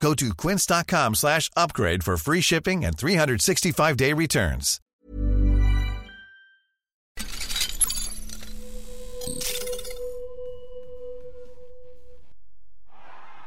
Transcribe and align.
Go 0.00 0.14
to 0.14 0.34
quince.com 0.34 1.14
slash 1.14 1.50
upgrade 1.56 2.04
for 2.04 2.16
free 2.16 2.40
shipping 2.40 2.84
and 2.84 2.96
365-day 2.96 4.12
returns. 4.12 4.80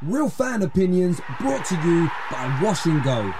Real 0.01 0.29
fan 0.29 0.61
opinions 0.61 1.19
brought 1.41 1.65
to 1.65 1.75
you 1.75 2.09
by 2.31 2.59
Wash 2.63 2.85
and 2.85 3.03
Go. 3.03 3.33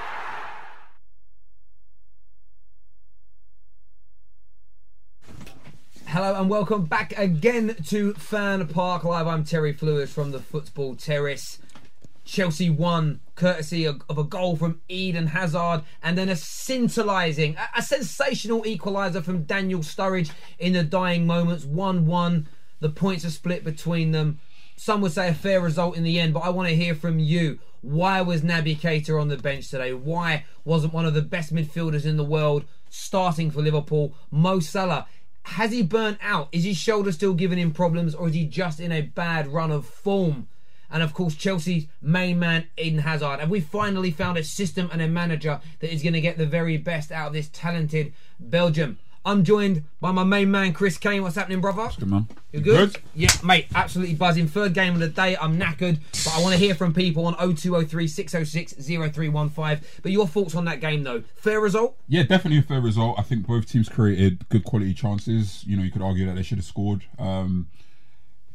Hello 6.06 6.42
and 6.42 6.50
welcome 6.50 6.86
back 6.86 7.18
again 7.18 7.76
to 7.88 8.14
Fan 8.16 8.68
Park 8.68 9.06
Live. 9.06 9.26
I'm 9.26 9.46
Terry 9.46 9.72
Flewers 9.72 10.12
from 10.12 10.32
the 10.32 10.40
Football 10.40 10.96
Terrace. 10.96 11.60
Chelsea 12.30 12.70
won 12.70 13.22
courtesy 13.34 13.86
of, 13.86 14.04
a 14.08 14.24
goal 14.24 14.56
from 14.56 14.82
Eden 14.88 15.28
Hazard 15.28 15.82
and 16.04 16.16
then 16.16 16.30
a, 16.30 16.34
a 16.34 17.82
sensational 17.82 18.62
equaliser 18.62 19.24
from 19.24 19.46
Daniel 19.46 19.80
Sturridge 19.80 20.30
in 20.60 20.74
the 20.74 20.84
dying 20.84 21.26
moments. 21.26 21.66
1 21.66 22.06
1. 22.06 22.48
The 22.82 22.90
points 22.90 23.26
are 23.26 23.32
split 23.32 23.64
between 23.64 24.12
them. 24.12 24.40
Some 24.76 25.02
would 25.02 25.12
say 25.12 25.28
a 25.28 25.34
fair 25.34 25.60
result 25.60 25.98
in 25.98 26.04
the 26.04 26.20
end, 26.20 26.36
but 26.36 26.42
I 26.42 26.50
want 26.50 26.70
to 26.70 26.76
hear 26.76 26.94
from 26.94 27.18
you. 27.18 27.58
Why 27.82 28.22
was 28.22 28.44
Naby 28.44 28.78
Keita 28.78 29.20
on 29.20 29.30
the 29.30 29.38
bench 29.38 29.70
today? 29.70 29.94
Why 29.94 30.46
wasn't 30.64 30.94
one 30.94 31.08
of 31.08 31.16
the 31.16 31.24
best 31.24 31.52
midfielders 31.52 32.06
in 32.06 32.18
the 32.18 32.24
world 32.24 32.64
starting 32.92 33.50
for 33.50 33.62
Liverpool? 33.62 34.14
Mo 34.30 34.60
Salah, 34.60 35.08
has 35.44 35.72
he 35.72 35.82
burnt 35.82 36.20
out? 36.22 36.48
Is 36.52 36.64
his 36.64 36.78
shoulder 36.78 37.12
still 37.12 37.34
giving 37.34 37.58
him 37.58 37.72
problems, 37.72 38.14
or 38.14 38.28
is 38.28 38.36
he 38.36 38.46
just 38.46 38.80
in 38.80 38.92
a 38.92 39.02
bad 39.02 39.48
run 39.48 39.72
of 39.72 39.88
form? 39.88 40.48
And 40.92 41.04
of 41.04 41.14
course, 41.14 41.36
Chelsea's 41.36 41.86
main 42.02 42.40
man, 42.40 42.68
Eden 42.78 43.00
Hazard. 43.00 43.40
And 43.40 43.50
we 43.50 43.60
finally 43.60 44.12
found 44.12 44.38
a 44.38 44.44
system 44.44 44.90
and 44.92 45.02
a 45.02 45.08
manager 45.08 45.60
that 45.80 45.94
is 45.94 46.04
going 46.04 46.14
to 46.14 46.22
get 46.22 46.38
the 46.38 46.46
very 46.46 46.78
best 46.78 47.12
out 47.12 47.28
of 47.28 47.34
this 47.34 47.50
talented 47.52 48.14
Belgium? 48.40 48.98
I'm 49.26 49.44
joined 49.44 49.84
by 50.00 50.12
my 50.12 50.24
main 50.24 50.50
man, 50.50 50.72
Chris 50.72 50.98
Kane. 50.98 51.22
What's 51.22 51.36
happening, 51.36 51.60
brother? 51.60 51.90
Good 52.00 52.10
man. 52.10 52.28
You 52.54 52.62
good? 52.62 52.94
Good. 52.94 53.04
Yeah, 53.14 53.30
mate, 53.44 53.68
absolutely 53.76 54.16
buzzing. 54.16 54.48
Third 54.48 54.74
game 54.74 54.94
of 54.94 55.02
the 55.02 55.10
day. 55.10 55.36
I'm 55.38 55.60
knackered, 55.60 56.00
but 56.24 56.34
I 56.34 56.42
want 56.42 56.54
to 56.54 56.60
hear 56.60 56.74
from 56.74 56.94
people 56.94 57.26
on 57.26 57.34
0203 57.34 58.08
606 58.08 58.74
0315. 58.74 59.86
But 60.02 60.12
your 60.12 60.26
thoughts 60.26 60.56
on 60.56 60.66
that 60.66 60.80
game, 60.80 61.04
though? 61.04 61.24
Fair 61.36 61.60
result? 61.60 61.98
Yeah, 62.08 62.24
definitely 62.24 62.60
a 62.60 62.64
fair 62.64 62.80
result. 62.80 63.20
I 63.20 63.24
think 63.24 63.46
both 63.46 63.70
teams 63.70 63.90
created 63.90 64.48
good 64.50 64.64
quality 64.64 64.94
chances. 64.94 65.66
You 65.68 65.76
know, 65.76 65.84
you 65.84 65.92
could 65.92 66.02
argue 66.02 66.26
that 66.26 66.36
they 66.36 66.44
should 66.44 66.58
have 66.58 66.66
scored. 66.66 67.04
Um, 67.20 67.68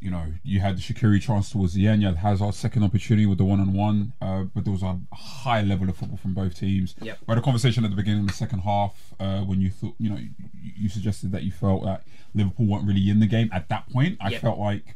you 0.05 0.11
know, 0.11 0.27
you 0.43 0.61
had 0.61 0.77
the 0.77 0.83
Shaqiri 0.83 1.21
chance 1.23 1.51
towards 1.51 1.73
the 1.73 1.87
end. 1.89 2.03
You 2.03 2.09
had 2.09 2.19
Hazard's 2.19 2.59
second 2.59 2.83
opportunity 2.85 3.25
with 3.27 3.39
the 3.39 3.45
one-on-one, 3.45 4.13
uh, 4.21 4.43
but 4.55 4.65
there 4.65 4.73
was 4.73 4.83
a 4.83 4.99
high 5.15 5.63
level 5.63 5.89
of 5.89 5.97
football 5.97 6.19
from 6.19 6.35
both 6.35 6.55
teams. 6.61 6.95
Yep. 7.01 7.19
We 7.27 7.33
had 7.33 7.39
a 7.39 7.43
conversation 7.43 7.85
at 7.85 7.91
the 7.91 7.97
beginning 7.97 8.21
of 8.21 8.27
the 8.27 8.35
second 8.35 8.61
half 8.61 9.15
uh, 9.19 9.41
when 9.41 9.63
you 9.63 9.71
thought, 9.71 9.95
you 9.99 10.11
know, 10.11 10.17
you, 10.17 10.29
you 10.77 10.89
suggested 10.91 11.33
that 11.33 11.43
you 11.45 11.51
felt 11.53 11.85
that 11.85 12.05
Liverpool 12.35 12.67
weren't 12.67 12.87
really 12.87 13.09
in 13.09 13.19
the 13.21 13.27
game 13.27 13.49
at 13.53 13.69
that 13.71 13.89
point. 13.91 14.19
I 14.21 14.29
Yep. 14.29 14.43
felt 14.43 14.59
like, 14.59 14.95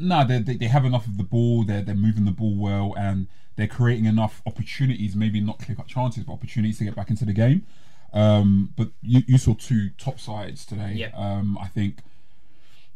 nah, 0.00 0.24
they, 0.24 0.40
they 0.40 0.56
they 0.56 0.66
have 0.66 0.84
enough 0.84 1.06
of 1.06 1.16
the 1.16 1.22
ball. 1.24 1.62
They're 1.64 1.82
they're 1.82 1.94
moving 1.94 2.24
the 2.24 2.32
ball 2.32 2.56
well, 2.56 2.92
and 2.98 3.28
they're 3.54 3.68
creating 3.68 4.06
enough 4.06 4.42
opportunities. 4.46 5.14
Maybe 5.14 5.40
not 5.40 5.60
clear 5.60 5.76
cut 5.76 5.86
chances, 5.86 6.24
but 6.24 6.32
opportunities 6.32 6.78
to 6.78 6.84
get 6.84 6.96
back 6.96 7.10
into 7.10 7.24
the 7.24 7.32
game. 7.32 7.66
Um, 8.12 8.72
but 8.76 8.88
you, 9.02 9.22
you 9.28 9.38
saw 9.38 9.54
two 9.54 9.90
top 9.90 10.18
sides 10.18 10.66
today. 10.66 10.94
Yep. 10.96 11.14
Um, 11.16 11.56
I 11.58 11.68
think. 11.68 11.98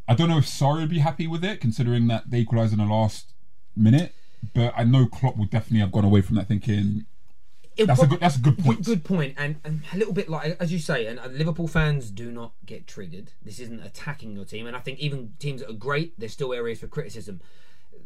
I 0.07 0.13
don't 0.13 0.29
know 0.29 0.37
if 0.37 0.45
Sarri 0.45 0.81
would 0.81 0.89
be 0.89 0.99
happy 0.99 1.27
with 1.27 1.43
it, 1.43 1.59
considering 1.61 2.07
that 2.07 2.29
they 2.29 2.39
equalised 2.39 2.73
in 2.73 2.79
the 2.79 2.85
last 2.85 3.33
minute. 3.75 4.13
But 4.53 4.73
I 4.77 4.83
know 4.83 5.07
Klopp 5.07 5.37
would 5.37 5.49
definitely 5.49 5.79
have 5.79 5.91
gone 5.91 6.05
away 6.05 6.21
from 6.21 6.35
that 6.35 6.47
thinking 6.47 7.05
It 7.75 7.87
that's 7.87 8.03
a 8.03 8.07
good 8.07 8.19
that's 8.19 8.35
a 8.37 8.39
good 8.39 8.59
point. 8.59 8.85
good 8.85 9.03
point, 9.03 9.33
and, 9.37 9.55
and 9.63 9.81
a 9.91 9.97
little 9.97 10.13
bit 10.13 10.29
like 10.29 10.55
as 10.59 10.71
you 10.71 10.77
say, 10.79 11.07
and 11.07 11.19
uh, 11.19 11.25
Liverpool 11.27 11.67
fans 11.67 12.11
do 12.11 12.31
not 12.31 12.53
get 12.65 12.85
triggered. 12.85 13.31
This 13.41 13.59
isn't 13.59 13.81
attacking 13.81 14.33
your 14.35 14.45
team, 14.45 14.67
and 14.67 14.75
I 14.75 14.79
think 14.79 14.99
even 14.99 15.33
teams 15.39 15.61
that 15.61 15.69
are 15.71 15.73
great, 15.73 16.17
there's 16.19 16.33
still 16.33 16.53
areas 16.53 16.79
for 16.79 16.87
criticism. 16.87 17.41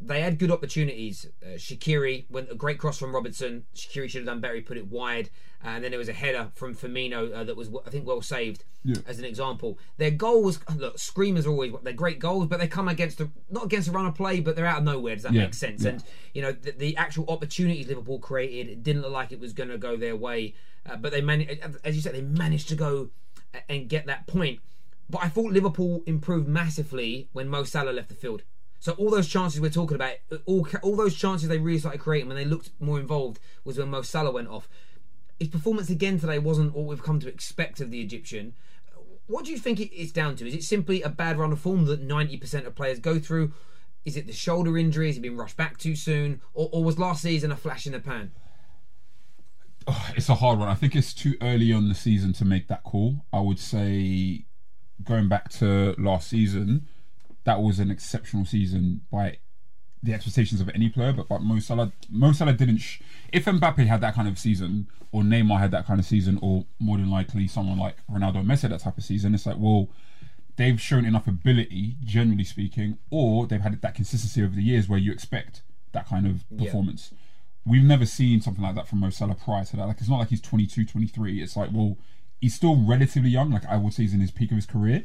They 0.01 0.21
had 0.21 0.39
good 0.39 0.51
opportunities. 0.51 1.25
Uh, 1.43 1.55
Shaqiri 1.57 2.25
went 2.29 2.51
a 2.51 2.55
great 2.55 2.79
cross 2.79 2.97
from 2.97 3.13
Robertson. 3.13 3.65
Shaqiri 3.75 4.09
should 4.09 4.21
have 4.21 4.25
done 4.27 4.39
better. 4.41 4.55
He 4.55 4.61
put 4.61 4.77
it 4.77 4.87
wide, 4.87 5.29
uh, 5.63 5.69
and 5.69 5.83
then 5.83 5.91
there 5.91 5.99
was 5.99 6.09
a 6.09 6.13
header 6.13 6.51
from 6.55 6.73
Firmino 6.75 7.33
uh, 7.33 7.43
that 7.43 7.55
was 7.57 7.69
I 7.85 7.89
think 7.89 8.07
well 8.07 8.21
saved. 8.21 8.63
As 9.05 9.19
an 9.19 9.25
example, 9.25 9.77
their 9.97 10.11
goal 10.11 10.41
was 10.43 10.59
look. 10.77 10.97
Screamers 10.97 11.45
are 11.45 11.49
always 11.51 11.73
they're 11.83 11.91
great 11.93 12.19
goals, 12.19 12.47
but 12.47 12.59
they 12.59 12.67
come 12.67 12.88
against 12.88 13.17
the 13.17 13.29
not 13.49 13.65
against 13.65 13.89
a 13.89 13.91
run 13.91 14.05
of 14.05 14.15
play, 14.15 14.39
but 14.39 14.55
they're 14.55 14.65
out 14.65 14.79
of 14.79 14.83
nowhere. 14.85 15.15
Does 15.15 15.23
that 15.23 15.33
Yeah, 15.33 15.43
make 15.43 15.53
sense? 15.53 15.83
yeah. 15.83 15.89
And 15.91 16.03
you 16.33 16.41
know 16.41 16.51
the, 16.53 16.71
the 16.71 16.95
actual 16.97 17.25
opportunities 17.27 17.88
Liverpool 17.88 18.19
created 18.19 18.69
it 18.71 18.83
didn't 18.83 19.01
look 19.01 19.11
like 19.11 19.31
it 19.31 19.39
was 19.39 19.51
going 19.53 19.69
to 19.69 19.77
go 19.77 19.97
their 19.97 20.15
way, 20.15 20.53
uh, 20.89 20.95
but 20.95 21.11
they 21.11 21.21
managed, 21.21 21.59
as 21.83 21.95
you 21.95 22.01
said, 22.01 22.13
they 22.15 22.21
managed 22.21 22.69
to 22.69 22.75
go 22.75 23.09
and 23.67 23.89
get 23.89 24.05
that 24.05 24.27
point. 24.27 24.59
But 25.09 25.23
I 25.23 25.27
thought 25.27 25.51
Liverpool 25.51 26.03
improved 26.05 26.47
massively 26.47 27.27
when 27.33 27.49
Mo 27.49 27.63
Salah 27.63 27.91
left 27.91 28.09
the 28.09 28.15
field. 28.15 28.43
So 28.79 28.94
all 28.94 29.09
those 29.09 29.28
chances 29.28 29.59
we're 29.59 29.69
talking 29.69 29.95
about, 29.95 30.16
all 30.45 30.67
all 30.81 30.95
those 30.95 31.16
chances 31.16 31.50
they 31.50 31.57
really 31.57 31.79
started 31.79 32.00
creating 32.00 32.29
when 32.29 32.38
they 32.38 32.45
looked 32.45 32.72
more 32.79 33.00
involved 33.00 33.40
was 33.63 33.78
when 33.78 33.90
Mo 33.90 34.01
Salah 34.01 34.31
went 34.31 34.47
off. 34.47 34.69
His 35.38 35.50
performance 35.50 35.90
again 35.90 36.19
today 36.19 36.40
wasn't 36.40 36.73
what 36.73 36.85
we've 36.85 37.03
come 37.03 37.19
to 37.19 37.28
expect 37.28 37.81
of 37.81 37.91
the 37.91 38.01
Egyptian. 38.01 38.53
What 39.28 39.45
do 39.45 39.51
you 39.51 39.57
think 39.57 39.79
it's 39.79 40.12
down 40.12 40.35
to? 40.38 40.47
Is 40.47 40.56
it 40.56 40.63
simply 40.63 41.01
a 41.01 41.09
bad 41.09 41.38
run 41.38 41.51
of 41.51 41.59
form 41.59 41.85
that 41.85 42.06
90% 42.06 42.66
of 42.66 42.75
players 42.75 43.00
go 43.00 43.19
through? 43.19 43.53
Is 44.06 44.18
it 44.18 44.25
the 44.25 44.34
shoulder 44.34 44.78
injury? 44.78 45.07
Has 45.07 45.18
he 45.18 45.22
been 45.22 45.38
rushed 45.38 45.57
back 45.57 45.78
too 45.78 45.95
soon? 45.95 46.41
Or, 46.53 46.69
or 46.72 46.84
was 46.84 46.97
last 46.97 47.22
season 47.22 47.51
a 47.51 47.56
flash 47.56 47.85
in 47.85 47.91
the 47.91 48.00
pan? 48.00 48.31
Oh, 49.88 50.12
it's 50.16 50.29
a 50.29 50.35
hard 50.35 50.57
one. 50.57 50.68
I 50.68 50.73
think 50.73 50.95
it's 50.95 51.13
too 51.13 51.35
early 51.41 51.72
on 51.72 51.89
the 51.89 51.95
season 51.95 52.34
to 52.34 52.45
make 52.45 52.68
that 52.69 52.84
call. 52.84 53.25
I 53.31 53.39
would 53.39 53.59
say 53.59 54.45
going 55.03 55.29
back 55.29 55.50
to 55.53 55.95
last 55.97 56.29
season, 56.29 56.88
that 57.49 57.61
was 57.61 57.79
an 57.79 57.89
exceptional 57.89 58.45
season 58.45 59.01
by 59.11 59.39
the 60.03 60.13
expectations 60.13 60.61
of 60.61 60.69
any 60.69 60.87
player. 60.87 61.11
But, 61.11 61.27
but 61.27 61.41
Mo 61.41 61.59
Salah, 61.59 61.91
Mo 62.11 62.31
Salah 62.31 62.53
didn't. 62.53 62.77
Sh- 62.77 62.99
if 63.33 63.45
Mbappe 63.45 63.87
had 63.87 64.01
that 64.01 64.13
kind 64.13 64.27
of 64.27 64.37
season, 64.37 64.87
or 65.11 65.23
Neymar 65.23 65.57
had 65.59 65.71
that 65.71 65.88
kind 65.88 65.99
of 65.99 66.05
season, 66.05 66.38
or 66.43 66.65
more 66.77 66.97
than 66.97 67.09
likely 67.09 67.47
someone 67.47 67.79
like 67.79 67.95
Ronaldo 68.07 68.35
or 68.35 68.43
Messi 68.43 68.61
had 68.61 68.71
that 68.71 68.81
type 68.81 68.99
of 68.99 69.03
season, 69.03 69.33
it's 69.33 69.45
like 69.45 69.57
well. 69.57 69.89
They've 70.57 70.81
shown 70.81 71.05
enough 71.05 71.25
ability, 71.25 71.95
generally 72.03 72.43
speaking, 72.43 72.97
or 73.09 73.47
they've 73.47 73.61
had 73.61 73.81
that 73.81 73.95
consistency 73.95 74.43
over 74.43 74.53
the 74.53 74.61
years 74.61 74.89
where 74.89 74.99
you 74.99 75.09
expect 75.09 75.61
that 75.93 76.05
kind 76.05 76.27
of 76.27 76.43
performance 76.57 77.13
we've 77.65 77.83
never 77.83 78.05
seen 78.05 78.41
something 78.41 78.63
like 78.63 78.75
that 78.75 78.88
from 78.88 78.99
Mo 78.99 79.09
Salah 79.09 79.35
prior 79.35 79.63
to 79.63 79.77
that. 79.77 79.85
Like 79.85 79.99
it's 79.99 80.09
not 80.09 80.17
like 80.17 80.29
he's 80.29 80.41
22, 80.41 80.85
23. 80.85 81.41
It's 81.41 81.55
like 81.55 81.69
well, 81.71 81.97
he's 82.41 82.55
still 82.55 82.75
relatively 82.75 83.29
young. 83.29 83.51
Like 83.51 83.65
I 83.67 83.77
would 83.77 83.93
say, 83.93 84.03
he's 84.03 84.13
in 84.13 84.19
his 84.19 84.31
peak 84.31 84.51
of 84.51 84.55
his 84.55 84.65
career. 84.65 85.03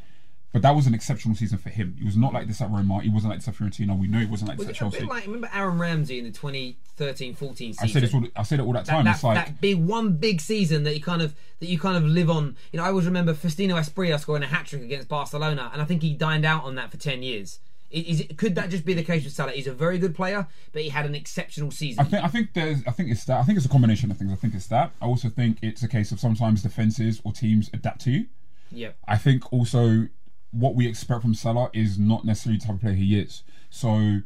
But 0.55 0.63
that 0.63 0.71
was 0.71 0.87
an 0.87 0.95
exceptional 0.95 1.35
season 1.35 1.59
for 1.59 1.69
him. 1.69 1.97
He 1.99 2.05
was 2.05 2.17
not 2.17 2.33
like 2.33 2.47
this 2.47 2.61
at 2.61 2.71
Roma. 2.71 3.01
He 3.01 3.11
wasn't 3.11 3.33
like 3.33 3.41
this 3.41 3.49
at 3.49 3.55
Fiorentina. 3.57 3.99
We 3.99 4.07
know 4.07 4.21
he 4.21 4.27
wasn't 4.27 4.51
like 4.51 4.59
Was 4.59 4.69
this 4.69 4.77
it 4.81 4.83
at 4.85 4.93
Chelsea. 4.93 5.05
like 5.05 5.27
remember 5.27 5.51
Aaron 5.53 5.81
Ramsey 5.81 6.21
in 6.21 6.25
the 6.25 6.31
2013-14 6.31 7.57
season? 7.57 7.77
I 7.83 7.87
said, 7.89 8.03
this 8.05 8.15
all. 8.15 8.25
I 8.37 8.45
say 8.45 8.57
that 8.57 8.63
all 8.63 8.73
that 8.73 8.87
that, 8.87 8.93
time. 8.93 9.05
that, 9.05 9.17
it's 9.17 9.25
like 9.25 9.35
that 9.35 9.61
big 9.61 9.79
one 9.85 10.13
big 10.13 10.41
season 10.41 10.85
that 10.85 10.95
you 10.95 11.03
kind 11.03 11.23
of 11.23 11.35
that 11.59 11.67
you 11.67 11.77
kind 11.77 11.97
of 11.97 12.05
live 12.05 12.31
on. 12.31 12.57
You 12.73 12.79
know, 12.79 12.85
I 12.85 12.89
always 12.91 13.05
remember 13.05 13.35
Faustino 13.35 13.75
Asprilla 13.75 14.21
scoring 14.21 14.45
a 14.45 14.47
hat 14.47 14.67
trick 14.67 14.83
against 14.83 15.09
Barcelona, 15.09 15.71
and 15.73 15.83
I 15.83 15.85
think 15.85 16.03
he 16.03 16.15
dined 16.15 16.45
out 16.45 16.63
on 16.63 16.77
that 16.77 16.93
for 16.93 16.99
ten 16.99 17.25
years. 17.25 17.59
Is 17.91 18.21
it, 18.21 18.39
could 18.39 18.55
that 18.55 18.71
just 18.71 18.85
be 18.85 18.95
the 18.95 19.05
case 19.05 19.25
with 19.25 19.33
Salah? 19.33 19.53
He's 19.53 19.67
a 19.67 19.73
very 19.73 19.99
good 19.99 20.15
player, 20.17 20.47
but 20.73 20.83
he 20.83 20.89
had 20.89 21.05
an 21.05 21.15
exceptional 21.17 21.71
season. 21.73 22.05
I 22.05 22.09
think 22.09 22.25
I 22.25 22.29
think 22.29 22.53
there's 22.55 22.79
I 22.87 22.93
think 22.93 23.11
it's 23.11 23.25
that 23.25 23.41
I 23.41 23.43
think 23.43 23.57
it's 23.57 23.67
a 23.67 23.69
combination 23.69 24.11
of 24.13 24.19
things. 24.19 24.31
I 24.33 24.37
think 24.37 24.55
it's 24.55 24.69
that. 24.69 24.93
I 25.03 25.07
also 25.07 25.29
think 25.31 25.59
it's 25.63 25.83
a 25.83 25.89
case 25.89 26.13
of 26.13 26.21
sometimes 26.21 26.63
defenses 26.63 27.21
or 27.25 27.33
teams 27.33 27.71
adapt 27.73 28.03
to 28.03 28.13
you. 28.13 28.27
yeah, 28.71 28.91
I 29.09 29.17
think 29.19 29.53
also 29.53 30.07
what 30.55 30.75
we 30.75 30.87
expect 30.87 31.23
from 31.23 31.35
Salah 31.35 31.71
is 31.73 31.99
not 31.99 32.25
necessarily 32.25 32.59
the 32.59 32.67
type 32.67 32.75
of 32.77 32.81
player 32.81 32.95
he 32.95 33.19
is. 33.19 33.43
So 33.71 34.21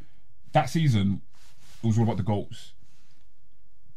that 0.52 0.68
season, 0.68 1.22
it 1.82 1.86
was 1.86 1.96
all 1.96 2.04
about 2.04 2.18
the 2.18 2.22
goals. 2.22 2.72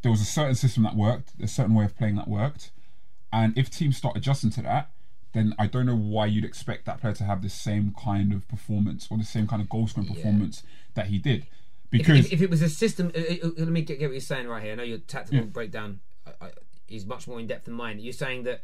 There 0.01 0.11
was 0.11 0.21
a 0.21 0.25
certain 0.25 0.55
system 0.55 0.83
that 0.83 0.95
worked, 0.95 1.33
a 1.41 1.47
certain 1.47 1.75
way 1.75 1.85
of 1.85 1.95
playing 1.97 2.15
that 2.15 2.27
worked, 2.27 2.71
and 3.33 3.57
if 3.57 3.69
teams 3.69 3.97
start 3.97 4.17
adjusting 4.17 4.49
to 4.51 4.61
that, 4.63 4.91
then 5.33 5.55
I 5.57 5.67
don't 5.67 5.85
know 5.85 5.95
why 5.95 6.25
you'd 6.25 6.43
expect 6.43 6.85
that 6.85 6.99
player 6.99 7.13
to 7.13 7.23
have 7.23 7.41
the 7.41 7.49
same 7.49 7.93
kind 8.01 8.33
of 8.33 8.47
performance 8.47 9.07
or 9.09 9.17
the 9.17 9.23
same 9.23 9.47
kind 9.47 9.61
of 9.61 9.69
goal 9.69 9.87
scoring 9.87 10.13
performance 10.13 10.63
that 10.95 11.07
he 11.07 11.17
did. 11.17 11.47
Because 11.89 12.25
if, 12.25 12.33
if 12.33 12.41
it 12.41 12.49
was 12.49 12.61
a 12.61 12.69
system, 12.69 13.11
uh, 13.15 13.19
uh, 13.19 13.47
uh, 13.47 13.51
let 13.57 13.67
me 13.67 13.81
get, 13.81 13.99
get 13.99 14.07
what 14.07 14.13
you're 14.13 14.21
saying 14.21 14.47
right 14.47 14.63
here. 14.63 14.73
I 14.73 14.75
know 14.75 14.83
your 14.83 14.97
tactical 14.99 15.45
breakdown 15.45 15.99
uh, 16.25 16.31
uh, 16.41 16.49
is 16.87 17.05
much 17.05 17.27
more 17.27 17.39
in 17.39 17.47
depth 17.47 17.65
than 17.65 17.73
mine. 17.73 17.99
You're 17.99 18.13
saying 18.13 18.43
that 18.43 18.61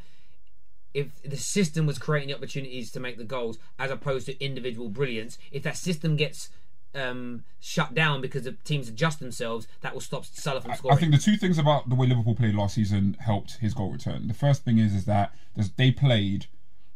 if 0.93 1.21
the 1.23 1.37
system 1.37 1.85
was 1.85 1.97
creating 1.99 2.29
the 2.29 2.35
opportunities 2.35 2.91
to 2.91 2.99
make 2.99 3.17
the 3.17 3.23
goals 3.23 3.57
as 3.77 3.91
opposed 3.91 4.25
to 4.27 4.43
individual 4.43 4.89
brilliance, 4.89 5.37
if 5.51 5.63
that 5.63 5.77
system 5.77 6.15
gets 6.15 6.49
um, 6.95 7.43
shut 7.59 7.93
down 7.93 8.21
because 8.21 8.43
the 8.43 8.53
teams 8.63 8.87
adjust 8.87 9.19
themselves, 9.19 9.67
that 9.81 9.93
will 9.93 10.01
stop 10.01 10.25
Salah 10.25 10.61
from 10.61 10.73
scoring. 10.75 10.97
I 10.97 10.99
think 10.99 11.11
the 11.11 11.19
two 11.19 11.37
things 11.37 11.57
about 11.57 11.89
the 11.89 11.95
way 11.95 12.07
Liverpool 12.07 12.35
played 12.35 12.55
last 12.55 12.75
season 12.75 13.17
helped 13.19 13.57
his 13.57 13.73
goal 13.73 13.91
return. 13.91 14.27
The 14.27 14.33
first 14.33 14.63
thing 14.63 14.79
is 14.79 14.93
is 14.93 15.05
that 15.05 15.33
they 15.75 15.91
played 15.91 16.47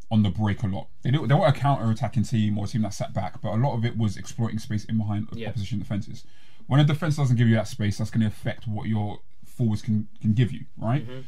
on 0.10 0.24
the 0.24 0.30
break 0.30 0.64
a 0.64 0.68
lot. 0.68 0.88
They 1.04 1.12
they 1.12 1.18
weren't 1.20 1.56
a 1.56 1.60
counter-attacking 1.60 2.24
team 2.24 2.58
or 2.58 2.66
a 2.66 2.68
team 2.68 2.82
that 2.82 2.94
sat 2.94 3.14
back, 3.14 3.42
but 3.42 3.54
a 3.54 3.56
lot 3.56 3.76
of 3.76 3.86
it 3.86 3.98
was 3.98 4.18
exploiting 4.18 4.60
space 4.60 4.86
in 4.86 4.98
behind 4.98 5.28
Yeah. 5.34 5.50
opposition 5.50 5.80
defenses. 5.80 6.26
When 6.68 6.80
a 6.80 6.84
defense 6.84 7.18
doesn't 7.18 7.38
give 7.38 7.48
you 7.48 7.56
that 7.56 7.68
space, 7.68 7.98
that's 7.98 8.12
going 8.12 8.22
to 8.22 8.28
affect 8.28 8.68
what 8.68 8.88
your 8.88 9.20
forwards 9.46 9.82
can 9.82 10.08
can 10.22 10.34
give 10.34 10.52
you, 10.52 10.66
right? 10.78 11.08
Mm-hmm. 11.08 11.22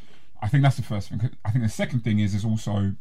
I 0.43 0.49
think 0.49 0.61
that's 0.61 0.75
the 0.75 0.83
first 0.83 1.09
thing. 1.09 1.31
I 1.45 1.51
think 1.51 1.63
the 1.63 1.69
second 1.69 2.01
thing 2.01 2.19
is 2.19 2.35
is 2.35 2.43
also 2.43 2.95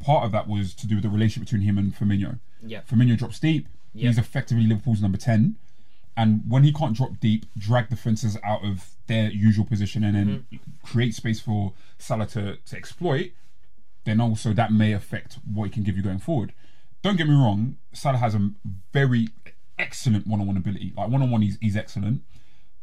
part 0.00 0.24
of 0.24 0.32
that 0.32 0.48
was 0.48 0.74
to 0.76 0.86
do 0.86 0.94
with 0.94 1.04
the 1.04 1.10
relationship 1.10 1.46
between 1.46 1.60
him 1.60 1.76
and 1.76 1.94
Firmino. 1.94 2.38
Yeah. 2.64 2.80
Firmino 2.90 3.18
drops 3.18 3.38
deep. 3.38 3.68
Yeah. 3.92 4.08
He's 4.08 4.18
effectively 4.18 4.66
Liverpool's 4.66 5.02
number 5.02 5.18
10. 5.18 5.56
And 6.16 6.42
when 6.48 6.64
he 6.64 6.72
can't 6.72 6.96
drop 6.96 7.20
deep, 7.20 7.46
drag 7.56 7.90
the 7.90 7.96
defences 7.96 8.38
out 8.42 8.64
of 8.64 8.96
their 9.08 9.30
usual 9.30 9.66
position 9.66 10.02
and 10.02 10.16
then 10.16 10.26
mm-hmm. 10.26 10.56
create 10.82 11.14
space 11.14 11.38
for 11.38 11.74
Salah 11.98 12.26
to, 12.28 12.56
to 12.56 12.76
exploit, 12.76 13.32
then 14.04 14.20
also 14.20 14.54
that 14.54 14.72
may 14.72 14.92
affect 14.92 15.38
what 15.44 15.64
he 15.64 15.70
can 15.70 15.82
give 15.82 15.96
you 15.96 16.02
going 16.02 16.18
forward. 16.18 16.54
Don't 17.02 17.16
get 17.16 17.28
me 17.28 17.34
wrong, 17.34 17.76
Salah 17.92 18.18
has 18.18 18.34
a 18.34 18.50
very 18.92 19.28
excellent 19.78 20.26
one 20.26 20.40
on 20.40 20.46
one 20.46 20.56
ability. 20.56 20.92
Like 20.96 21.10
one 21.10 21.22
on 21.22 21.30
one, 21.30 21.42
he's 21.42 21.58
he's 21.60 21.76
excellent. 21.76 22.22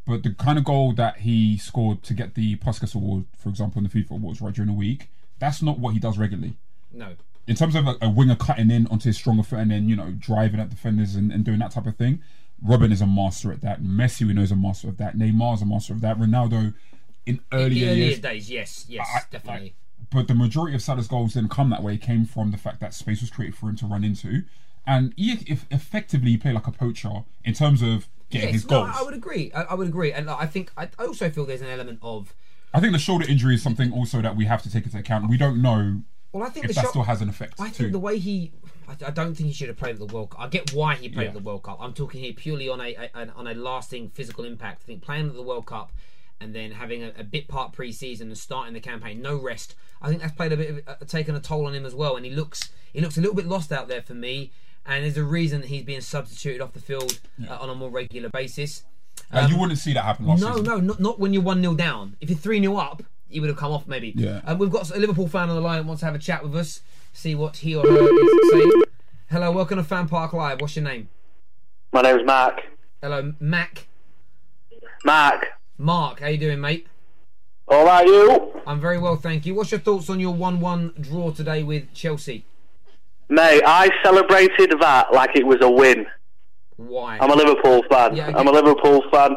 But 0.06 0.22
the 0.22 0.30
kind 0.34 0.56
of 0.58 0.64
goal 0.64 0.92
that 0.92 1.18
he 1.18 1.58
scored 1.58 2.02
to 2.04 2.14
get 2.14 2.34
the 2.34 2.56
Puskas 2.56 2.94
Award, 2.94 3.24
for 3.36 3.48
example, 3.48 3.78
in 3.82 3.88
the 3.88 3.90
FIFA 3.90 4.12
Awards 4.12 4.40
right 4.40 4.54
during 4.54 4.68
the 4.68 4.76
week, 4.76 5.08
that's 5.38 5.62
not 5.62 5.78
what 5.80 5.94
he 5.94 5.98
does 5.98 6.16
regularly 6.16 6.54
no. 6.92 7.14
in 7.46 7.56
terms 7.56 7.74
of 7.74 7.86
a, 7.86 7.96
a 8.00 8.08
winger 8.08 8.36
cutting 8.36 8.70
in 8.70 8.86
onto 8.86 9.08
his 9.08 9.16
stronger 9.16 9.42
foot 9.42 9.58
and 9.58 9.70
then 9.70 9.88
you 9.88 9.96
know 9.96 10.12
driving 10.18 10.60
at 10.60 10.70
defenders 10.70 11.14
and, 11.16 11.30
and 11.32 11.44
doing 11.44 11.58
that 11.58 11.72
type 11.72 11.86
of 11.86 11.96
thing. 11.96 12.20
Robben 12.64 12.90
is 12.92 13.02
a 13.02 13.06
master 13.06 13.52
at 13.52 13.60
that. 13.62 13.82
Messi 13.82 14.26
we 14.26 14.32
know 14.32 14.40
is 14.42 14.50
a 14.52 14.56
master 14.56 14.88
of 14.88 14.96
that. 14.96 15.16
Neymar's 15.16 15.60
a 15.60 15.66
master 15.66 15.92
of 15.92 16.00
that. 16.00 16.18
Ronaldo 16.18 16.72
in 17.26 17.40
earlier 17.52 17.88
Earlier 17.88 17.92
years. 17.94 18.20
days, 18.20 18.50
yes, 18.50 18.86
yes, 18.88 19.06
I- 19.14 19.20
definitely. 19.30 19.74
but 20.12 20.28
the 20.28 20.34
majority 20.34 20.74
of 20.76 20.80
Salah's 20.82 21.08
goals 21.08 21.34
didn't 21.34 21.50
come 21.50 21.68
that 21.70 21.82
way. 21.82 21.94
It 21.94 22.02
came 22.02 22.24
from 22.24 22.52
the 22.52 22.56
fact 22.56 22.78
that 22.80 22.94
space 22.94 23.20
was 23.20 23.30
created 23.30 23.56
for 23.56 23.68
him 23.68 23.76
to 23.76 23.86
run 23.86 24.04
into, 24.04 24.44
and 24.86 25.12
he 25.16 25.32
if 25.48 25.66
effectively 25.70 26.36
played 26.38 26.54
like 26.54 26.68
a 26.68 26.72
poacher 26.72 27.24
in 27.44 27.52
terms 27.52 27.82
of 27.82 28.06
getting 28.30 28.52
his 28.52 28.68
no. 28.68 28.82
I 28.82 29.02
would 29.02 29.14
agree. 29.14 29.52
I, 29.54 29.62
I 29.62 29.74
would 29.74 29.88
agree, 29.88 30.12
and 30.12 30.26
like, 30.26 30.40
I 30.40 30.46
think 30.46 30.70
I, 30.76 30.88
also 30.98 31.30
feel 31.30 31.44
there's 31.44 31.62
an 31.62 31.68
element 31.68 31.98
of. 32.02 32.34
I 32.74 32.80
think 32.80 32.92
the 32.92 32.98
shoulder 32.98 33.24
injury 33.28 33.54
is 33.54 33.62
something 33.62 33.92
also 33.92 34.20
that 34.20 34.36
we 34.36 34.44
have 34.44 34.62
to 34.64 34.70
take 34.70 34.84
into 34.84 34.98
account. 34.98 35.30
We 35.30 35.38
don't 35.38 35.62
know 35.62 36.02
Well, 36.32 36.42
I 36.42 36.50
think 36.50 36.64
if 36.66 36.70
the 36.70 36.74
that 36.74 36.82
shot, 36.82 36.90
still 36.90 37.02
has 37.04 37.22
an 37.22 37.28
effect 37.28 37.54
I 37.58 37.70
think 37.70 37.92
the 37.92 37.98
way 37.98 38.18
he, 38.18 38.52
I, 38.86 38.92
I 39.06 39.10
don't 39.10 39.34
think 39.34 39.46
he 39.46 39.52
should 39.52 39.68
have 39.68 39.78
played 39.78 39.94
at 39.94 39.98
the 39.98 40.12
World 40.14 40.30
Cup. 40.30 40.40
I 40.40 40.48
get 40.48 40.74
why 40.74 40.96
he 40.96 41.08
played 41.08 41.22
Yeah. 41.24 41.28
at 41.28 41.34
the 41.34 41.40
World 41.40 41.62
Cup. 41.62 41.78
I'm 41.80 41.94
talking 41.94 42.20
here 42.20 42.34
purely 42.34 42.68
on 42.68 42.80
a, 42.80 42.94
a 43.14 43.28
on 43.34 43.46
a 43.46 43.54
lasting 43.54 44.10
physical 44.10 44.44
impact. 44.44 44.82
I 44.84 44.86
think 44.86 45.02
playing 45.02 45.28
at 45.28 45.34
the 45.34 45.42
World 45.42 45.66
Cup 45.66 45.92
and 46.40 46.54
then 46.54 46.72
having 46.72 47.02
a, 47.02 47.12
a 47.18 47.24
bit 47.24 47.48
part 47.48 47.72
pre-season 47.72 48.28
and 48.28 48.36
starting 48.36 48.74
the 48.74 48.80
campaign, 48.80 49.22
no 49.22 49.36
rest. 49.36 49.74
I 50.02 50.08
think 50.08 50.20
that's 50.20 50.34
played 50.34 50.52
a 50.52 50.56
bit, 50.56 50.70
of, 50.70 50.82
uh, 50.86 51.04
taken 51.06 51.34
a 51.34 51.40
toll 51.40 51.66
on 51.66 51.74
him 51.74 51.86
as 51.86 51.94
well. 51.94 52.16
And 52.16 52.26
he 52.26 52.32
looks, 52.32 52.70
he 52.92 53.00
looks 53.00 53.16
a 53.16 53.20
little 53.20 53.34
bit 53.34 53.46
lost 53.46 53.72
out 53.72 53.88
there 53.88 54.02
for 54.02 54.14
me. 54.14 54.52
And 54.88 55.04
there's 55.04 55.16
a 55.16 55.24
reason 55.24 55.60
that 55.62 55.66
he's 55.68 55.82
being 55.82 56.00
substituted 56.00 56.60
off 56.62 56.72
the 56.72 56.80
field 56.80 57.18
uh, 57.48 57.56
on 57.60 57.68
a 57.70 57.74
more 57.74 57.90
regular 57.90 58.28
basis. 58.28 58.84
Like, 59.32 59.50
you 59.50 59.58
wouldn't 59.58 59.78
see 59.80 59.92
that 59.94 60.04
happen 60.04 60.26
last 60.26 60.40
No, 60.40 60.50
season. 60.52 60.64
no, 60.64 60.76
not, 60.78 61.00
not 61.00 61.18
when 61.18 61.32
you're 61.32 61.42
1 61.42 61.60
0 61.60 61.74
down. 61.74 62.16
If 62.20 62.30
you're 62.30 62.38
3 62.38 62.60
0 62.60 62.76
up, 62.76 63.02
he 63.28 63.40
would 63.40 63.48
have 63.48 63.58
come 63.58 63.72
off 63.72 63.88
maybe. 63.88 64.12
Yeah. 64.14 64.40
Um, 64.44 64.58
we've 64.58 64.70
got 64.70 64.88
a 64.90 64.98
Liverpool 64.98 65.26
fan 65.26 65.48
on 65.48 65.56
the 65.56 65.60
line 65.60 65.78
that 65.78 65.86
wants 65.86 66.00
to 66.00 66.06
have 66.06 66.14
a 66.14 66.18
chat 66.18 66.44
with 66.44 66.54
us, 66.54 66.80
see 67.12 67.34
what 67.34 67.56
he 67.56 67.74
or 67.74 67.82
her 67.82 67.88
is 67.92 68.50
saying. 68.52 68.82
Hello, 69.30 69.50
welcome 69.50 69.78
to 69.78 69.82
Fan 69.84 70.08
Park 70.08 70.32
Live. 70.32 70.60
What's 70.60 70.76
your 70.76 70.84
name? 70.84 71.08
My 71.92 72.02
name's 72.02 72.24
Mark. 72.24 72.62
Hello, 73.02 73.32
Mac. 73.40 73.88
Mark. 75.04 75.46
Mark, 75.78 76.20
how 76.20 76.28
you 76.28 76.38
doing, 76.38 76.60
mate? 76.60 76.86
All 77.68 77.84
right, 77.84 78.06
you? 78.06 78.52
I'm 78.66 78.80
very 78.80 78.98
well, 78.98 79.16
thank 79.16 79.44
you. 79.46 79.54
What's 79.54 79.72
your 79.72 79.80
thoughts 79.80 80.08
on 80.08 80.20
your 80.20 80.32
1 80.34 80.60
1 80.60 80.94
draw 81.00 81.32
today 81.32 81.64
with 81.64 81.92
Chelsea? 81.92 82.44
Mate, 83.28 83.62
I 83.66 83.90
celebrated 84.04 84.74
that 84.80 85.12
like 85.12 85.36
it 85.36 85.46
was 85.46 85.58
a 85.60 85.70
win. 85.70 86.06
Why? 86.76 87.18
I'm 87.18 87.30
a 87.30 87.34
Liverpool 87.34 87.82
fan. 87.90 88.16
Yeah, 88.16 88.32
I'm 88.36 88.46
a 88.46 88.52
Liverpool 88.52 89.02
fan. 89.10 89.36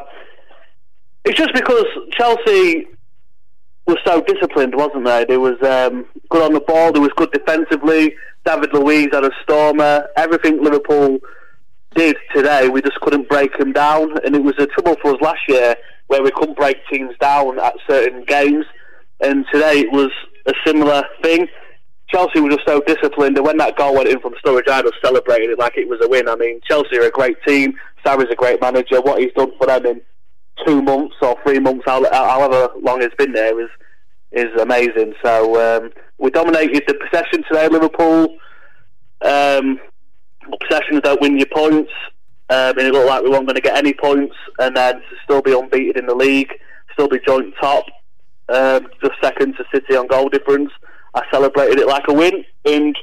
It's 1.26 1.38
just 1.38 1.54
because 1.54 1.86
Chelsea 2.12 2.88
was 3.88 3.98
so 4.06 4.22
disciplined, 4.22 4.76
wasn't 4.76 5.06
they? 5.06 5.26
They 5.26 5.38
was 5.38 5.62
um, 5.64 6.06
good 6.30 6.44
on 6.44 6.54
the 6.54 6.60
ball. 6.60 6.92
They 6.92 7.00
was 7.00 7.12
good 7.16 7.32
defensively. 7.32 8.16
David 8.46 8.74
Luiz 8.74 9.08
had 9.12 9.24
a 9.24 9.32
stormer. 9.44 10.08
Everything 10.16 10.64
Liverpool 10.64 11.20
did 11.96 12.16
today, 12.36 12.70
we 12.70 12.82
just 12.82 13.00
couldn't 13.02 13.28
break 13.30 13.58
them 13.58 13.74
down. 13.74 14.12
And 14.26 14.36
it 14.36 14.44
was 14.44 14.54
a 14.60 14.68
trouble 14.68 14.96
for 15.02 15.16
us 15.16 15.22
last 15.22 15.42
year 15.48 15.76
where 16.08 16.24
we 16.24 16.32
couldn't 16.32 16.58
break 16.58 16.78
teams 16.92 17.16
down 17.20 17.60
at 17.60 17.74
certain 17.90 18.24
games. 18.26 18.66
And 19.22 19.46
today 19.52 19.80
it 19.80 19.92
was 19.92 20.12
a 20.46 20.54
similar 20.66 21.04
thing. 21.22 21.48
Chelsea 22.10 22.40
were 22.40 22.50
just 22.50 22.68
so 22.68 22.82
disciplined, 22.82 23.38
and 23.38 23.46
when 23.46 23.58
that 23.58 23.78
goal 23.78 23.96
went 23.96 24.10
in 24.10 24.20
from 24.20 24.34
Sturridge, 24.44 24.68
I 24.68 24.82
just 24.82 24.96
celebrated 25.04 25.52
it 25.52 25.60
like 25.60 25.78
it 25.78 25.88
was 25.88 26.00
a 26.02 26.08
win. 26.08 26.28
I 26.28 26.36
mean, 26.36 26.60
Chelsea 26.68 26.98
are 26.98 27.04
a 27.06 27.12
great 27.12 27.38
team. 27.48 27.74
Sarri's 28.06 28.32
a 28.32 28.36
great 28.36 28.62
manager. 28.62 29.02
What 29.02 29.20
he's 29.20 29.34
done 29.34 29.52
for 29.58 29.68
them 29.68 29.86
in 29.86 30.02
two 30.66 30.82
months 30.82 31.16
or 31.22 31.36
three 31.44 31.60
months, 31.60 31.86
however 31.86 32.70
long 32.82 33.02
it's 33.02 33.16
been 33.16 33.34
there, 33.34 33.60
is 33.62 33.70
is 34.32 34.62
amazing. 34.62 35.14
So 35.24 35.60
um, 35.60 35.92
we 36.18 36.30
dominated 36.30 36.84
the 36.88 36.96
possession 36.96 37.44
today, 37.48 37.68
Liverpool. 37.68 38.38
Um, 39.22 39.80
possessions 40.62 41.02
don't 41.04 41.22
win 41.22 41.38
you 41.38 41.46
points, 41.46 41.92
um, 42.50 42.78
and 42.78 42.82
it 42.82 42.94
looked 42.94 43.08
like 43.08 43.24
we 43.24 43.30
weren't 43.30 43.46
going 43.46 43.56
to 43.56 43.62
get 43.62 43.78
any 43.78 43.94
points, 43.94 44.36
and 44.60 44.76
then 44.76 45.02
still 45.24 45.42
be 45.42 45.58
unbeaten 45.58 45.98
in 45.98 46.08
the 46.08 46.16
league, 46.16 46.52
still 46.94 47.08
be 47.08 47.20
joint 47.28 47.54
top, 47.60 47.86
um, 48.50 48.88
just 49.02 49.14
second 49.22 49.56
to 49.58 49.64
City 49.74 49.96
on 49.96 50.08
goal 50.08 50.30
difference. 50.30 50.72
I 51.14 51.24
celebrated 51.32 51.80
it 51.80 51.88
like 51.88 52.04
a 52.08 52.14
win, 52.14 52.46
and 52.66 52.96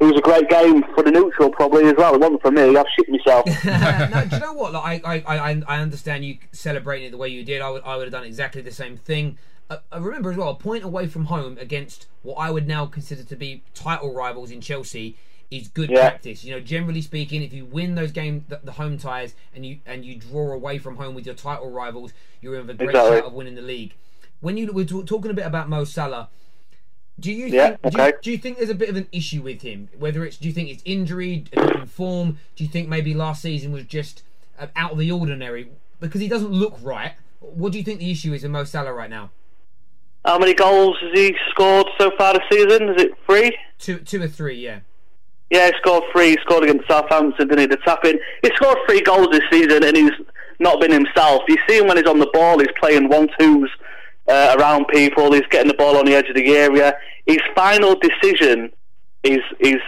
it 0.00 0.04
was 0.04 0.16
a 0.16 0.20
great 0.20 0.48
game 0.48 0.82
for 0.94 1.02
the 1.02 1.10
neutral 1.10 1.50
probably 1.50 1.86
as 1.86 1.94
well. 1.96 2.14
It 2.14 2.20
wasn't 2.20 2.42
for 2.42 2.50
me. 2.50 2.76
I've 2.76 2.86
shit 2.96 3.08
myself. 3.08 3.46
no, 3.64 4.24
do 4.28 4.36
you 4.36 4.40
know 4.40 4.52
what? 4.52 4.72
Like, 4.72 5.04
I, 5.06 5.22
I, 5.26 5.38
I, 5.52 5.62
I 5.68 5.78
understand 5.80 6.24
you 6.24 6.38
celebrating 6.52 7.08
it 7.08 7.10
the 7.10 7.16
way 7.16 7.28
you 7.28 7.44
did. 7.44 7.62
I 7.62 7.70
would, 7.70 7.82
I 7.84 7.96
would 7.96 8.04
have 8.04 8.12
done 8.12 8.24
exactly 8.24 8.62
the 8.62 8.70
same 8.72 8.96
thing. 8.96 9.38
Uh, 9.70 9.78
I 9.90 9.98
remember 9.98 10.30
as 10.30 10.36
well, 10.36 10.50
a 10.50 10.54
point 10.54 10.84
away 10.84 11.06
from 11.06 11.26
home 11.26 11.56
against 11.58 12.06
what 12.22 12.34
I 12.34 12.50
would 12.50 12.66
now 12.66 12.84
consider 12.86 13.22
to 13.22 13.36
be 13.36 13.62
title 13.74 14.12
rivals 14.12 14.50
in 14.50 14.60
Chelsea 14.60 15.16
is 15.50 15.68
good 15.68 15.88
Yeah. 15.90 16.08
practice. 16.10 16.44
You 16.44 16.52
know, 16.52 16.60
generally 16.60 17.00
speaking, 17.02 17.42
if 17.42 17.52
you 17.52 17.64
win 17.64 17.94
those 17.94 18.10
games, 18.10 18.42
the, 18.48 18.60
the 18.64 18.72
home 18.72 18.98
ties, 18.98 19.34
and 19.54 19.64
you 19.64 19.78
and 19.86 20.04
you 20.04 20.16
draw 20.16 20.52
away 20.52 20.78
from 20.78 20.96
home 20.96 21.14
with 21.14 21.26
your 21.26 21.34
title 21.34 21.70
rivals, 21.70 22.12
you're 22.40 22.58
in 22.58 22.68
a 22.68 22.74
great 22.74 22.90
Exactly. 22.90 23.18
shot 23.18 23.26
of 23.26 23.32
winning 23.34 23.54
the 23.54 23.62
league. 23.62 23.94
When 24.40 24.56
you 24.56 24.72
we're 24.72 24.84
talk- 24.84 25.06
talking 25.06 25.30
a 25.30 25.34
bit 25.34 25.46
about 25.46 25.68
Mo 25.68 25.84
Salah, 25.84 26.28
do 27.22 27.32
you 27.32 27.46
Yeah, 27.46 27.76
think, 27.76 27.82
do, 27.82 27.98
you, 27.98 28.04
okay. 28.04 28.18
do 28.22 28.30
you 28.32 28.38
think 28.38 28.58
there's 28.58 28.70
a 28.70 28.74
bit 28.74 28.88
of 28.88 28.96
an 28.96 29.06
issue 29.12 29.42
with 29.42 29.62
him? 29.62 29.88
Whether 29.98 30.24
it's 30.24 30.36
do 30.36 30.48
you 30.48 30.54
think 30.54 30.68
it's 30.68 30.82
injury, 30.84 31.44
a 31.52 31.56
different 31.56 31.90
form? 31.90 32.38
Do 32.56 32.64
you 32.64 32.68
think 32.70 32.88
maybe 32.88 33.14
last 33.14 33.40
season 33.42 33.72
was 33.72 33.84
just 33.84 34.22
uh, 34.58 34.66
out 34.76 34.92
of 34.92 34.98
the 34.98 35.10
ordinary 35.10 35.70
because 36.00 36.20
he 36.20 36.28
doesn't 36.28 36.50
look 36.50 36.76
right? 36.82 37.12
What 37.40 37.72
do 37.72 37.78
you 37.78 37.84
think 37.84 38.00
the 38.00 38.10
issue 38.10 38.32
is 38.32 38.42
with 38.42 38.50
Mo 38.52 38.64
Salah 38.64 38.92
right 38.92 39.10
now? 39.10 39.30
How 40.24 40.38
many 40.38 40.54
goals 40.54 40.96
has 41.00 41.10
he 41.14 41.34
scored 41.50 41.86
so 41.98 42.10
far 42.18 42.34
this 42.34 42.42
season? 42.50 42.90
Is 42.90 43.02
it 43.02 43.12
three? 43.26 43.56
Two, 43.78 43.98
two 43.98 44.22
or 44.22 44.28
three, 44.28 44.56
yeah. 44.56 44.80
Yeah, 45.50 45.66
he 45.66 45.72
scored 45.78 46.04
three. 46.12 46.30
He 46.30 46.38
scored 46.42 46.64
against 46.64 46.88
Southampton, 46.88 47.48
didn't 47.48 47.58
he? 47.58 47.66
The 47.66 47.76
tap 47.78 48.04
in. 48.04 48.18
He 48.42 48.50
scored 48.54 48.78
three 48.86 49.00
goals 49.00 49.28
this 49.32 49.42
season, 49.50 49.84
and 49.84 49.96
he's 49.96 50.12
not 50.60 50.80
been 50.80 50.92
himself. 50.92 51.42
You 51.48 51.56
see 51.68 51.78
him 51.78 51.88
when 51.88 51.96
he's 51.96 52.06
on 52.06 52.20
the 52.20 52.30
ball. 52.32 52.58
He's 52.58 52.68
playing 52.80 53.08
one 53.08 53.28
twos 53.38 53.68
uh, 54.28 54.56
around 54.58 54.86
people. 54.88 55.32
He's 55.32 55.46
getting 55.50 55.68
the 55.68 55.74
ball 55.74 55.96
on 55.96 56.04
the 56.04 56.14
edge 56.14 56.28
of 56.28 56.36
the 56.36 56.56
area. 56.56 56.94
His 57.26 57.40
final 57.54 57.94
decision 57.94 58.72
is 59.22 59.40
is 59.60 59.80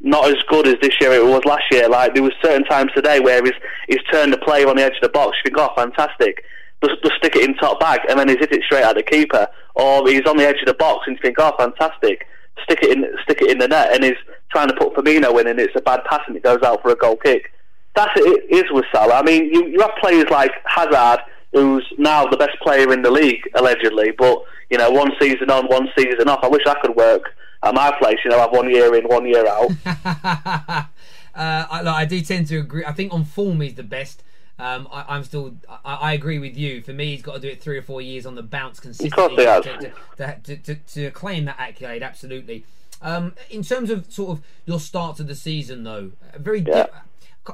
not 0.00 0.28
as 0.28 0.36
good 0.48 0.66
as 0.66 0.76
this 0.80 0.94
year 1.00 1.12
it 1.12 1.24
was 1.24 1.44
last 1.44 1.64
year. 1.70 1.88
Like 1.88 2.14
there 2.14 2.22
was 2.22 2.32
certain 2.42 2.64
times 2.64 2.90
today 2.94 3.20
where 3.20 3.42
he's 3.42 3.54
he's 3.88 4.02
turned 4.12 4.32
the 4.32 4.38
player 4.38 4.68
on 4.68 4.76
the 4.76 4.84
edge 4.84 4.94
of 4.94 5.02
the 5.02 5.08
box. 5.08 5.36
You 5.44 5.50
think, 5.50 5.58
oh, 5.58 5.72
fantastic. 5.76 6.44
Just, 6.84 7.02
just 7.02 7.16
stick 7.16 7.34
it 7.34 7.48
in 7.48 7.56
top 7.56 7.80
bag, 7.80 8.00
and 8.08 8.18
then 8.18 8.28
he's 8.28 8.38
hit 8.38 8.52
it 8.52 8.62
straight 8.62 8.84
at 8.84 8.94
the 8.94 9.02
keeper. 9.02 9.48
Or 9.74 10.08
he's 10.08 10.26
on 10.26 10.36
the 10.36 10.46
edge 10.46 10.60
of 10.60 10.66
the 10.66 10.74
box, 10.74 11.06
and 11.06 11.16
you 11.16 11.22
think, 11.22 11.36
oh, 11.40 11.52
fantastic. 11.58 12.26
Stick 12.62 12.80
it 12.82 12.96
in, 12.96 13.04
stick 13.24 13.42
it 13.42 13.50
in 13.50 13.58
the 13.58 13.66
net, 13.66 13.92
and 13.92 14.04
he's 14.04 14.18
trying 14.50 14.68
to 14.68 14.74
put 14.74 14.94
Firmino 14.94 15.40
in, 15.40 15.48
and 15.48 15.58
it's 15.58 15.74
a 15.76 15.80
bad 15.80 16.04
pass, 16.04 16.20
and 16.26 16.36
it 16.36 16.42
goes 16.42 16.62
out 16.62 16.82
for 16.82 16.90
a 16.90 16.96
goal 16.96 17.16
kick. 17.16 17.52
That's 17.94 18.12
it 18.16 18.44
is 18.48 18.64
with 18.70 18.84
Salah. 18.92 19.14
I 19.14 19.22
mean, 19.22 19.52
you 19.52 19.66
you 19.66 19.80
have 19.80 19.90
players 20.00 20.26
like 20.30 20.52
Hazard, 20.64 21.20
who's 21.52 21.86
now 21.96 22.26
the 22.26 22.36
best 22.36 22.58
player 22.62 22.92
in 22.92 23.02
the 23.02 23.10
league 23.10 23.42
allegedly, 23.54 24.12
but 24.16 24.44
you 24.70 24.78
know, 24.78 24.90
one 24.90 25.12
season 25.20 25.50
on, 25.50 25.66
one 25.66 25.88
season 25.96 26.28
off. 26.28 26.40
I 26.42 26.48
wish 26.48 26.62
I 26.66 26.74
could 26.80 26.94
work 26.94 27.34
at 27.62 27.74
my 27.74 27.94
place. 27.98 28.18
You 28.24 28.30
know, 28.30 28.38
have 28.38 28.52
one 28.52 28.70
year 28.70 28.94
in, 28.94 29.04
one 29.04 29.26
year 29.26 29.46
out. 29.46 29.70
uh, 29.86 30.86
I, 31.34 31.80
like, 31.82 31.94
I 31.94 32.04
do 32.04 32.20
tend 32.20 32.48
to 32.48 32.58
agree. 32.58 32.84
I 32.84 32.92
think 32.92 33.12
on 33.12 33.24
form 33.24 33.60
he's 33.60 33.74
the 33.74 33.82
best. 33.82 34.22
Um, 34.58 34.88
I, 34.92 35.04
I'm 35.08 35.24
still. 35.24 35.54
I, 35.68 35.94
I 35.94 36.12
agree 36.12 36.38
with 36.38 36.56
you. 36.56 36.82
For 36.82 36.92
me, 36.92 37.12
he's 37.12 37.22
got 37.22 37.34
to 37.34 37.40
do 37.40 37.48
it 37.48 37.62
three 37.62 37.78
or 37.78 37.82
four 37.82 38.02
years 38.02 38.26
on 38.26 38.34
the 38.34 38.42
bounce 38.42 38.80
consistently 38.80 39.16
course 39.16 39.38
he 39.38 39.44
has. 39.44 39.64
to, 39.64 39.92
to, 40.16 40.40
to, 40.42 40.56
to, 40.56 40.74
to 40.74 41.10
claim 41.12 41.46
that 41.46 41.56
accolade. 41.58 42.02
Absolutely. 42.02 42.64
Um, 43.00 43.34
in 43.50 43.62
terms 43.62 43.90
of 43.90 44.12
sort 44.12 44.30
of 44.30 44.44
your 44.66 44.80
start 44.80 45.16
to 45.18 45.22
the 45.22 45.36
season, 45.36 45.84
though, 45.84 46.12
very 46.36 46.60
di- 46.60 46.88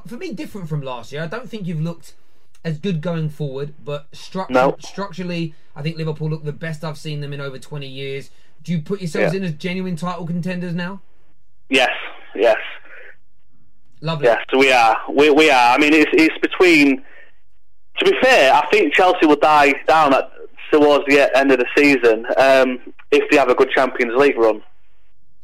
for 0.07 0.17
me 0.17 0.33
different 0.33 0.67
from 0.67 0.81
last 0.81 1.11
year. 1.11 1.21
I 1.21 1.27
don't 1.27 1.49
think 1.49 1.67
you've 1.67 1.81
looked 1.81 2.15
as 2.65 2.79
good 2.79 2.99
going 2.99 3.29
forward, 3.29 3.73
but 3.83 4.07
structure, 4.11 4.53
No. 4.53 4.75
structurally, 4.79 5.53
I 5.75 5.81
think 5.83 5.97
Liverpool 5.97 6.29
look 6.29 6.43
the 6.43 6.51
best 6.51 6.83
I've 6.83 6.97
seen 6.97 7.21
them 7.21 7.31
in 7.31 7.39
over 7.39 7.57
20 7.59 7.87
years. 7.87 8.31
Do 8.63 8.71
you 8.73 8.81
put 8.81 8.99
yourselves 8.99 9.33
Yeah. 9.33 9.37
in 9.37 9.43
as 9.45 9.53
genuine 9.53 9.95
title 9.95 10.25
contenders 10.25 10.73
now? 10.73 11.01
Yes, 11.69 11.91
yes, 12.35 12.57
Lovely. 14.01 14.25
yes. 14.27 14.43
We 14.57 14.71
are. 14.71 14.97
We 15.09 15.29
we 15.29 15.49
are. 15.49 15.75
I 15.75 15.77
mean, 15.77 15.93
it's 15.93 16.09
it's 16.13 16.37
between. 16.39 17.03
To 17.99 18.05
be 18.05 18.13
fair, 18.21 18.53
I 18.53 18.65
think 18.71 18.93
Chelsea 18.93 19.25
will 19.25 19.37
die 19.37 19.73
down 19.87 20.13
at 20.13 20.29
towards 20.71 21.05
the 21.07 21.29
end 21.37 21.51
of 21.51 21.59
the 21.59 21.65
season 21.77 22.25
um, 22.37 22.79
if 23.11 23.29
they 23.31 23.37
have 23.37 23.49
a 23.49 23.55
good 23.55 23.69
Champions 23.69 24.13
League 24.17 24.37
run. 24.37 24.61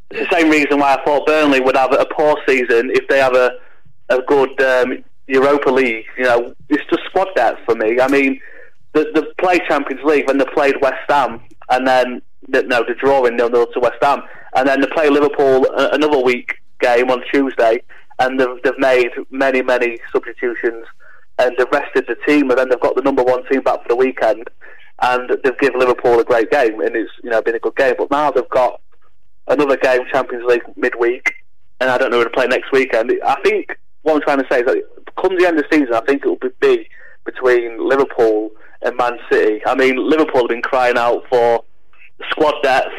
It's 0.09 0.27
the 0.29 0.35
same 0.35 0.49
reason 0.49 0.79
why 0.79 0.95
I 0.95 1.03
thought 1.05 1.25
Burnley 1.25 1.61
would 1.61 1.77
have 1.77 1.93
a 1.93 2.05
poor 2.05 2.35
season 2.47 2.89
if 2.91 3.07
they 3.07 3.19
have 3.19 3.35
a 3.35 3.51
a 4.09 4.21
good 4.23 4.59
um, 4.61 5.03
Europa 5.31 5.69
League. 5.69 6.05
You 6.17 6.23
know, 6.25 6.53
it's 6.69 6.83
just 6.89 7.03
squad 7.05 7.27
depth 7.35 7.61
for 7.65 7.75
me. 7.75 7.99
I 7.99 8.07
mean, 8.07 8.39
the 8.93 9.09
the 9.13 9.33
play 9.39 9.59
Champions 9.67 10.03
League 10.03 10.27
when 10.27 10.37
they 10.37 10.45
played 10.45 10.75
West 10.81 10.99
Ham 11.09 11.41
and 11.69 11.87
then 11.87 12.21
the- 12.49 12.63
no, 12.63 12.83
the 12.83 12.93
drawing 12.95 13.35
nil 13.37 13.49
nil 13.49 13.67
to 13.67 13.79
West 13.79 13.97
Ham, 14.01 14.23
and 14.55 14.67
then 14.67 14.81
they 14.81 14.87
play 14.87 15.09
Liverpool 15.09 15.65
another 15.75 16.19
week 16.19 16.55
game 16.79 17.09
on 17.11 17.23
Tuesday, 17.31 17.81
and 18.19 18.39
they've 18.39 18.61
they've 18.63 18.77
made 18.79 19.11
many 19.29 19.61
many 19.61 19.99
substitutions 20.11 20.85
and 21.39 21.55
they've 21.57 21.71
rested 21.71 22.05
the 22.07 22.15
team, 22.27 22.49
and 22.49 22.59
then 22.59 22.69
they've 22.69 22.79
got 22.79 22.95
the 22.95 23.01
number 23.01 23.23
one 23.23 23.43
team 23.47 23.61
back 23.61 23.81
for 23.81 23.87
the 23.89 23.95
weekend, 23.95 24.47
and 25.01 25.29
they've 25.43 25.57
given 25.59 25.79
Liverpool 25.79 26.19
a 26.19 26.23
great 26.23 26.51
game, 26.51 26.79
and 26.81 26.95
it's 26.95 27.11
you 27.23 27.29
know 27.29 27.41
been 27.41 27.55
a 27.55 27.59
good 27.59 27.75
game. 27.75 27.95
But 27.97 28.11
now 28.11 28.31
they've 28.31 28.49
got 28.49 28.81
another 29.47 29.77
game, 29.77 30.01
Champions 30.11 30.45
League 30.45 30.63
midweek, 30.75 31.33
and 31.79 31.89
I 31.89 31.97
don't 31.97 32.11
know 32.11 32.17
who 32.17 32.25
to 32.25 32.29
play 32.29 32.47
next 32.47 32.71
weekend. 32.71 33.11
I 33.25 33.39
think 33.41 33.77
what 34.03 34.15
I'm 34.15 34.21
trying 34.21 34.39
to 34.39 34.47
say 34.51 34.59
is 34.61 34.65
that 34.65 34.83
come 35.21 35.37
the 35.37 35.45
end 35.47 35.59
of 35.59 35.65
the 35.69 35.75
season, 35.75 35.93
I 35.93 36.01
think 36.01 36.23
it 36.25 36.27
will 36.27 36.35
be 36.37 36.49
big 36.59 36.87
between 37.25 37.87
Liverpool 37.87 38.51
and 38.81 38.95
Man 38.97 39.17
City. 39.31 39.61
I 39.65 39.75
mean, 39.75 39.95
Liverpool 39.97 40.41
have 40.41 40.49
been 40.49 40.61
crying 40.61 40.97
out 40.97 41.23
for 41.29 41.63
squad 42.29 42.55
depth 42.63 42.89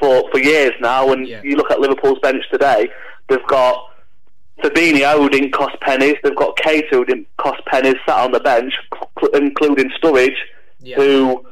for, 0.00 0.30
for 0.30 0.38
years 0.40 0.72
now, 0.80 1.12
and 1.12 1.26
Yeah. 1.26 1.40
you 1.42 1.56
look 1.56 1.70
at 1.70 1.80
Liverpool's 1.80 2.18
bench 2.20 2.44
today, 2.50 2.88
they've 3.28 3.46
got 3.46 3.88
Fabinho 4.62 5.16
who 5.18 5.28
didn't 5.28 5.52
cost 5.52 5.78
pennies, 5.80 6.16
they've 6.22 6.36
got 6.36 6.56
Keita 6.56 6.90
who 6.90 7.04
didn't 7.04 7.26
cost 7.38 7.64
pennies, 7.66 7.96
sat 8.06 8.18
on 8.18 8.32
the 8.32 8.40
bench, 8.40 8.74
cl- 9.20 9.32
including 9.42 9.90
Sturridge, 10.02 10.36
Yeah. 10.80 10.96
who 10.96 11.46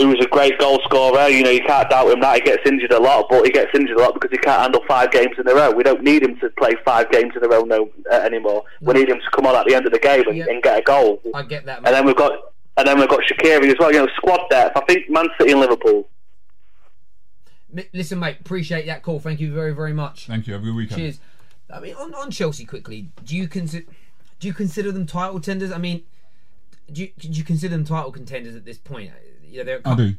who 0.00 0.08
was 0.08 0.24
a 0.24 0.28
great 0.28 0.58
goal 0.58 0.80
scorer. 0.84 1.28
You 1.28 1.42
know, 1.42 1.50
you 1.50 1.60
can't 1.60 1.88
doubt 1.90 2.10
him 2.10 2.20
that 2.20 2.36
he 2.36 2.40
gets 2.40 2.62
injured 2.66 2.92
a 2.92 2.98
lot, 2.98 3.26
but 3.28 3.44
he 3.44 3.50
gets 3.50 3.70
injured 3.74 3.96
a 3.98 4.00
lot 4.00 4.14
because 4.14 4.30
he 4.30 4.38
can't 4.38 4.60
handle 4.62 4.82
five 4.88 5.10
games 5.10 5.34
in 5.38 5.46
a 5.46 5.54
row. 5.54 5.70
We 5.70 5.82
don't 5.82 6.02
need 6.02 6.22
him 6.22 6.38
to 6.40 6.48
play 6.58 6.72
five 6.84 7.10
games 7.10 7.32
in 7.36 7.44
a 7.44 7.48
row 7.48 7.62
no 7.62 7.90
uh, 8.10 8.16
anymore. 8.16 8.64
We 8.80 8.94
need 8.94 9.08
him 9.08 9.18
to 9.18 9.30
come 9.34 9.46
on 9.46 9.54
at 9.56 9.66
the 9.66 9.74
end 9.74 9.86
of 9.86 9.92
the 9.92 9.98
game 9.98 10.26
and, 10.26 10.36
Yeah. 10.36 10.46
and 10.48 10.62
get 10.62 10.78
a 10.78 10.82
goal. 10.82 11.20
I 11.34 11.42
get 11.42 11.66
that. 11.66 11.78
And 11.78 11.86
then 11.86 12.06
we've 12.06 12.16
got 12.16 12.32
and 12.76 12.86
then 12.86 12.98
we've 12.98 13.08
got 13.08 13.20
Shaqiri 13.20 13.68
as 13.68 13.76
well. 13.78 13.92
You 13.92 13.98
know, 14.00 14.08
squad 14.16 14.40
depth. 14.48 14.76
I 14.76 14.80
think 14.86 15.10
Man 15.10 15.26
City 15.38 15.52
and 15.52 15.60
Liverpool. 15.60 16.08
Listen, 17.92 18.18
mate, 18.18 18.38
appreciate 18.40 18.86
that 18.86 19.02
call. 19.02 19.20
Thank 19.20 19.38
you 19.38 19.52
very, 19.52 19.72
very 19.72 19.92
much. 19.92 20.26
Thank 20.26 20.46
you. 20.46 20.54
Have 20.54 20.62
a 20.62 20.66
good 20.66 20.74
weekend. 20.74 21.00
Cheers. 21.00 21.20
I 21.72 21.78
mean, 21.78 21.94
on, 21.94 22.14
on 22.14 22.30
Chelsea 22.32 22.64
quickly, 22.64 23.10
do 23.24 23.36
you 23.36 23.46
consider 23.46 23.86
do 24.40 24.48
you 24.48 24.54
consider 24.54 24.90
them 24.90 25.06
title 25.06 25.34
contenders? 25.34 25.70
I 25.70 25.78
mean, 25.78 26.02
do 26.90 27.02
you, 27.02 27.08
do 27.18 27.28
you 27.28 27.44
consider 27.44 27.76
them 27.76 27.84
title 27.84 28.10
contenders 28.10 28.56
at 28.56 28.64
this 28.64 28.78
point? 28.78 29.12
You 29.50 29.64
know, 29.64 29.80
I 29.84 29.94
do. 29.94 30.14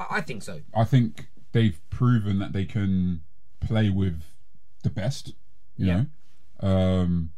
I 0.00 0.06
I 0.10 0.20
think 0.20 0.42
so. 0.42 0.60
I 0.74 0.84
think 0.84 1.26
they've 1.52 1.78
proven 1.90 2.38
that 2.40 2.52
they 2.52 2.64
can 2.64 3.22
play 3.60 3.88
with 3.90 4.22
the 4.82 4.90
best. 4.90 5.32
You 5.76 5.86
Yeah. 5.86 6.04
know, 6.62 6.68
um, 6.68 7.30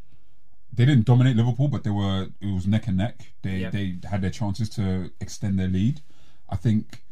they 0.73 0.85
didn't 0.85 1.07
dominate 1.07 1.37
Liverpool, 1.37 1.69
but 1.69 1.85
they 1.85 1.91
were. 1.91 2.29
It 2.41 2.53
was 2.53 2.67
neck 2.67 2.87
and 2.87 2.97
neck. 2.97 3.33
They 3.43 3.59
Yeah. 3.59 3.71
they 3.71 3.99
had 4.05 4.21
their 4.23 4.31
chances 4.31 4.69
to 4.71 5.11
extend 5.21 5.59
their 5.59 5.69
lead. 5.69 6.01
I 6.49 6.57
think. 6.57 7.03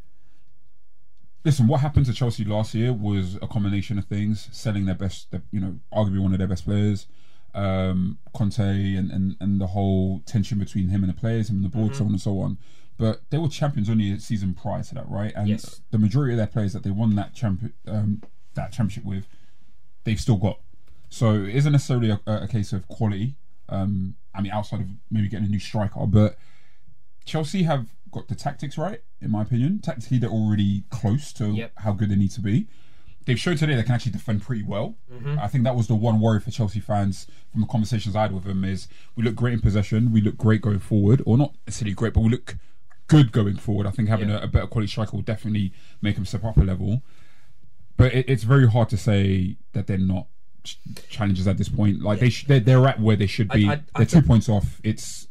Listen, 1.44 1.66
what 1.66 1.80
happened 1.80 2.06
to 2.06 2.12
Chelsea 2.14 2.42
last 2.44 2.74
year 2.74 2.92
was 2.92 3.36
a 3.36 3.46
combination 3.46 3.98
of 3.98 4.06
things: 4.06 4.48
selling 4.50 4.86
their 4.86 4.94
best, 4.94 5.30
their- 5.30 5.42
you 5.50 5.60
know, 5.60 5.78
arguably 5.92 6.20
one 6.20 6.32
of 6.32 6.38
their 6.38 6.48
best 6.48 6.64
players, 6.64 7.06
um, 7.54 8.18
Conte, 8.32 8.60
and, 8.96 9.10
and 9.10 9.36
and 9.40 9.60
the 9.60 9.68
whole 9.68 10.20
tension 10.20 10.58
between 10.58 10.88
him 10.88 11.02
and 11.04 11.12
the 11.12 11.16
players, 11.20 11.50
him 11.50 11.56
and 11.56 11.64
the 11.64 11.68
board, 11.68 11.92
Mm-hmm. 11.92 11.98
so 11.98 12.04
on 12.06 12.10
and 12.12 12.20
so 12.20 12.40
on. 12.40 12.58
But 12.96 13.22
they 13.30 13.38
were 13.38 13.48
champions 13.48 13.90
only 13.90 14.12
a 14.12 14.20
season 14.20 14.54
prior 14.54 14.82
to 14.82 14.94
that, 14.94 15.08
right? 15.08 15.32
And 15.34 15.48
Yes. 15.48 15.80
the 15.90 15.98
majority 15.98 16.34
of 16.34 16.38
their 16.38 16.46
players 16.46 16.72
that 16.74 16.82
they 16.84 16.90
won 16.90 17.14
that 17.16 17.34
champion 17.34 17.72
um, 17.88 18.22
that 18.54 18.70
championship 18.72 19.04
with, 19.04 19.26
they've 20.04 20.20
still 20.20 20.36
got. 20.36 20.60
So 21.08 21.34
it 21.34 21.54
isn't 21.56 21.72
necessarily 21.72 22.10
a, 22.10 22.20
a 22.26 22.46
case 22.48 22.72
of 22.72 22.86
quality. 22.88 23.34
Um, 23.68 24.14
I 24.34 24.40
mean, 24.42 24.52
outside 24.52 24.80
of 24.80 24.86
maybe 25.10 25.28
getting 25.28 25.46
a 25.46 25.48
new 25.50 25.58
striker, 25.58 26.06
but 26.06 26.36
Chelsea 27.24 27.62
have 27.64 27.88
got 28.10 28.28
the 28.28 28.34
tactics 28.34 28.76
right, 28.78 29.00
in 29.20 29.30
my 29.30 29.42
opinion. 29.42 29.80
Tactically, 29.80 30.18
they're 30.18 30.30
already 30.30 30.84
close 30.90 31.32
to 31.34 31.46
Yep. 31.52 31.72
how 31.78 31.92
good 31.92 32.10
they 32.10 32.16
need 32.16 32.30
to 32.32 32.40
be. 32.40 32.68
They've 33.26 33.38
shown 33.38 33.56
today 33.56 33.74
they 33.74 33.82
can 33.82 33.92
actually 33.94 34.12
defend 34.12 34.42
pretty 34.42 34.62
well. 34.62 34.96
I 35.38 35.48
think 35.48 35.64
that 35.64 35.74
was 35.74 35.86
the 35.86 35.94
one 35.94 36.20
worry 36.20 36.40
for 36.40 36.50
Chelsea 36.50 36.78
fans 36.80 37.26
from 37.50 37.62
the 37.62 37.66
conversations 37.66 38.14
I 38.14 38.22
had 38.22 38.32
with 38.32 38.44
them 38.44 38.64
is 38.64 38.86
we 39.16 39.22
look 39.24 39.34
great 39.34 39.54
in 39.54 39.60
possession, 39.60 40.12
we 40.12 40.20
look 40.20 40.36
great 40.36 40.60
going 40.60 40.78
forward, 40.80 41.22
or 41.24 41.38
not 41.38 41.54
necessarily 41.66 41.94
great, 41.94 42.12
but 42.12 42.20
we 42.20 42.28
look 42.28 42.56
good 43.06 43.32
going 43.32 43.56
forward. 43.56 43.86
I 43.86 43.90
think 43.90 44.08
having 44.08 44.28
Yeah. 44.28 44.40
a, 44.40 44.44
a 44.44 44.46
better 44.48 44.66
quality 44.66 44.90
striker 44.90 45.16
will 45.16 45.22
definitely 45.22 45.72
make 46.02 46.14
them 46.16 46.24
step 46.24 46.44
up 46.44 46.56
a 46.56 46.60
level. 46.62 47.02
But 47.96 48.14
it, 48.14 48.28
it's 48.28 48.42
very 48.44 48.68
hard 48.68 48.88
to 48.90 48.96
say 48.96 49.56
that 49.72 49.86
they're 49.86 49.98
not 49.98 50.26
ch- 50.64 50.78
challengers 51.08 51.46
at 51.46 51.58
this 51.58 51.68
point. 51.68 52.02
Like 52.02 52.18
they 52.18 52.30
sh- 52.30 52.46
they're, 52.46 52.58
they're 52.60 52.86
at 52.88 52.98
where 53.00 53.14
they 53.14 53.26
should 53.28 53.48
be. 53.50 53.68
I- 53.68 53.74
I 53.74 53.80
they're 53.98 54.06
two 54.06 54.16
don't- 54.20 54.26
points 54.26 54.48
off. 54.48 54.80
It's 54.82 55.28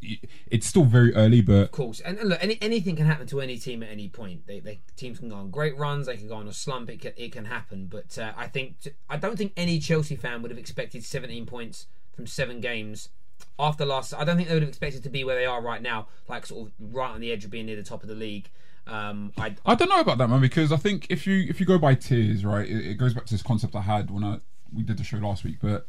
it's 0.49 0.65
still 0.67 0.85
very 0.85 1.13
early, 1.15 1.41
but 1.41 1.63
Of 1.63 1.71
course, 1.71 1.99
and, 1.99 2.17
and 2.19 2.29
look, 2.29 2.39
any, 2.41 2.57
anything 2.61 2.95
can 2.95 3.05
happen 3.05 3.27
to 3.27 3.41
any 3.41 3.57
team 3.57 3.83
at 3.83 3.89
any 3.89 4.07
point. 4.07 4.47
They, 4.47 4.59
they 4.61 4.79
teams 4.95 5.19
can 5.19 5.27
go 5.29 5.35
on 5.35 5.49
great 5.49 5.75
runs, 5.77 6.05
they 6.07 6.15
can 6.15 6.27
go 6.29 6.35
on 6.35 6.47
a 6.47 6.53
slump. 6.53 6.89
It 6.89 7.01
can, 7.01 7.11
it 7.17 7.31
can 7.33 7.45
happen, 7.45 7.87
but 7.87 8.17
uh, 8.17 8.31
I 8.37 8.47
think 8.47 8.75
I 9.09 9.17
don't 9.17 9.35
think 9.37 9.51
any 9.57 9.79
Chelsea 9.79 10.15
fan 10.15 10.41
would 10.41 10.51
have 10.51 10.57
expected 10.59 11.03
17 11.03 11.45
points 11.45 11.87
from 12.15 12.27
seven 12.27 12.61
games 12.61 13.09
after 13.59 13.85
last. 13.85 14.13
I 14.13 14.23
don't 14.23 14.35
think 14.37 14.47
they 14.47 14.53
would 14.55 14.63
have 14.63 14.69
expected 14.69 15.03
to 15.03 15.09
be 15.09 15.23
where 15.23 15.35
they 15.35 15.45
are 15.45 15.61
right 15.61 15.81
now, 15.81 16.07
like 16.27 16.45
sort 16.45 16.67
of 16.67 16.73
right 16.79 17.11
on 17.11 17.21
the 17.21 17.31
edge 17.31 17.45
of 17.45 17.51
being 17.51 17.65
near 17.65 17.75
the 17.75 17.83
top 17.83 18.03
of 18.03 18.09
the 18.09 18.15
league. 18.15 18.49
Um, 18.85 19.31
I, 19.37 19.55
I 19.65 19.75
don't 19.75 19.87
know 19.89 19.99
about 20.01 20.17
that 20.17 20.29
man 20.29 20.41
because 20.41 20.71
I 20.71 20.77
think 20.77 21.07
if 21.09 21.25
you 21.25 21.45
if 21.49 21.59
you 21.59 21.65
go 21.65 21.77
by 21.77 21.95
tiers, 21.95 22.43
right, 22.43 22.67
it, 22.67 22.85
it 22.85 22.93
goes 22.95 23.13
back 23.13 23.25
to 23.25 23.33
this 23.33 23.43
concept 23.43 23.75
I 23.75 23.81
had 23.81 24.11
when 24.11 24.23
I 24.23 24.39
we 24.73 24.83
did 24.83 24.97
the 24.97 25.03
show 25.03 25.17
last 25.17 25.43
week. 25.43 25.57
But 25.61 25.87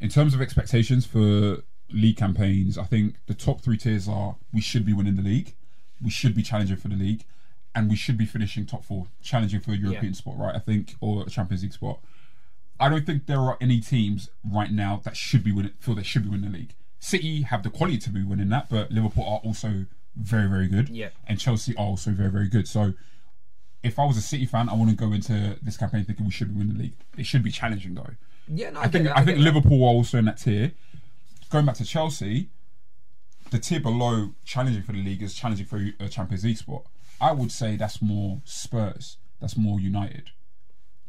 in 0.00 0.08
terms 0.08 0.34
of 0.34 0.40
expectations 0.42 1.06
for 1.06 1.58
league 1.90 2.16
campaigns, 2.16 2.76
I 2.76 2.84
think 2.84 3.16
the 3.26 3.34
top 3.34 3.60
three 3.60 3.76
tiers 3.76 4.08
are 4.08 4.36
we 4.52 4.60
should 4.60 4.84
be 4.84 4.92
winning 4.92 5.14
the 5.16 5.22
league, 5.22 5.54
we 6.02 6.10
should 6.10 6.34
be 6.34 6.42
challenging 6.42 6.76
for 6.76 6.88
the 6.88 6.96
league, 6.96 7.24
and 7.74 7.88
we 7.88 7.94
should 7.96 8.18
be 8.18 8.26
finishing 8.26 8.66
top 8.66 8.84
four, 8.84 9.06
challenging 9.22 9.60
for 9.60 9.70
a 9.72 9.76
European 9.76 10.06
Yeah. 10.06 10.12
spot, 10.12 10.38
right? 10.38 10.56
I 10.56 10.58
think 10.58 10.96
or 11.00 11.22
a 11.24 11.30
Champions 11.30 11.62
League 11.62 11.72
spot. 11.72 12.00
I 12.80 12.88
don't 12.88 13.06
think 13.06 13.26
there 13.26 13.38
are 13.38 13.56
any 13.60 13.80
teams 13.80 14.30
right 14.44 14.72
now 14.72 15.00
that 15.04 15.16
should 15.16 15.44
be 15.44 15.52
winning 15.52 15.74
feel 15.78 15.94
they 15.94 16.02
should 16.02 16.24
be 16.24 16.30
winning 16.30 16.50
the 16.50 16.58
league. 16.58 16.74
City 17.04 17.42
have 17.42 17.62
the 17.62 17.68
quality 17.68 17.98
to 17.98 18.08
be 18.08 18.22
winning 18.22 18.48
that, 18.48 18.70
but 18.70 18.90
Liverpool 18.90 19.24
are 19.24 19.40
also 19.44 19.84
very, 20.16 20.48
very 20.48 20.66
good. 20.66 20.88
Yeah. 20.88 21.10
And 21.26 21.38
Chelsea 21.38 21.76
are 21.76 21.84
also 21.84 22.12
very, 22.12 22.30
very 22.30 22.48
good. 22.48 22.66
So 22.66 22.94
if 23.82 23.98
I 23.98 24.06
was 24.06 24.16
a 24.16 24.22
City 24.22 24.46
fan, 24.46 24.70
I 24.70 24.74
wouldn't 24.74 24.96
go 24.96 25.12
into 25.12 25.58
this 25.60 25.76
campaign 25.76 26.06
thinking 26.06 26.24
we 26.24 26.32
should 26.32 26.48
be 26.48 26.58
winning 26.58 26.78
the 26.78 26.82
league. 26.84 26.96
It 27.18 27.26
should 27.26 27.42
be 27.42 27.50
challenging 27.50 27.94
though. 27.94 28.14
yeah, 28.48 28.70
no, 28.70 28.80
I, 28.80 28.84
I 28.84 28.88
think 28.88 29.04
that, 29.04 29.12
I, 29.12 29.20
get 29.20 29.26
think 29.26 29.38
that. 29.38 29.44
Liverpool 29.44 29.84
are 29.84 29.88
also 29.88 30.16
in 30.16 30.24
that 30.24 30.38
tier. 30.38 30.72
Going 31.50 31.66
back 31.66 31.74
to 31.74 31.84
Chelsea, 31.84 32.48
the 33.50 33.58
tier 33.58 33.80
below 33.80 34.30
challenging 34.46 34.82
for 34.82 34.92
the 34.92 35.02
league 35.02 35.22
is 35.22 35.34
challenging 35.34 35.66
for 35.66 35.86
a 36.00 36.08
Champions 36.08 36.42
League 36.42 36.56
spot. 36.56 36.86
I 37.20 37.32
would 37.32 37.52
say 37.52 37.76
that's 37.76 38.00
more 38.00 38.40
Spurs. 38.46 39.18
That's 39.42 39.58
more 39.58 39.78
United. 39.78 40.30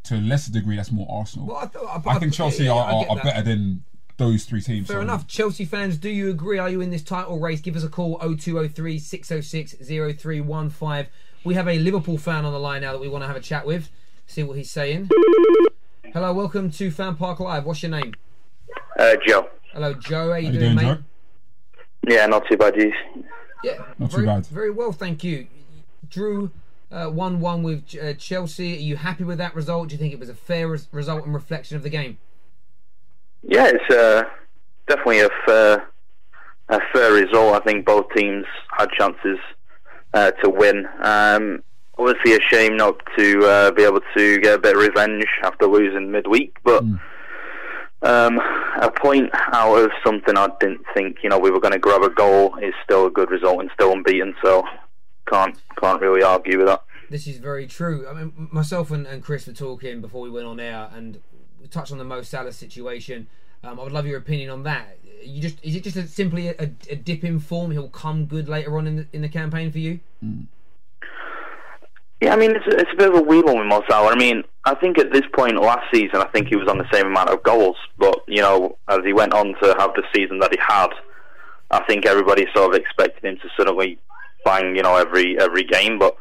To 0.04 0.16
a 0.16 0.18
lesser 0.18 0.52
degree, 0.52 0.76
that's 0.76 0.92
more 0.92 1.08
Arsenal. 1.10 1.48
Well, 1.48 1.56
I, 1.56 1.68
thought, 1.68 2.06
I 2.06 2.20
think 2.20 2.34
Chelsea 2.34 2.66
yeah, 2.66 2.74
are, 2.74 2.94
are, 2.96 3.06
are 3.12 3.24
better 3.24 3.42
than 3.42 3.86
those 4.18 4.46
three 4.46 4.62
teams. 4.62 4.88
Fair 4.88 4.98
so- 4.98 5.02
enough. 5.02 5.28
Chelsea 5.28 5.66
fans, 5.66 5.98
do 5.98 6.10
you 6.10 6.30
agree? 6.30 6.58
Are 6.58 6.70
you 6.70 6.82
in 6.82 6.90
this 6.90 7.04
title 7.04 7.40
race? 7.40 7.62
Give 7.62 7.76
us 7.76 7.84
a 7.84 7.90
call 7.90 8.18
0203 8.20 9.00
606 9.00 9.76
0315. 9.88 11.08
We 11.44 11.54
have 11.54 11.68
a 11.68 11.78
Liverpool 11.78 12.18
fan 12.18 12.46
on 12.46 12.54
the 12.54 12.60
line 12.60 12.82
now 12.82 12.92
that 12.94 13.02
we 13.02 13.08
want 13.08 13.24
to 13.24 13.28
have 13.28 13.36
a 13.36 13.42
chat 13.42 13.66
with. 13.66 13.90
See 14.26 14.42
what 14.44 14.58
he's 14.58 14.72
saying. 14.72 15.10
Hello, 16.14 16.34
welcome 16.34 16.72
to 16.72 16.90
Fan 16.90 17.16
Park 17.16 17.40
Live. 17.40 17.66
What's 17.66 17.84
your 17.84 17.92
name? 17.92 18.14
Uh, 18.98 19.16
Joe. 19.28 19.50
Hello, 19.74 19.94
Joe. 19.94 20.32
How 20.32 20.36
you, 20.38 20.48
How 20.48 20.54
you 20.54 20.60
doing, 20.60 20.76
doing, 20.76 20.88
mate? 20.88 20.98
Joe? 20.98 22.16
Yeah, 22.16 22.26
not 22.28 22.48
too 22.50 22.58
bad. 22.58 22.76
Geez. 22.76 22.94
Yeah, 23.64 23.84
Not 24.00 24.12
too 24.12 24.18
very, 24.18 24.28
bad. 24.28 24.46
Very 24.48 24.72
well, 24.72 24.92
thank 24.92 25.24
you. 25.24 25.48
Drew 26.10 26.52
uh, 26.92 27.08
1 27.08 27.40
1 27.40 27.64
with 27.64 27.96
uh, 28.02 28.14
Chelsea. 28.14 28.76
Are 28.76 28.80
you 28.80 28.96
happy 28.96 29.24
with 29.24 29.38
that 29.40 29.56
result? 29.56 29.90
Do 29.90 29.96
you 29.96 30.00
think 30.00 30.14
it 30.14 30.20
was 30.20 30.30
a 30.30 30.36
fair 30.36 30.68
res- 30.68 30.88
result 30.92 31.26
and 31.26 31.34
reflection 31.34 31.76
of 31.78 31.84
the 31.84 31.90
game? 31.90 32.18
Yeah, 33.48 33.72
it's 33.74 33.96
uh, 33.96 34.24
definitely 34.88 35.20
a 35.22 35.30
fair, 35.46 35.88
a 36.70 36.80
fair 36.92 37.14
result. 37.14 37.56
I 37.56 37.60
think 37.60 37.86
both 37.86 38.08
teams 38.16 38.46
had 38.78 38.90
chances 38.92 39.38
uh, 40.14 40.32
to 40.44 40.50
win. 40.50 40.88
Um, 41.02 41.64
obviously, 41.98 42.34
a 42.34 42.42
shame 42.42 42.76
not 42.76 42.96
to 43.18 43.40
uh, 43.46 43.72
be 43.72 43.84
able 43.84 44.02
to 44.18 44.40
get 44.40 44.56
a 44.56 44.60
bit 44.60 44.76
of 44.76 44.82
revenge 44.82 45.28
after 45.44 45.68
losing 45.68 46.12
midweek, 46.12 46.58
but. 46.64 46.84
Um, 48.02 48.40
a 48.82 48.92
point 48.92 49.32
out 49.34 49.78
of 49.78 49.90
something 50.06 50.38
I 50.38 50.50
didn't 50.60 50.82
think, 50.94 51.20
you 51.24 51.30
know, 51.30 51.40
we 51.40 51.50
were 51.50 51.60
going 51.60 51.72
to 51.72 51.80
grab 51.80 52.04
a 52.04 52.10
goal 52.10 52.56
is 52.62 52.74
still 52.84 53.08
a 53.08 53.10
good 53.10 53.32
result 53.32 53.62
and 53.62 53.72
still 53.74 53.94
unbeaten. 53.94 54.36
So 54.44 54.64
can't 55.28 55.58
can't 55.80 56.02
really 56.02 56.22
argue 56.22 56.60
with 56.60 56.68
that. 56.68 56.84
This 57.10 57.26
is 57.26 57.38
very 57.38 57.68
true. 57.68 58.08
I 58.08 58.14
mean, 58.14 58.50
myself 58.52 58.92
and, 58.92 59.08
and 59.08 59.24
Chris 59.24 59.48
were 59.48 59.54
talking 59.54 60.02
before 60.02 60.22
we 60.22 60.30
went 60.30 60.46
on 60.46 60.60
air, 60.60 60.90
and 60.94 61.20
touched 61.72 61.92
on 61.92 61.98
the 61.98 62.04
Mo 62.04 62.22
Salah 62.22 62.54
situation. 62.54 63.28
Um, 63.64 63.80
I 63.80 63.84
would 63.84 63.92
love 63.92 64.06
your 64.06 64.18
opinion 64.18 64.50
on 64.50 64.64
that. 64.64 64.98
You 65.24 65.42
just 65.42 65.64
is 65.64 65.76
it 65.76 65.84
just 65.84 65.98
a, 65.98 66.08
simply 66.08 66.50
a, 66.50 66.70
a, 66.90 66.96
dip 66.96 67.24
in 67.24 67.40
form? 67.40 67.72
He'll 67.72 67.90
come 67.90 68.26
good 68.26 68.48
later 68.48 68.78
on 68.78 68.86
in 68.86 68.96
the, 68.98 69.08
in 69.14 69.22
the 69.22 69.30
campaign 69.30 69.72
for 69.72 69.80
you. 69.80 70.00
Mm. 70.24 70.46
Yeah, 72.22 72.34
I 72.34 72.38
mean 72.38 72.56
it's 72.56 72.68
a, 72.68 72.78
it's 72.78 72.92
a 72.94 72.96
bit 72.96 73.10
of 73.10 73.16
a 73.16 73.22
one 73.22 73.58
with 73.58 73.68
Mo 73.68 73.84
Salah. 73.90 74.12
I 74.12 74.16
mean, 74.16 74.44
I 74.66 74.76
think 74.76 75.00
at 75.00 75.12
this 75.12 75.24
point 75.34 75.60
last 75.60 75.86
season, 75.94 76.18
I 76.18 76.28
think 76.28 76.48
he 76.48 76.56
was 76.56 76.68
on 76.68 76.78
the 76.78 76.88
same 76.92 77.08
amount 77.08 77.30
of 77.30 77.42
goals, 77.44 77.78
but 77.98 78.20
you 78.28 78.42
know, 78.42 78.78
as 78.88 79.00
he 79.04 79.14
went 79.14 79.34
on 79.34 79.56
to 79.62 79.76
have 79.80 79.94
the 79.96 80.04
season 80.14 80.40
that 80.40 80.52
he 80.52 80.60
had, 80.60 80.90
I 81.72 81.84
think 81.86 82.06
everybody 82.06 82.46
sort 82.56 82.74
of 82.74 82.80
expected 82.80 83.24
him 83.24 83.38
to 83.38 83.50
suddenly 83.58 83.98
bang, 84.44 84.76
you 84.76 84.84
know, 84.84 84.96
every 84.96 85.40
every 85.40 85.64
game. 85.64 85.98
But 85.98 86.16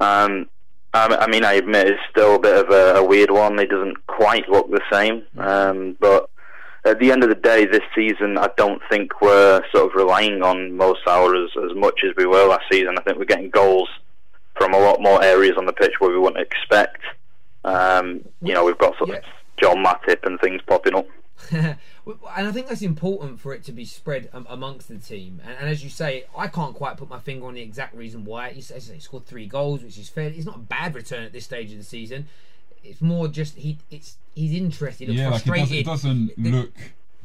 um, 0.00 0.48
I, 0.94 1.06
I 1.20 1.26
mean, 1.26 1.44
I 1.44 1.54
admit 1.54 1.86
it's 1.88 2.00
still 2.10 2.36
a 2.36 2.38
bit 2.38 2.56
of 2.56 2.70
a, 2.70 3.00
a 3.00 3.04
weird 3.04 3.30
one. 3.30 3.58
It 3.58 3.68
doesn't 3.70 4.06
quite 4.06 4.48
look 4.48 4.70
the 4.70 4.80
same, 4.90 5.24
um, 5.36 5.96
but 6.00 6.30
at 6.84 6.98
the 6.98 7.12
end 7.12 7.22
of 7.22 7.28
the 7.28 7.34
day, 7.34 7.66
this 7.66 7.82
season, 7.94 8.38
I 8.38 8.48
don't 8.56 8.80
think 8.90 9.20
we're 9.20 9.62
sort 9.74 9.90
of 9.90 9.94
relying 9.94 10.42
on 10.42 10.76
Mo 10.76 10.94
Salah 11.04 11.44
as, 11.44 11.50
as 11.70 11.76
much 11.76 12.00
as 12.04 12.12
we 12.16 12.24
were 12.24 12.46
last 12.46 12.64
season. 12.70 12.96
I 12.98 13.02
think 13.02 13.18
we're 13.18 13.24
getting 13.24 13.50
goals 13.50 13.88
from 14.56 14.72
a 14.74 14.78
lot 14.78 15.00
more 15.02 15.22
areas 15.22 15.56
on 15.58 15.66
the 15.66 15.72
pitch 15.72 15.92
where 15.98 16.10
we 16.10 16.18
wouldn't 16.18 16.40
expect. 16.44 17.02
Um, 17.64 18.22
you 18.40 18.54
know, 18.54 18.64
we've 18.64 18.78
got 18.78 18.96
sort 18.96 19.10
of 19.10 19.16
Yeah. 19.16 19.30
John 19.60 19.84
Matip 19.84 20.24
and 20.24 20.40
things 20.40 20.62
popping 20.66 20.94
up. 20.94 21.06
and 22.36 22.48
I 22.48 22.52
think 22.52 22.68
that's 22.68 22.82
important 22.82 23.40
for 23.40 23.52
it 23.52 23.64
to 23.64 23.72
be 23.72 23.84
spread 23.84 24.30
um, 24.32 24.46
amongst 24.48 24.88
the 24.88 24.96
team. 24.98 25.40
And, 25.44 25.56
and 25.60 25.68
as 25.68 25.84
you 25.84 25.90
say, 25.90 26.24
I 26.36 26.48
can't 26.48 26.74
quite 26.74 26.96
put 26.96 27.08
my 27.08 27.18
finger 27.18 27.46
on 27.46 27.54
the 27.54 27.60
exact 27.62 27.94
reason 27.94 28.24
why. 28.24 28.50
He 28.50 28.60
says 28.60 28.88
he 28.88 29.00
scored 29.00 29.26
three 29.26 29.46
goals, 29.46 29.82
which 29.82 29.98
is 29.98 30.08
fair. 30.08 30.28
It's 30.28 30.46
not 30.46 30.56
a 30.56 30.60
bad 30.60 30.94
return 30.94 31.24
at 31.24 31.32
this 31.32 31.44
stage 31.44 31.70
of 31.72 31.78
the 31.78 31.84
season. 31.84 32.26
It's 32.82 33.00
more 33.02 33.28
just 33.28 33.56
he. 33.56 33.78
It's 33.90 34.16
he's 34.34 34.54
interested. 34.54 35.08
yeah, 35.08 35.30
like 35.30 35.46
it, 35.46 35.54
does, 35.54 35.72
it 35.72 35.84
doesn't 35.84 36.42
The- 36.42 36.50
look 36.50 36.72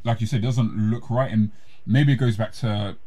like 0.03 0.19
you 0.19 0.27
said, 0.27 0.39
it 0.39 0.43
doesn't 0.47 0.75
look 0.75 1.09
right, 1.09 1.31
and 1.31 1.51
maybe 1.85 2.13
it 2.13 2.17
goes 2.17 2.35
back 2.35 2.51
to 2.53 2.97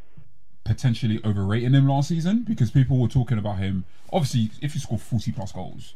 potentially 0.65 1.21
overrating 1.25 1.75
him 1.75 1.87
last 1.87 2.09
season 2.09 2.43
because 2.43 2.71
people 2.71 2.99
were 2.99 3.09
talking 3.09 3.39
about 3.39 3.59
him. 3.59 3.85
Obviously, 4.13 4.51
if 4.63 4.75
you 4.75 4.81
score 4.81 4.99
forty 4.99 5.33
plus 5.33 5.53
goals, 5.53 5.95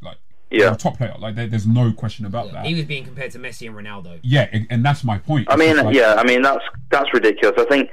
like 0.00 0.18
Yeah. 0.52 0.72
a 0.72 0.76
top 0.76 0.98
player, 0.98 1.14
like 1.18 1.34
there, 1.34 1.46
there's 1.46 1.66
no 1.66 1.92
question 1.92 2.24
about 2.26 2.52
that. 2.52 2.64
He 2.66 2.74
was 2.74 2.84
being 2.84 3.04
compared 3.04 3.30
to 3.32 3.38
Messi 3.38 3.66
and 3.66 3.76
Ronaldo. 3.76 4.18
yeah, 4.22 4.48
and- 4.52 4.66
and 4.70 4.84
that's 4.84 5.02
my 5.04 5.18
point. 5.18 5.48
I 5.50 5.54
It's 5.54 5.60
mean, 5.60 5.76
like- 5.84 5.94
yeah, 5.96 6.14
I 6.18 6.24
mean 6.24 6.42
that's 6.42 6.64
that's 6.90 7.12
ridiculous. 7.14 7.54
I 7.58 7.64
think 7.66 7.90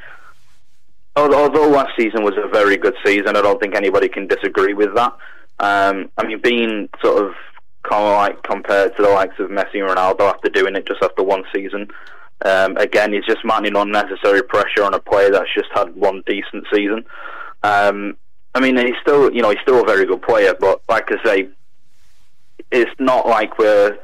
although, 1.16 1.44
although 1.44 1.68
last 1.70 1.92
season 1.98 2.24
was 2.24 2.34
a 2.38 2.48
very 2.48 2.78
good 2.78 2.96
season, 3.06 3.36
I 3.36 3.42
don't 3.42 3.60
think 3.60 3.76
anybody 3.76 4.08
can 4.08 4.28
disagree 4.28 4.74
with 4.74 4.94
that. 4.96 5.14
Um, 5.60 6.10
I 6.18 6.26
mean, 6.26 6.40
being 6.42 6.90
sort 7.04 7.26
of 7.26 7.34
kind 7.84 8.04
of 8.04 8.16
like 8.18 8.44
compared 8.44 8.96
to 8.98 9.02
the 9.04 9.10
likes 9.10 9.40
of 9.40 9.50
Messi 9.50 9.76
and 9.76 9.90
Ronaldo 9.90 10.22
after 10.22 10.50
doing 10.50 10.76
it 10.76 10.86
just 10.88 11.02
after 11.02 11.24
one 11.24 11.44
season. 11.54 11.90
Um, 12.46 12.78
again, 12.78 13.12
he's 13.12 13.26
just 13.26 13.44
mounting 13.44 13.76
unnecessary 13.76 14.42
pressure 14.44 14.84
on 14.84 14.94
a 14.94 15.00
player 15.00 15.30
that's 15.32 15.54
just 15.54 15.68
had 15.74 15.94
one 15.96 16.24
decent 16.26 16.66
season. 16.74 17.04
Um, 17.64 18.16
I 18.56 18.62
mean, 18.62 18.78
he's 18.78 18.96
still, 19.02 19.32
you 19.34 19.42
know, 19.42 19.50
he's 19.50 19.60
still 19.62 19.82
a 19.84 19.86
very 19.86 20.06
good 20.06 20.22
player, 20.22 20.54
but 20.58 20.82
like 20.88 21.10
I 21.12 21.22
say, 21.26 21.50
it's 22.72 22.92
not 23.00 23.28
like 23.28 23.58
we're 23.58 23.98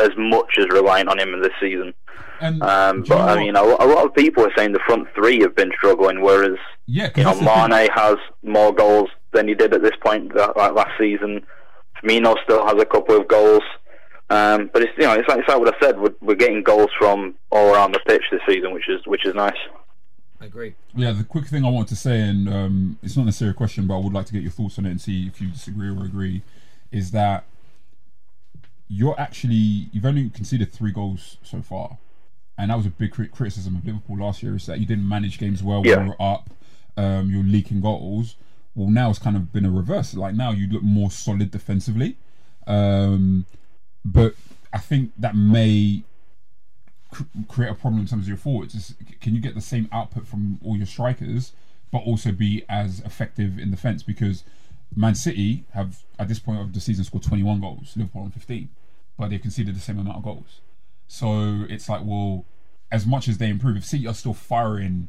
as 0.00 0.10
much 0.16 0.58
as 0.58 0.66
reliant 0.70 1.08
on 1.08 1.18
him 1.18 1.32
in 1.34 1.40
this 1.42 1.52
season. 1.60 1.94
and 2.40 2.62
Um, 2.62 3.02
but 3.08 3.18
I 3.20 3.36
mean, 3.36 3.56
a, 3.56 3.62
a 3.62 3.86
lot 3.86 4.04
of 4.04 4.14
people 4.14 4.44
are 4.44 4.52
saying 4.56 4.72
the 4.72 4.80
front 4.86 5.08
three 5.14 5.40
have 5.40 5.54
been 5.56 5.70
struggling, 5.76 6.20
whereas 6.22 6.58
yeah, 6.86 7.08
'cause 7.08 7.18
you 7.18 7.24
know 7.24 7.30
that's 7.30 7.38
thing. 7.38 7.70
Mane 7.70 7.88
has 7.94 8.16
more 8.42 8.72
goals 8.74 9.08
than 9.32 9.48
he 9.48 9.54
did 9.54 9.72
at 9.74 9.82
this 9.82 9.96
point 10.04 10.34
that, 10.34 10.56
like 10.56 10.74
last 10.74 10.92
season. 10.98 11.46
Firmino 12.02 12.34
still 12.44 12.64
has 12.66 12.80
a 12.80 12.86
couple 12.86 13.16
of 13.16 13.28
goals, 13.28 13.62
um, 14.30 14.70
but 14.72 14.82
it's 14.82 14.92
you 14.96 15.04
know 15.04 15.12
it's 15.14 15.28
like, 15.28 15.38
it's 15.38 15.48
like 15.48 15.58
what 15.58 15.74
I 15.74 15.78
said. 15.80 16.00
We're, 16.00 16.14
we're 16.20 16.34
getting 16.34 16.62
goals 16.62 16.88
from 16.98 17.34
all 17.50 17.74
around 17.74 17.92
the 17.92 18.00
pitch 18.06 18.22
this 18.30 18.40
season, 18.48 18.72
which 18.72 18.88
is 18.88 19.00
which 19.06 19.24
is 19.26 19.34
nice. 19.34 19.52
I 20.40 20.46
agree. 20.46 20.74
Yeah, 20.96 21.12
the 21.12 21.24
quick 21.24 21.46
thing 21.46 21.66
I 21.66 21.68
wanted 21.68 21.88
to 21.88 21.96
say, 21.96 22.18
and 22.20 22.48
um, 22.48 22.98
it's 23.02 23.14
not 23.14 23.26
necessarily 23.26 23.50
a 23.52 23.54
question, 23.54 23.86
but 23.86 23.96
I 23.96 24.00
would 24.02 24.14
like 24.14 24.24
to 24.26 24.32
get 24.32 24.40
your 24.42 24.50
thoughts 24.50 24.78
on 24.78 24.86
it 24.86 24.90
and 24.90 25.00
see 25.00 25.26
if 25.26 25.38
you 25.40 25.48
disagree 25.48 25.88
or 25.88 26.02
agree, 26.02 26.40
is 26.90 27.10
that 27.10 27.44
you're 28.92 29.18
actually 29.20 29.88
you've 29.92 30.04
only 30.04 30.28
conceded 30.30 30.72
three 30.72 30.90
goals 30.90 31.36
so 31.42 31.62
far, 31.62 31.98
and 32.58 32.70
that 32.70 32.76
was 32.76 32.86
a 32.86 32.90
big 32.90 33.12
criticism 33.12 33.76
of 33.76 33.86
Liverpool 33.86 34.18
last 34.18 34.42
year 34.42 34.56
is 34.56 34.66
that 34.66 34.80
you 34.80 34.86
didn't 34.86 35.08
manage 35.08 35.38
games 35.38 35.62
well 35.62 35.82
Yeah. 35.86 35.96
when 35.98 36.06
you 36.06 36.10
were 36.18 36.22
up, 36.22 36.50
um, 36.96 37.30
you're 37.30 37.44
leaking 37.44 37.80
goals. 37.80 38.34
Well, 38.74 38.88
now 38.90 39.08
it's 39.10 39.18
kind 39.20 39.36
of 39.36 39.52
been 39.52 39.64
a 39.64 39.70
reverse. 39.70 40.14
Like 40.14 40.34
now 40.34 40.50
you 40.50 40.66
look 40.66 40.82
more 40.82 41.10
solid 41.10 41.50
defensively, 41.52 42.16
um, 42.66 43.46
but 44.04 44.34
I 44.72 44.78
think 44.78 45.12
that 45.18 45.36
may 45.36 46.02
cr- 47.10 47.22
create 47.48 47.70
a 47.70 47.74
problem 47.74 48.00
in 48.02 48.08
terms 48.08 48.24
of 48.24 48.28
your 48.28 48.36
forwards. 48.36 48.74
Is, 48.74 48.94
can 49.20 49.34
you 49.34 49.40
get 49.40 49.54
the 49.54 49.60
same 49.60 49.88
output 49.92 50.26
from 50.26 50.58
all 50.64 50.76
your 50.76 50.86
strikers, 50.86 51.52
but 51.92 51.98
also 51.98 52.32
be 52.32 52.64
as 52.68 53.00
effective 53.00 53.58
in 53.58 53.70
defence? 53.70 54.02
Because 54.02 54.42
Man 54.94 55.14
City 55.14 55.64
have 55.74 56.02
at 56.18 56.28
this 56.28 56.38
point 56.38 56.60
of 56.60 56.72
the 56.72 56.80
season 56.80 57.04
scored 57.04 57.22
21 57.24 57.60
goals, 57.60 57.96
Liverpool 57.96 58.22
on 58.22 58.30
15, 58.30 58.68
but 59.20 59.28
they 59.28 59.38
conceded 59.38 59.76
the 59.76 59.80
same 59.80 59.98
amount 59.98 60.16
of 60.16 60.22
goals. 60.22 60.60
So 61.06 61.66
it's 61.68 61.88
like, 61.90 62.00
well, 62.02 62.46
as 62.90 63.04
much 63.06 63.28
as 63.28 63.36
they 63.36 63.50
improve, 63.50 63.76
if 63.76 63.84
City 63.84 64.06
are 64.06 64.14
still 64.14 64.32
firing 64.32 65.08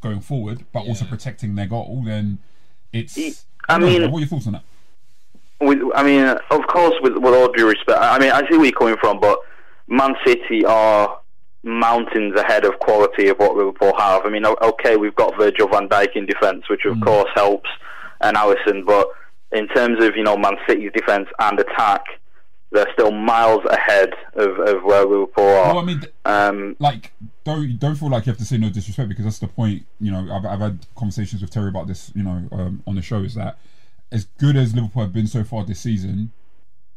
going 0.00 0.20
forward, 0.20 0.64
but 0.72 0.80
also 0.80 1.04
protecting 1.04 1.54
their 1.54 1.66
goal, 1.66 2.02
then 2.04 2.38
it's. 2.92 3.44
I 3.68 3.78
mean- 3.78 4.10
what 4.10 4.16
are 4.16 4.20
your 4.20 4.28
thoughts 4.28 4.46
on 4.46 4.54
that? 4.54 4.64
With, 5.60 5.78
I 5.94 6.02
mean, 6.02 6.24
of 6.24 6.66
course, 6.66 6.94
with, 7.02 7.16
with 7.16 7.34
all 7.34 7.50
due 7.52 7.68
respect, 7.68 7.98
I 8.00 8.18
mean, 8.18 8.30
I 8.30 8.40
see 8.48 8.56
where 8.56 8.66
you're 8.66 8.72
coming 8.72 8.96
from, 9.00 9.20
but 9.20 9.38
Man 9.86 10.14
City 10.26 10.64
are 10.66 11.20
mountains 11.62 12.38
ahead 12.38 12.64
of 12.64 12.78
quality 12.78 13.28
of 13.28 13.38
what 13.38 13.56
Liverpool 13.56 13.92
have. 13.98 14.26
I 14.26 14.30
mean, 14.30 14.44
okay, 14.46 14.96
we've 14.96 15.14
got 15.14 15.36
Virgil 15.38 15.68
van 15.68 15.88
Dijk 15.88 16.14
in 16.14 16.26
defence, 16.26 16.68
which 16.68 16.84
of 16.84 16.96
mm. 16.96 17.04
course 17.04 17.30
helps, 17.34 17.68
and 18.20 18.36
Alisson, 18.36 18.84
but 18.86 19.08
in 19.52 19.66
terms 19.68 20.02
of, 20.04 20.14
you 20.14 20.24
know, 20.24 20.36
Man 20.36 20.56
City's 20.68 20.92
defence 20.92 21.28
and 21.38 21.58
attack, 21.58 22.04
they're 22.72 22.92
still 22.92 23.12
miles 23.12 23.64
ahead 23.70 24.10
of, 24.34 24.58
of 24.58 24.82
where 24.82 25.04
Liverpool 25.04 25.44
are. 25.44 25.74
Well, 25.74 25.78
I 25.78 25.84
mean, 25.84 26.02
um, 26.24 26.76
like 26.78 27.12
don't 27.44 27.78
don't 27.78 27.94
feel 27.94 28.10
like 28.10 28.26
you 28.26 28.30
have 28.30 28.38
to 28.38 28.44
say 28.44 28.58
no 28.58 28.70
disrespect 28.70 29.08
because 29.08 29.24
that's 29.24 29.38
the 29.38 29.48
point. 29.48 29.86
You 30.00 30.12
know, 30.12 30.28
I've, 30.32 30.44
I've 30.44 30.60
had 30.60 30.86
conversations 30.96 31.42
with 31.42 31.50
Terry 31.50 31.68
about 31.68 31.86
this. 31.86 32.12
You 32.14 32.24
know, 32.24 32.48
um, 32.52 32.82
on 32.86 32.96
the 32.96 33.02
show 33.02 33.22
is 33.22 33.34
that 33.34 33.58
as 34.12 34.26
good 34.38 34.56
as 34.56 34.74
Liverpool 34.74 35.02
have 35.02 35.12
been 35.12 35.26
so 35.26 35.44
far 35.44 35.64
this 35.64 35.80
season, 35.80 36.32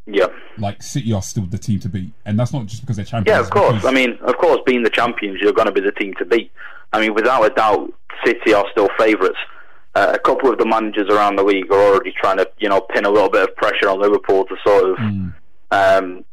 yeah. 0.06 0.28
like 0.58 0.82
City 0.84 1.14
are 1.14 1.22
still 1.22 1.46
the 1.46 1.58
team 1.58 1.80
to 1.82 1.90
beat, 1.90 2.12
and 2.26 2.40
that's 2.40 2.54
not 2.54 2.66
just 2.66 2.82
because 2.82 2.96
they're 2.96 3.06
champions. 3.06 3.36
Yeah, 3.36 3.40
of 3.40 3.50
course. 3.50 3.86
I 3.86 3.92
mean, 3.92 4.18
of 4.22 4.38
course, 4.38 4.60
being 4.66 4.84
the 4.84 4.90
champions, 4.90 5.40
you're 5.42 5.54
going 5.54 5.68
to 5.68 5.72
be 5.72 5.82
the 5.82 5.92
team 5.92 6.14
to 6.20 6.26
beat. 6.26 6.52
I 6.94 7.00
mean, 7.00 7.14
without 7.14 7.44
a 7.44 7.50
doubt, 7.50 7.94
City 8.26 8.54
are 8.54 8.66
still 8.72 8.90
favourites. 8.98 9.38
Uh, 9.96 10.12
a 10.14 10.20
couple 10.20 10.52
of 10.52 10.60
the 10.60 10.66
managers 10.66 11.10
around 11.10 11.36
the 11.36 11.44
league 11.44 11.72
are 11.72 11.94
already 11.94 12.14
trying 12.20 12.38
to, 12.38 12.50
you 12.60 12.70
know, 12.70 12.82
pin 12.82 13.06
a 13.06 13.10
little 13.10 13.30
bit 13.30 13.50
of 13.50 13.56
pressure 13.56 13.90
on 13.90 14.00
Liverpool 14.00 14.46
to 14.46 14.56
sort 14.66 14.92
of, 14.92 14.98
Mm. 14.98 15.34
Um, 15.72 16.26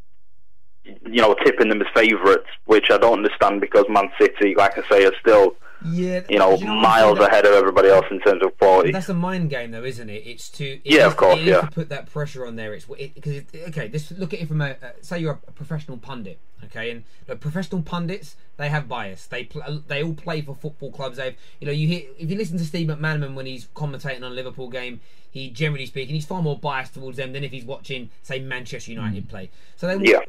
you 0.85 1.21
know, 1.21 1.35
tipping 1.45 1.69
them 1.69 1.81
as 1.83 1.89
favourites, 1.95 2.47
which 2.67 2.91
I 2.91 2.99
don't 2.99 3.19
understand 3.25 3.61
because 3.61 3.85
Man 3.89 4.09
City, 4.21 4.55
like 4.57 4.79
I 4.79 4.89
say, 4.89 5.05
are 5.05 5.13
still, 5.21 5.57
Yeah, 5.85 6.21
you 6.31 6.39
know, 6.39 6.51
what 6.51 6.63
I 6.63 6.81
miles 6.81 7.19
ahead 7.19 7.45
of 7.45 7.53
everybody 7.55 7.89
else 7.89 8.07
in 8.11 8.21
terms 8.21 8.43
of 8.45 8.57
quality. 8.59 8.93
That's 8.93 9.09
a 9.09 9.15
mind 9.15 9.51
game, 9.51 9.73
though, 9.73 9.83
isn't 9.85 10.09
it? 10.09 10.23
It's 10.27 10.49
to 10.51 10.65
it 10.65 10.81
Yeah, 10.85 11.01
is- 11.01 11.07
of 11.09 11.17
course, 11.17 11.41
yeah. 11.41 11.63
to 11.63 11.67
put 11.69 11.89
that 11.89 12.07
pressure 12.13 12.47
on 12.47 12.55
there. 12.55 12.73
It's 12.73 12.85
because 12.87 13.33
it, 13.35 13.47
okay. 13.69 13.89
This 13.89 14.13
look 14.13 14.33
at 14.33 14.41
it 14.41 14.47
from 14.49 14.61
a 14.61 14.71
uh, 14.71 14.77
say 15.01 15.19
you're 15.19 15.41
a 15.49 15.53
professional 15.53 15.99
pundit, 15.99 16.39
okay, 16.65 16.91
and 16.93 17.03
look, 17.29 17.41
professional 17.41 17.83
pundits 17.83 18.37
they 18.57 18.69
have 18.71 18.89
bias. 18.89 19.27
They 19.27 19.45
pl- 19.45 19.83
they 19.89 20.03
all 20.05 20.15
play 20.15 20.41
for 20.41 20.55
football 20.55 20.91
clubs. 20.93 21.17
They've 21.19 21.37
you 21.61 21.67
know 21.67 21.73
you 21.73 21.89
hear 21.89 22.03
if 22.19 22.31
you 22.31 22.37
listen 22.39 22.59
to 22.59 22.65
Steve 22.65 22.87
McManaman 22.89 23.35
when 23.35 23.45
he's 23.47 23.67
commentating 23.75 24.19
on 24.19 24.31
a 24.33 24.35
Liverpool 24.35 24.69
game, 24.71 25.01
he 25.37 25.51
generally 25.51 25.85
speaking 25.85 26.15
he's 26.15 26.25
far 26.25 26.41
more 26.41 26.59
biased 26.59 26.95
towards 26.95 27.19
them 27.19 27.35
than 27.35 27.45
if 27.45 27.53
he's 27.53 27.65
watching 27.67 28.09
say 28.23 28.39
Manchester 28.39 28.91
United 28.91 29.27
mm. 29.27 29.29
play. 29.29 29.51
So 29.77 29.87
they 29.87 30.13
Yeah. 30.13 30.21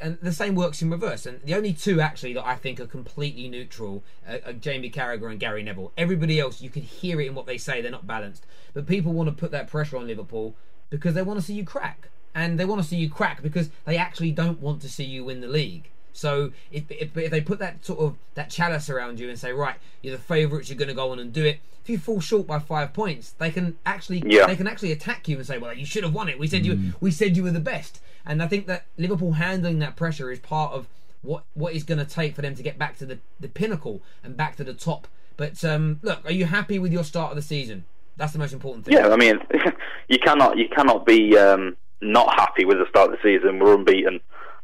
and 0.00 0.18
the 0.20 0.32
same 0.32 0.56
works 0.56 0.82
in 0.82 0.90
reverse. 0.90 1.26
And 1.26 1.40
the 1.42 1.54
only 1.54 1.72
two 1.72 2.00
actually 2.00 2.32
that 2.32 2.44
I 2.44 2.56
think 2.56 2.80
are 2.80 2.86
completely 2.86 3.48
neutral 3.48 4.02
are, 4.28 4.40
are 4.46 4.52
Jamie 4.52 4.90
Carragher 4.90 5.30
and 5.30 5.38
Gary 5.38 5.62
Neville. 5.62 5.92
Everybody 5.96 6.40
else, 6.40 6.60
you 6.60 6.70
can 6.70 6.82
hear 6.82 7.20
it 7.20 7.28
in 7.28 7.36
what 7.36 7.46
they 7.46 7.56
say. 7.56 7.80
They're 7.80 7.92
not 7.92 8.08
balanced. 8.08 8.46
But 8.74 8.88
people 8.88 9.12
want 9.12 9.28
to 9.28 9.34
put 9.34 9.52
that 9.52 9.68
pressure 9.68 9.96
on 9.96 10.08
Liverpool 10.08 10.56
because 10.90 11.14
they 11.14 11.22
want 11.22 11.38
to 11.38 11.46
see 11.46 11.54
you 11.54 11.64
crack, 11.64 12.08
and 12.34 12.58
they 12.58 12.64
want 12.64 12.82
to 12.82 12.88
see 12.88 12.96
you 12.96 13.08
crack 13.08 13.42
because 13.42 13.70
they 13.84 13.96
actually 13.96 14.32
don't 14.32 14.60
want 14.60 14.82
to 14.82 14.88
see 14.88 15.04
you 15.04 15.24
win 15.24 15.40
the 15.40 15.46
league. 15.46 15.88
So 16.18 16.50
if, 16.72 16.90
if, 16.90 17.16
if 17.16 17.30
they 17.30 17.40
put 17.40 17.60
that 17.60 17.84
sort 17.84 18.00
of 18.00 18.16
that 18.34 18.50
chalice 18.50 18.90
around 18.90 19.20
you 19.20 19.28
and 19.28 19.38
say, 19.38 19.52
right, 19.52 19.76
you're 20.02 20.16
the 20.16 20.22
favourites, 20.22 20.68
you're 20.68 20.76
going 20.76 20.88
to 20.88 20.94
go 20.94 21.12
on 21.12 21.20
and 21.20 21.32
do 21.32 21.44
it. 21.44 21.60
If 21.82 21.88
you 21.88 21.96
fall 21.98 22.20
short 22.20 22.46
by 22.46 22.58
five 22.58 22.92
points, 22.92 23.30
they 23.38 23.50
can 23.50 23.78
actually 23.86 24.22
Yeah. 24.26 24.46
they 24.46 24.56
can 24.56 24.66
actually 24.66 24.90
attack 24.92 25.28
you 25.28 25.36
and 25.36 25.46
say, 25.46 25.58
well, 25.58 25.72
you 25.72 25.86
should 25.86 26.02
have 26.02 26.12
won 26.12 26.28
it. 26.28 26.38
We 26.38 26.48
said 26.48 26.66
you 26.66 26.92
we 27.00 27.12
said 27.12 27.36
you 27.36 27.44
were 27.44 27.52
the 27.52 27.60
best. 27.60 28.00
And 28.26 28.42
I 28.42 28.48
think 28.48 28.66
that 28.66 28.86
Liverpool 28.98 29.32
handling 29.34 29.78
that 29.78 29.94
pressure 29.96 30.30
is 30.32 30.40
part 30.40 30.72
of 30.72 30.88
what 31.22 31.44
what 31.54 31.72
is 31.72 31.84
going 31.84 31.98
to 31.98 32.04
take 32.04 32.34
for 32.34 32.42
them 32.42 32.56
to 32.56 32.62
get 32.64 32.78
back 32.78 32.98
to 32.98 33.06
the, 33.06 33.18
the 33.38 33.48
pinnacle 33.48 34.02
and 34.24 34.36
back 34.36 34.56
to 34.56 34.64
the 34.64 34.74
top. 34.74 35.06
But 35.36 35.64
um, 35.64 36.00
look, 36.02 36.24
are 36.24 36.32
you 36.32 36.46
happy 36.46 36.80
with 36.80 36.92
your 36.92 37.04
start 37.04 37.30
of 37.30 37.36
the 37.36 37.42
season? 37.42 37.84
That's 38.16 38.32
the 38.32 38.40
most 38.40 38.52
important 38.52 38.84
thing. 38.84 38.94
Yeah, 38.94 39.08
I 39.08 39.16
mean, 39.16 39.38
you 40.08 40.18
cannot 40.18 40.58
you 40.58 40.68
cannot 40.68 41.06
be 41.06 41.38
um, 41.38 41.76
not 42.00 42.34
happy 42.34 42.64
with 42.64 42.78
the 42.78 42.86
start 42.88 43.12
of 43.12 43.18
the 43.18 43.22
season. 43.22 43.60
We're 43.60 43.76
unbeaten 43.76 44.18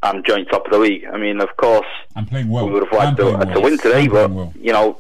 and 0.05 0.25
joint 0.25 0.49
top 0.51 0.67
of 0.67 0.73
the 0.73 0.79
league. 0.79 1.07
I 1.07 1.17
mean, 1.17 1.41
of 1.41 1.57
course, 1.57 1.87
I'm 2.15 2.27
playing 2.27 2.49
well. 2.49 2.67
we 2.67 2.73
would 2.73 2.85
have 2.85 2.93
I'm 2.93 2.99
liked 2.99 3.17
to, 3.19 3.37
playing 3.37 3.55
to 3.55 3.61
win 3.61 3.79
today, 3.79 4.03
I'm 4.03 4.11
but 4.11 4.31
well. 4.31 4.53
you 4.61 4.73
know, 4.73 4.99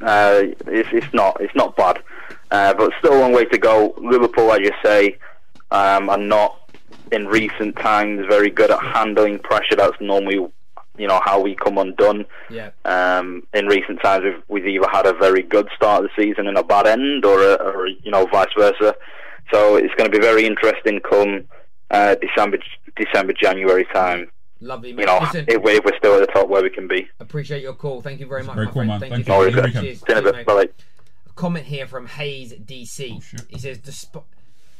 uh, 0.00 0.42
it's, 0.66 0.88
it's 0.92 1.12
not 1.12 1.40
it's 1.40 1.54
not 1.54 1.76
bad. 1.76 2.02
Uh, 2.50 2.74
but 2.74 2.92
still 2.98 3.16
a 3.16 3.20
long 3.20 3.32
way 3.32 3.44
to 3.44 3.58
go. 3.58 3.94
Liverpool, 3.98 4.50
as 4.52 4.60
you 4.60 4.72
say, 4.84 5.18
um, 5.70 6.10
are 6.10 6.18
not 6.18 6.56
in 7.12 7.26
recent 7.26 7.76
times 7.76 8.26
very 8.28 8.50
good 8.50 8.70
at 8.70 8.80
handling 8.80 9.38
pressure. 9.38 9.76
That's 9.76 10.00
normally 10.00 10.34
you 10.96 11.06
know 11.08 11.20
how 11.24 11.40
we 11.40 11.54
come 11.54 11.78
undone. 11.78 12.24
Yeah. 12.48 12.70
Um, 12.84 13.46
in 13.52 13.66
recent 13.66 14.00
times, 14.00 14.24
we've, 14.24 14.42
we've 14.48 14.66
either 14.66 14.88
had 14.90 15.06
a 15.06 15.12
very 15.12 15.42
good 15.42 15.68
start 15.74 16.04
of 16.04 16.10
the 16.10 16.22
season 16.22 16.46
and 16.46 16.56
a 16.56 16.62
bad 16.62 16.86
end, 16.86 17.24
or, 17.24 17.42
a, 17.42 17.54
or 17.54 17.88
you 17.88 18.10
know, 18.10 18.26
vice 18.26 18.52
versa. 18.56 18.94
So 19.52 19.76
it's 19.76 19.94
going 19.94 20.10
to 20.10 20.16
be 20.16 20.22
very 20.22 20.46
interesting 20.46 21.00
come 21.00 21.48
uh, 21.90 22.14
December, 22.16 22.58
December, 22.96 23.32
January 23.32 23.84
time. 23.92 24.30
Lovely, 24.62 24.90
You 24.90 25.06
know, 25.06 25.18
Listen, 25.22 25.46
if, 25.48 25.62
we, 25.62 25.72
if 25.72 25.84
we're 25.84 25.96
still 25.96 26.14
at 26.14 26.20
the 26.20 26.26
top 26.26 26.48
where 26.48 26.62
we 26.62 26.68
can 26.68 26.86
be. 26.86 27.08
appreciate 27.18 27.62
your 27.62 27.72
call. 27.72 28.02
Thank 28.02 28.20
you 28.20 28.26
very 28.26 28.42
much, 28.44 28.54
Very 28.54 28.66
my 28.66 28.72
cool, 28.72 28.84
man. 28.84 29.00
Thank, 29.00 29.12
Thank 29.14 29.26
you. 29.26 29.32
you. 29.32 29.38
Always 29.38 29.54
Good 29.54 29.64
good. 29.64 29.64
weekend. 29.82 29.86
Cheers. 29.86 29.98
See 30.00 30.04
you 30.08 30.12
in 30.12 30.18
a 30.18 30.22
Cheers, 30.22 30.32
bit. 30.46 30.46
mate. 30.46 30.46
Bye. 30.76 30.84
A 31.28 31.32
comment 31.32 31.64
here 31.66 31.86
from 31.86 32.06
Hayes 32.08 32.52
DC. 32.52 33.14
Oh, 33.16 33.20
shit. 33.20 33.42
He 33.48 33.58
says, 33.58 33.78
despite 33.78 34.24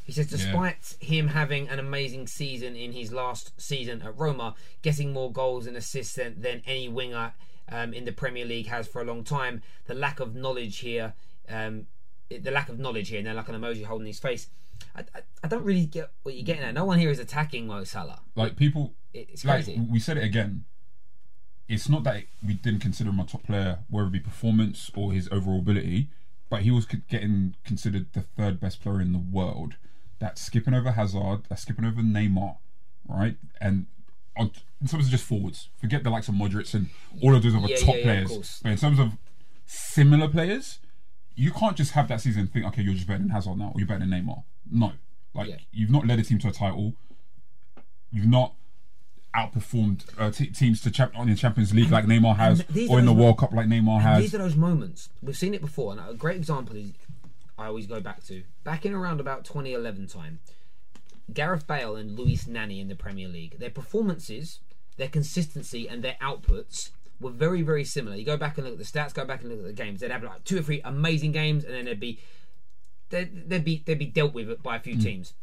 he 0.05 0.13
says, 0.13 0.27
despite 0.27 0.97
him 1.01 1.29
having 1.29 1.69
an 1.69 1.79
amazing 1.79 2.27
season 2.27 2.75
in 2.77 2.93
his 2.93 3.13
last 3.13 3.59
season 3.61 4.03
at 4.03 4.19
Roma, 4.19 4.55
getting 4.83 5.13
more 5.13 5.31
goals 5.33 5.67
and 5.67 5.77
assists 5.77 6.17
than, 6.17 6.41
than 6.41 6.63
any 6.67 6.89
winger 6.89 7.33
um, 7.71 7.95
in 7.95 8.05
the 8.05 8.13
Premier 8.13 8.45
League 8.45 8.67
has 8.67 8.89
for 8.89 9.01
a 9.01 9.05
long 9.05 9.23
time, 9.25 9.63
the 9.87 9.95
lack 9.95 10.19
of 10.21 10.35
knowledge 10.35 10.79
here, 10.81 11.15
um, 11.49 11.87
the 12.29 12.51
lack 12.51 12.69
of 12.69 12.79
knowledge 12.79 13.09
here, 13.11 13.19
and 13.19 13.27
then 13.29 13.37
like 13.37 13.49
an 13.49 13.55
emoji 13.55 13.85
holding 13.85 14.07
his 14.09 14.19
face. 14.19 14.49
I, 14.97 15.01
I, 15.15 15.21
I 15.45 15.49
don't 15.49 15.65
really 15.65 15.87
get 15.87 16.11
what 16.23 16.35
you're 16.35 16.45
getting 16.45 16.63
at. 16.65 16.75
No 16.75 16.85
one 16.85 16.99
here 16.99 17.11
is 17.11 17.19
attacking 17.19 17.67
Mo 17.67 17.85
Salah. 17.85 18.21
Like 18.35 18.57
people, 18.57 18.95
It- 19.15 19.29
It's 19.31 19.45
like 19.45 19.65
crazy. 19.65 19.81
we 19.81 19.99
said 19.99 20.17
it 20.17 20.25
again. 20.25 20.65
It's 21.69 21.89
not 21.89 22.03
that 22.05 22.25
we 22.45 22.55
didn't 22.55 22.81
consider 22.81 23.11
him 23.11 23.21
a 23.21 23.25
top 23.25 23.45
player, 23.45 23.81
whether 23.89 24.09
it 24.09 24.13
be 24.13 24.21
performance 24.21 24.91
or 24.97 25.13
his 25.13 25.29
overall 25.31 25.61
ability, 25.61 26.09
but 26.49 26.63
he 26.63 26.71
was 26.73 26.85
getting 26.85 27.55
considered 27.65 28.07
the 28.13 28.23
third 28.23 28.59
best 28.59 28.83
player 28.83 29.01
in 29.01 29.13
the 29.13 29.19
world. 29.21 29.77
That's 30.19 30.41
skipping 30.43 30.75
over 30.75 30.91
Hazard, 30.93 31.43
that's 31.49 31.63
skipping 31.63 31.85
over 31.85 32.03
Neymar, 32.03 32.57
right? 33.09 33.37
And 33.61 33.87
on, 34.37 34.51
in 34.81 34.89
terms 34.89 35.05
of 35.07 35.11
just 35.13 35.25
forwards, 35.25 35.69
forget 35.81 36.03
the 36.03 36.11
likes 36.11 36.27
of 36.29 36.35
Modric 36.35 36.75
and 36.75 36.91
all 37.23 37.35
of 37.37 37.43
those 37.45 37.55
other 37.55 37.69
Yeah, 37.69 37.77
top 37.77 37.89
yeah, 37.95 37.95
yeah, 37.95 38.25
players. 38.27 38.61
but 38.65 38.73
in 38.73 38.79
terms 38.79 38.99
of 38.99 39.13
similar 39.65 40.27
players, 40.29 40.81
you 41.41 41.51
can't 41.53 41.77
just 41.77 41.93
have 41.93 42.07
that 42.09 42.21
season 42.21 42.43
and 42.43 42.53
think, 42.53 42.67
okay, 42.67 42.83
you're 42.83 42.95
just 42.95 43.07
better 43.07 43.21
than 43.21 43.31
Hazard 43.31 43.57
now, 43.57 43.73
or 43.75 43.81
you're 43.81 43.87
better 43.89 44.01
than 44.01 44.11
Neymar. 44.11 44.43
No, 44.71 44.93
like 45.35 45.49
Yeah. 45.49 45.57
you've 45.73 45.91
not 45.91 46.07
led 46.07 46.19
a 46.19 46.23
team 46.23 46.39
to 46.41 46.49
a 46.49 46.53
title. 46.53 46.95
You've 48.13 48.27
not 48.27 48.55
outperformed 49.35 50.05
uh, 50.19 50.31
t- 50.31 50.49
teams 50.49 50.81
to 50.83 50.91
champ- 50.91 51.15
in 51.17 51.29
the 51.29 51.37
Champions 51.37 51.73
League 51.73 51.91
like 51.91 52.05
Neymar 52.05 52.37
has, 52.37 52.65
or 52.91 52.99
in 52.99 53.07
the 53.07 53.13
World 53.13 53.39
Cup 53.39 53.53
like 53.53 53.67
Neymar 53.67 53.95
And 53.97 54.03
has. 54.03 54.23
these 54.23 54.35
are 54.35 54.39
those 54.39 54.57
moments 54.57 55.09
we've 55.23 55.37
seen 55.37 55.55
it 55.55 55.61
before, 55.61 55.93
and 55.93 56.01
a 56.01 56.15
great 56.15 56.37
example 56.37 56.77
is 56.77 56.93
I 57.59 57.67
always 57.67 57.87
go 57.87 58.01
back 58.01 58.25
to 58.25 58.43
back 58.65 58.85
in 58.85 58.93
around 58.93 59.21
about 59.21 59.45
2011 59.45 60.09
time. 60.09 60.41
Gareth 61.33 61.67
Bale 61.67 61.95
and 61.95 62.19
Luis 62.19 62.47
Nani 62.49 62.81
in 62.81 62.89
the 62.89 62.97
Premier 62.97 63.29
League, 63.29 63.59
their 63.61 63.71
performances, 63.71 64.59
their 64.97 65.09
consistency, 65.09 65.89
and 65.89 66.03
their 66.03 66.17
outputs 66.21 66.91
were 67.21 67.31
very, 67.31 67.63
very 67.63 67.85
similar. 67.85 68.17
You 68.17 68.25
go 68.25 68.37
back 68.37 68.57
and 68.57 68.67
look 68.67 68.73
at 68.75 68.79
the 68.79 68.85
stats, 68.85 69.15
go 69.15 69.25
back 69.25 69.43
and 69.43 69.51
look 69.51 69.61
at 69.61 69.67
the 69.67 69.73
games. 69.73 70.01
They'd 70.01 70.11
have 70.11 70.23
like 70.23 70.45
two 70.45 70.59
or 70.59 70.63
three 70.63 70.81
amazing 70.85 71.33
games, 71.33 71.65
and 71.65 71.75
then 71.75 71.85
they'd 71.85 72.01
be 72.01 72.21
they'd, 73.11 73.49
they'd 73.49 73.65
be 73.65 73.83
they'd 73.85 73.99
be 73.99 74.07
dealt 74.07 74.33
with 74.33 74.63
by 74.63 74.77
a 74.77 74.81
few 74.81 74.95
hmm. 74.95 75.03
teams. 75.03 75.35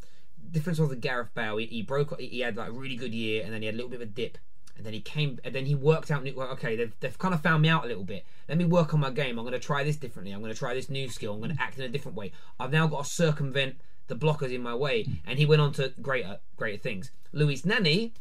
Difference 0.50 0.78
was 0.78 0.88
with 0.88 1.00
Gareth 1.00 1.34
Bale. 1.34 1.58
He, 1.58 1.66
he 1.66 1.82
broke. 1.82 2.18
He 2.18 2.40
had 2.40 2.56
like 2.56 2.68
a 2.68 2.72
really 2.72 2.96
good 2.96 3.14
year, 3.14 3.44
and 3.44 3.52
then 3.52 3.62
he 3.62 3.66
had 3.66 3.74
a 3.74 3.76
little 3.76 3.90
bit 3.90 4.02
of 4.02 4.08
a 4.08 4.10
dip, 4.10 4.38
and 4.76 4.84
then 4.84 4.92
he 4.92 5.00
came, 5.00 5.38
and 5.44 5.54
then 5.54 5.66
he 5.66 5.74
worked 5.74 6.10
out. 6.10 6.26
well, 6.34 6.48
Okay, 6.48 6.74
they've, 6.74 6.92
they've 7.00 7.18
kind 7.18 7.34
of 7.34 7.42
found 7.42 7.62
me 7.62 7.68
out 7.68 7.84
a 7.84 7.88
little 7.88 8.04
bit. 8.04 8.24
Let 8.48 8.58
me 8.58 8.64
work 8.64 8.94
on 8.94 9.00
my 9.00 9.10
game. 9.10 9.38
I'm 9.38 9.44
going 9.44 9.52
to 9.52 9.58
try 9.58 9.84
this 9.84 9.96
differently. 9.96 10.32
I'm 10.32 10.40
going 10.40 10.52
to 10.52 10.58
try 10.58 10.74
this 10.74 10.88
new 10.88 11.08
skill. 11.08 11.34
I'm 11.34 11.40
going 11.40 11.50
to 11.50 11.56
hmm. 11.56 11.62
act 11.62 11.78
in 11.78 11.84
a 11.84 11.88
different 11.88 12.16
way. 12.16 12.32
I've 12.58 12.72
now 12.72 12.86
got 12.86 13.04
to 13.04 13.10
circumvent 13.10 13.76
the 14.08 14.16
blockers 14.16 14.54
in 14.54 14.62
my 14.62 14.74
way, 14.74 15.04
hmm. 15.04 15.12
and 15.26 15.38
he 15.38 15.46
went 15.46 15.60
on 15.60 15.72
to 15.74 15.92
greater 16.00 16.38
greater 16.56 16.78
things. 16.78 17.10
Luis 17.32 17.64
Nani 17.64 18.14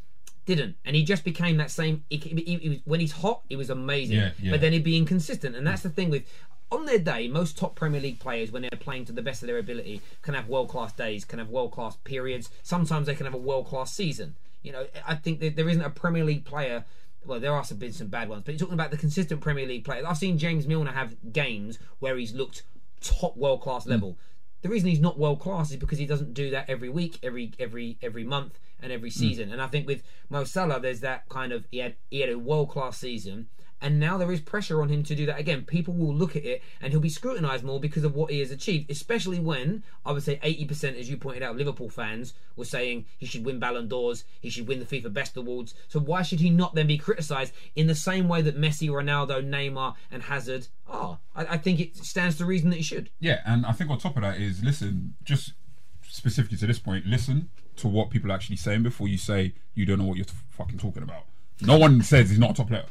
didn't, 0.48 0.78
and 0.84 0.96
he 0.96 1.04
just 1.04 1.24
became 1.24 1.58
that 1.58 1.70
same. 1.70 2.04
He, 2.10 2.18
he, 2.18 2.58
he 2.58 2.70
was, 2.70 2.80
when 2.86 3.00
he's 3.00 3.12
hot, 3.12 3.42
he 3.50 3.56
was 3.56 3.70
amazing, 3.70 4.18
Yeah, 4.18 4.32
yeah. 4.40 4.52
but 4.52 4.62
then 4.62 4.74
he'd 4.74 4.84
be 4.84 4.98
inconsistent, 4.98 5.56
and 5.56 5.68
that's 5.68 5.84
the 5.84 5.90
thing 5.90 6.10
with. 6.10 6.24
On 6.70 6.86
their 6.86 7.00
day, 7.00 7.30
most 7.30 7.58
top 7.58 7.76
Premier 7.76 8.02
League 8.02 8.20
players, 8.20 8.52
when 8.52 8.62
they're 8.62 8.72
playing 8.72 9.06
to 9.06 9.14
the 9.14 9.22
best 9.22 9.42
of 9.42 9.48
their 9.48 9.58
ability, 9.58 10.02
can 10.22 10.34
have 10.34 10.50
world 10.50 10.68
class 10.68 10.92
days, 10.92 11.24
can 11.24 11.40
have 11.40 11.48
world 11.48 11.72
class 11.72 11.96
periods. 12.04 12.50
Sometimes 12.62 13.08
they 13.08 13.16
can 13.16 13.26
have 13.26 13.34
a 13.34 13.38
world 13.38 13.68
class 13.68 13.94
season. 13.94 14.36
You 14.64 14.74
know, 14.74 14.86
I 15.08 15.16
think 15.16 15.40
there 15.40 15.70
isn't 15.70 15.82
a 15.82 15.90
Premier 15.90 16.26
League 16.26 16.44
player. 16.44 16.84
Well, 17.26 17.40
there 17.40 17.54
are 17.54 17.64
some 17.64 17.78
been 17.78 17.94
some 17.94 18.08
bad 18.08 18.28
ones, 18.28 18.44
but 18.46 18.52
you're 18.52 18.60
talking 18.60 18.74
about 18.74 18.92
the 18.92 18.98
consistent 18.98 19.40
Premier 19.40 19.66
League 19.66 19.86
players. 19.86 20.04
I've 20.06 20.18
seen 20.18 20.38
James 20.38 20.68
Milner 20.68 20.92
have 20.92 21.16
games 21.32 21.80
where 22.00 22.18
he's 22.18 22.34
looked 22.34 22.64
top 23.00 23.38
world 23.38 23.62
class 23.62 23.86
mm. 23.86 23.92
level. 23.92 24.18
The 24.62 24.68
reason 24.68 24.90
he's 24.90 25.00
not 25.00 25.18
world 25.18 25.40
class 25.40 25.72
is 25.72 25.78
because 25.78 26.00
he 26.00 26.06
doesn't 26.06 26.34
do 26.34 26.50
that 26.50 26.70
every 26.70 26.90
week, 26.90 27.18
every 27.24 27.54
every 27.60 27.98
every 28.02 28.26
month, 28.26 28.60
and 28.82 28.92
every 28.92 29.10
hmm. 29.10 29.20
season. 29.20 29.52
And 29.52 29.62
I 29.62 29.68
think 29.68 29.88
with 29.88 30.04
Mo 30.30 30.44
Salah, 30.44 30.80
there's 30.80 31.02
that 31.02 31.28
kind 31.30 31.52
of 31.52 31.68
he 31.72 31.80
had 31.80 31.96
he 32.10 32.22
had 32.22 32.30
a 32.30 32.40
world 32.40 32.70
class 32.70 32.98
season, 32.98 33.48
and 33.82 34.00
now 34.00 34.18
there 34.18 34.32
is 34.32 34.42
pressure 34.42 34.82
on 34.82 34.90
him 34.90 35.04
to 35.04 35.16
do 35.16 35.26
that 35.28 35.40
again. 35.40 35.64
People 35.64 35.94
will 35.94 36.14
look 36.14 36.36
at 36.36 36.46
it, 36.46 36.64
and 36.82 36.92
he'll 36.92 37.00
be 37.00 37.10
scrutinised 37.10 37.64
more 37.64 37.80
because 37.80 38.04
of 38.04 38.16
what 38.16 38.32
he 38.32 38.40
has 38.40 38.50
achieved. 38.50 38.90
Especially 38.90 39.40
when 39.40 39.84
I 40.06 40.12
would 40.12 40.24
say 40.24 40.40
80%, 40.44 41.00
as 41.00 41.10
you 41.10 41.18
pointed 41.18 41.44
out, 41.44 41.56
Liverpool 41.56 41.90
fans 41.90 42.34
were 42.56 42.66
saying 42.66 43.06
he 43.18 43.28
should 43.28 43.46
win 43.46 43.60
Ballon 43.60 43.88
d'Ors, 43.88 44.24
he 44.42 44.50
should 44.50 44.68
win 44.68 44.80
the 44.80 44.86
FIFA 44.86 45.14
Best 45.14 45.38
Awards. 45.38 45.76
So 45.88 46.00
why 46.00 46.24
should 46.24 46.40
he 46.40 46.50
not 46.50 46.74
then 46.74 46.88
be 46.88 46.98
criticised 46.98 47.54
in 47.76 47.88
the 47.88 47.96
same 47.96 48.28
way 48.28 48.42
that 48.42 48.58
Messi, 48.58 48.90
Ronaldo, 48.90 49.48
Neymar, 49.48 49.94
and 50.10 50.24
Hazard 50.24 50.68
are? 50.88 51.20
I, 51.36 51.46
I 51.46 51.58
think 51.58 51.80
it 51.80 51.96
stands 51.98 52.38
to 52.38 52.46
reason 52.46 52.72
that 52.72 52.78
he 52.78 52.84
should. 52.84 53.12
Yeah, 53.20 53.42
and 53.46 53.66
I 53.66 53.74
think 53.74 53.92
on 53.92 54.00
top 54.00 54.16
of 54.18 54.24
that 54.24 54.38
is 54.40 54.64
listen, 54.64 55.16
just 55.24 55.54
specifically 56.02 56.58
to 56.58 56.66
this 56.66 56.80
point, 56.80 57.06
listen 57.06 57.50
to 57.78 57.88
what 57.88 58.10
people 58.10 58.32
are 58.32 58.36
actually 58.36 58.56
saying 58.56 58.84
before 58.84 59.08
you 59.08 59.18
say 59.18 59.54
you 59.74 59.86
don't 59.86 60.00
know 60.00 60.06
what 60.06 60.18
you're 60.18 60.26
t- 60.26 60.34
fucking 60.50 60.78
talking 60.78 61.04
about. 61.04 61.24
No 61.62 61.78
one 61.78 62.02
says 62.02 62.30
he's 62.30 62.40
not 62.40 62.52
a 62.52 62.54
top 62.54 62.68
player. 62.68 62.86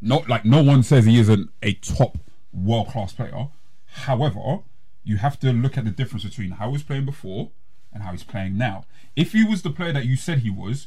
Not 0.00 0.28
like 0.28 0.44
no 0.44 0.62
one 0.62 0.82
says 0.82 1.04
he 1.04 1.18
isn't 1.18 1.50
a 1.62 1.74
top 1.74 2.18
world 2.52 2.88
class 2.88 3.12
player. 3.12 3.48
However, 3.86 4.60
you 5.04 5.16
have 5.16 5.38
to 5.40 5.52
look 5.52 5.76
at 5.76 5.84
the 5.84 5.90
difference 5.90 6.24
between 6.24 6.52
how 6.52 6.66
he 6.66 6.72
was 6.72 6.82
playing 6.82 7.04
before 7.04 7.50
and 7.92 8.02
how 8.02 8.12
he's 8.12 8.22
playing 8.22 8.56
now. 8.56 8.84
If 9.16 9.32
he 9.32 9.44
was 9.44 9.62
the 9.62 9.70
player 9.70 9.92
that 9.92 10.06
you 10.06 10.16
said 10.16 10.38
he 10.38 10.50
was, 10.50 10.86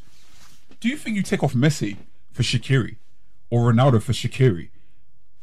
do 0.79 0.87
you 0.87 0.97
think 0.97 1.15
you 1.15 1.23
take 1.23 1.43
off 1.43 1.53
Messi 1.53 1.97
for 2.31 2.43
Shaqiri 2.43 2.97
or 3.49 3.71
Ronaldo 3.71 4.01
for 4.01 4.13
Shaqiri? 4.13 4.69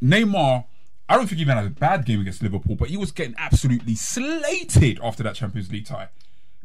Neymar, 0.03 0.65
I 1.09 1.17
don't 1.17 1.27
think 1.27 1.37
he 1.37 1.43
even 1.43 1.57
had 1.57 1.67
a 1.67 1.71
bad 1.71 2.07
game 2.07 2.21
against 2.21 2.43
Liverpool, 2.43 2.75
but 2.75 2.89
he 2.89 2.97
was 2.97 3.13
getting 3.13 3.35
absolutely 3.39 3.95
slated 3.95 4.99
after 5.03 5.23
that 5.23 5.35
Champions 5.35 5.71
League 5.71 5.87
tie 5.87 6.09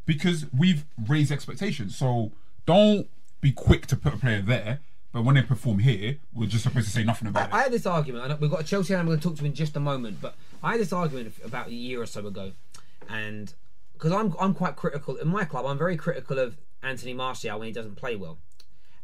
because 0.05 0.45
we've 0.57 0.85
raised 1.07 1.31
expectations. 1.31 1.95
So 1.95 2.31
don't 2.65 3.07
be 3.41 3.51
quick 3.51 3.85
to 3.87 3.95
put 3.95 4.13
a 4.13 4.17
player 4.17 4.41
there, 4.41 4.79
but 5.11 5.23
when 5.23 5.35
they 5.35 5.41
perform 5.41 5.79
here, 5.79 6.17
we're 6.33 6.47
just 6.47 6.63
supposed 6.63 6.87
to 6.87 6.91
say 6.91 7.03
nothing 7.03 7.27
about 7.27 7.43
I 7.43 7.45
it. 7.45 7.59
I 7.59 7.63
had 7.63 7.71
this 7.71 7.85
argument, 7.85 8.31
and 8.31 8.39
we've 8.39 8.51
got 8.51 8.61
a 8.61 8.63
Chelsea 8.63 8.93
fan 8.93 8.99
I'm 8.99 9.05
going 9.05 9.17
to 9.17 9.23
talk 9.23 9.35
to 9.35 9.41
him 9.41 9.47
in 9.47 9.53
just 9.53 9.75
a 9.75 9.79
moment, 9.79 10.19
but 10.21 10.35
I 10.63 10.71
had 10.71 10.81
this 10.81 10.91
argument 10.93 11.33
about 11.43 11.67
a 11.67 11.73
year 11.73 12.01
or 12.01 12.05
so 12.05 12.25
ago, 12.25 12.51
and 13.09 13.53
because 13.93 14.11
I'm 14.11 14.35
I'm 14.39 14.53
quite 14.53 14.75
critical 14.75 15.15
in 15.15 15.27
my 15.27 15.45
club, 15.45 15.65
I'm 15.65 15.77
very 15.77 15.95
critical 15.95 16.39
of 16.39 16.57
Anthony 16.83 17.13
Martial 17.13 17.59
when 17.59 17.67
he 17.67 17.73
doesn't 17.73 17.95
play 17.95 18.15
well, 18.15 18.37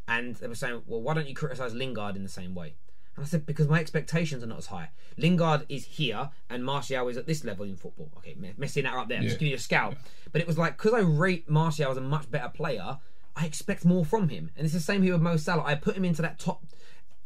and 0.06 0.34
they 0.36 0.48
were 0.48 0.54
saying, 0.54 0.82
well, 0.86 1.00
why 1.00 1.14
don't 1.14 1.28
you 1.28 1.34
criticise 1.34 1.74
Lingard 1.74 2.16
in 2.16 2.22
the 2.22 2.28
same 2.28 2.54
way? 2.54 2.74
And 3.16 3.24
I 3.24 3.28
said 3.28 3.44
because 3.44 3.68
my 3.68 3.78
expectations 3.78 4.42
are 4.42 4.46
not 4.46 4.58
as 4.58 4.66
high. 4.66 4.90
Lingard 5.18 5.66
is 5.68 5.84
here, 5.84 6.30
and 6.48 6.64
Martial 6.64 7.08
is 7.08 7.16
at 7.16 7.26
this 7.26 7.44
level 7.44 7.64
in 7.66 7.76
football. 7.76 8.10
Okay, 8.18 8.34
Me- 8.34 8.54
Messi 8.58 8.78
and 8.78 8.86
that 8.86 8.94
are 8.94 9.00
up 9.00 9.08
there. 9.08 9.18
I'm 9.18 9.24
just 9.24 9.38
giving 9.38 9.50
you 9.50 9.56
a 9.56 9.60
scale, 9.60 9.94
but 10.32 10.40
it 10.40 10.46
was 10.46 10.56
like 10.58 10.76
because 10.78 10.94
I 10.94 11.00
rate 11.00 11.48
Martial 11.48 11.90
as 11.90 11.96
a 11.98 12.00
much 12.00 12.30
better 12.30 12.48
player, 12.48 12.98
I 13.36 13.46
expect 13.46 13.84
more 13.84 14.04
from 14.04 14.28
him, 14.30 14.50
and 14.56 14.64
it's 14.64 14.74
the 14.74 14.80
same 14.80 15.02
here 15.02 15.12
with 15.12 15.22
Mo 15.22 15.36
Salah. 15.36 15.62
I 15.64 15.74
put 15.74 15.94
him 15.96 16.04
into 16.04 16.22
that 16.22 16.38
top 16.38 16.64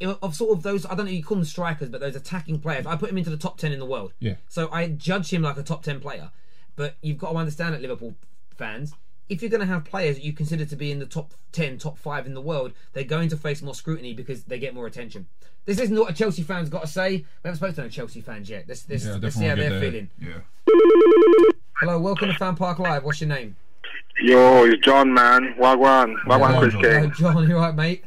of 0.01 0.35
sort 0.35 0.57
of 0.57 0.63
those 0.63 0.85
I 0.85 0.95
don't 0.95 1.07
know 1.07 1.13
you 1.13 1.23
call 1.23 1.37
them 1.37 1.45
strikers, 1.45 1.89
but 1.89 2.01
those 2.01 2.17
attacking 2.17 2.61
players. 2.61 2.85
I 2.87 2.97
put 2.97 3.11
him 3.11 3.19
into 3.19 3.31
the 3.31 3.37
top 3.37 3.57
ten 3.59 3.73
in 3.73 3.79
the 3.79 3.87
world. 3.87 4.13
Yeah. 4.19 4.35
So 4.49 4.69
I 4.73 4.89
judge 4.89 5.33
him 5.33 5.43
like 5.43 5.57
a 5.57 5.63
top 5.63 5.83
ten 5.85 6.01
player. 6.01 6.31
But 6.75 6.97
you've 7.01 7.17
got 7.17 7.31
to 7.33 7.39
understand 7.39 7.73
that 7.75 7.81
Liverpool 7.81 8.17
fans, 8.57 8.93
if 9.29 9.43
you're 9.43 9.51
going 9.51 9.61
to 9.61 9.67
have 9.67 9.85
players 9.85 10.17
that 10.17 10.25
you 10.25 10.33
consider 10.33 10.65
to 10.65 10.77
be 10.77 10.93
in 10.93 10.99
the 10.99 11.07
top 11.07 11.35
10, 11.53 11.79
top 11.79 11.99
5 11.99 12.27
in 12.27 12.35
the 12.35 12.41
world, 12.41 12.73
they're 12.93 13.05
going 13.05 13.29
to 13.31 13.37
face 13.37 13.63
more 13.63 13.75
scrutiny 13.75 14.15
because 14.15 14.45
they 14.45 14.59
get 14.59 14.75
more 14.75 14.87
attention. 14.87 15.27
This 15.65 15.81
isn't 15.81 15.99
what 15.99 16.11
a 16.11 16.15
Chelsea 16.15 16.43
fan's 16.43 16.69
got 16.69 16.83
to 16.83 16.87
say. 16.87 17.11
We 17.11 17.25
haven't 17.45 17.57
spoken 17.57 17.75
to 17.75 17.83
no 17.83 17.89
Chelsea 17.89 18.21
fans 18.21 18.49
yet. 18.49 18.67
Let's, 18.69 18.89
let's, 18.89 19.05
Yeah, 19.05 19.19
let's 19.21 19.35
see 19.35 19.47
how 19.47 19.57
they're 19.57 19.71
get 19.71 19.81
feeling. 19.81 20.11
Yeah. 20.21 20.39
Hello, 21.79 21.99
welcome 21.99 22.29
to 22.29 22.35
Fan 22.35 22.55
Park 22.55 22.79
Live. 22.79 23.03
What's 23.03 23.21
your 23.21 23.29
name? 23.29 23.57
Yo, 24.21 24.65
it's 24.65 24.85
John, 24.85 25.13
man. 25.13 25.55
Wagwan. 25.59 26.15
Wagwan 26.27 26.51
John, 26.51 26.61
Chris 26.61 26.73
John. 26.73 26.83
Hello, 26.83 27.01
King. 27.01 27.13
John, 27.15 27.49
you 27.49 27.57
alright, 27.57 27.75
mate? 27.75 28.05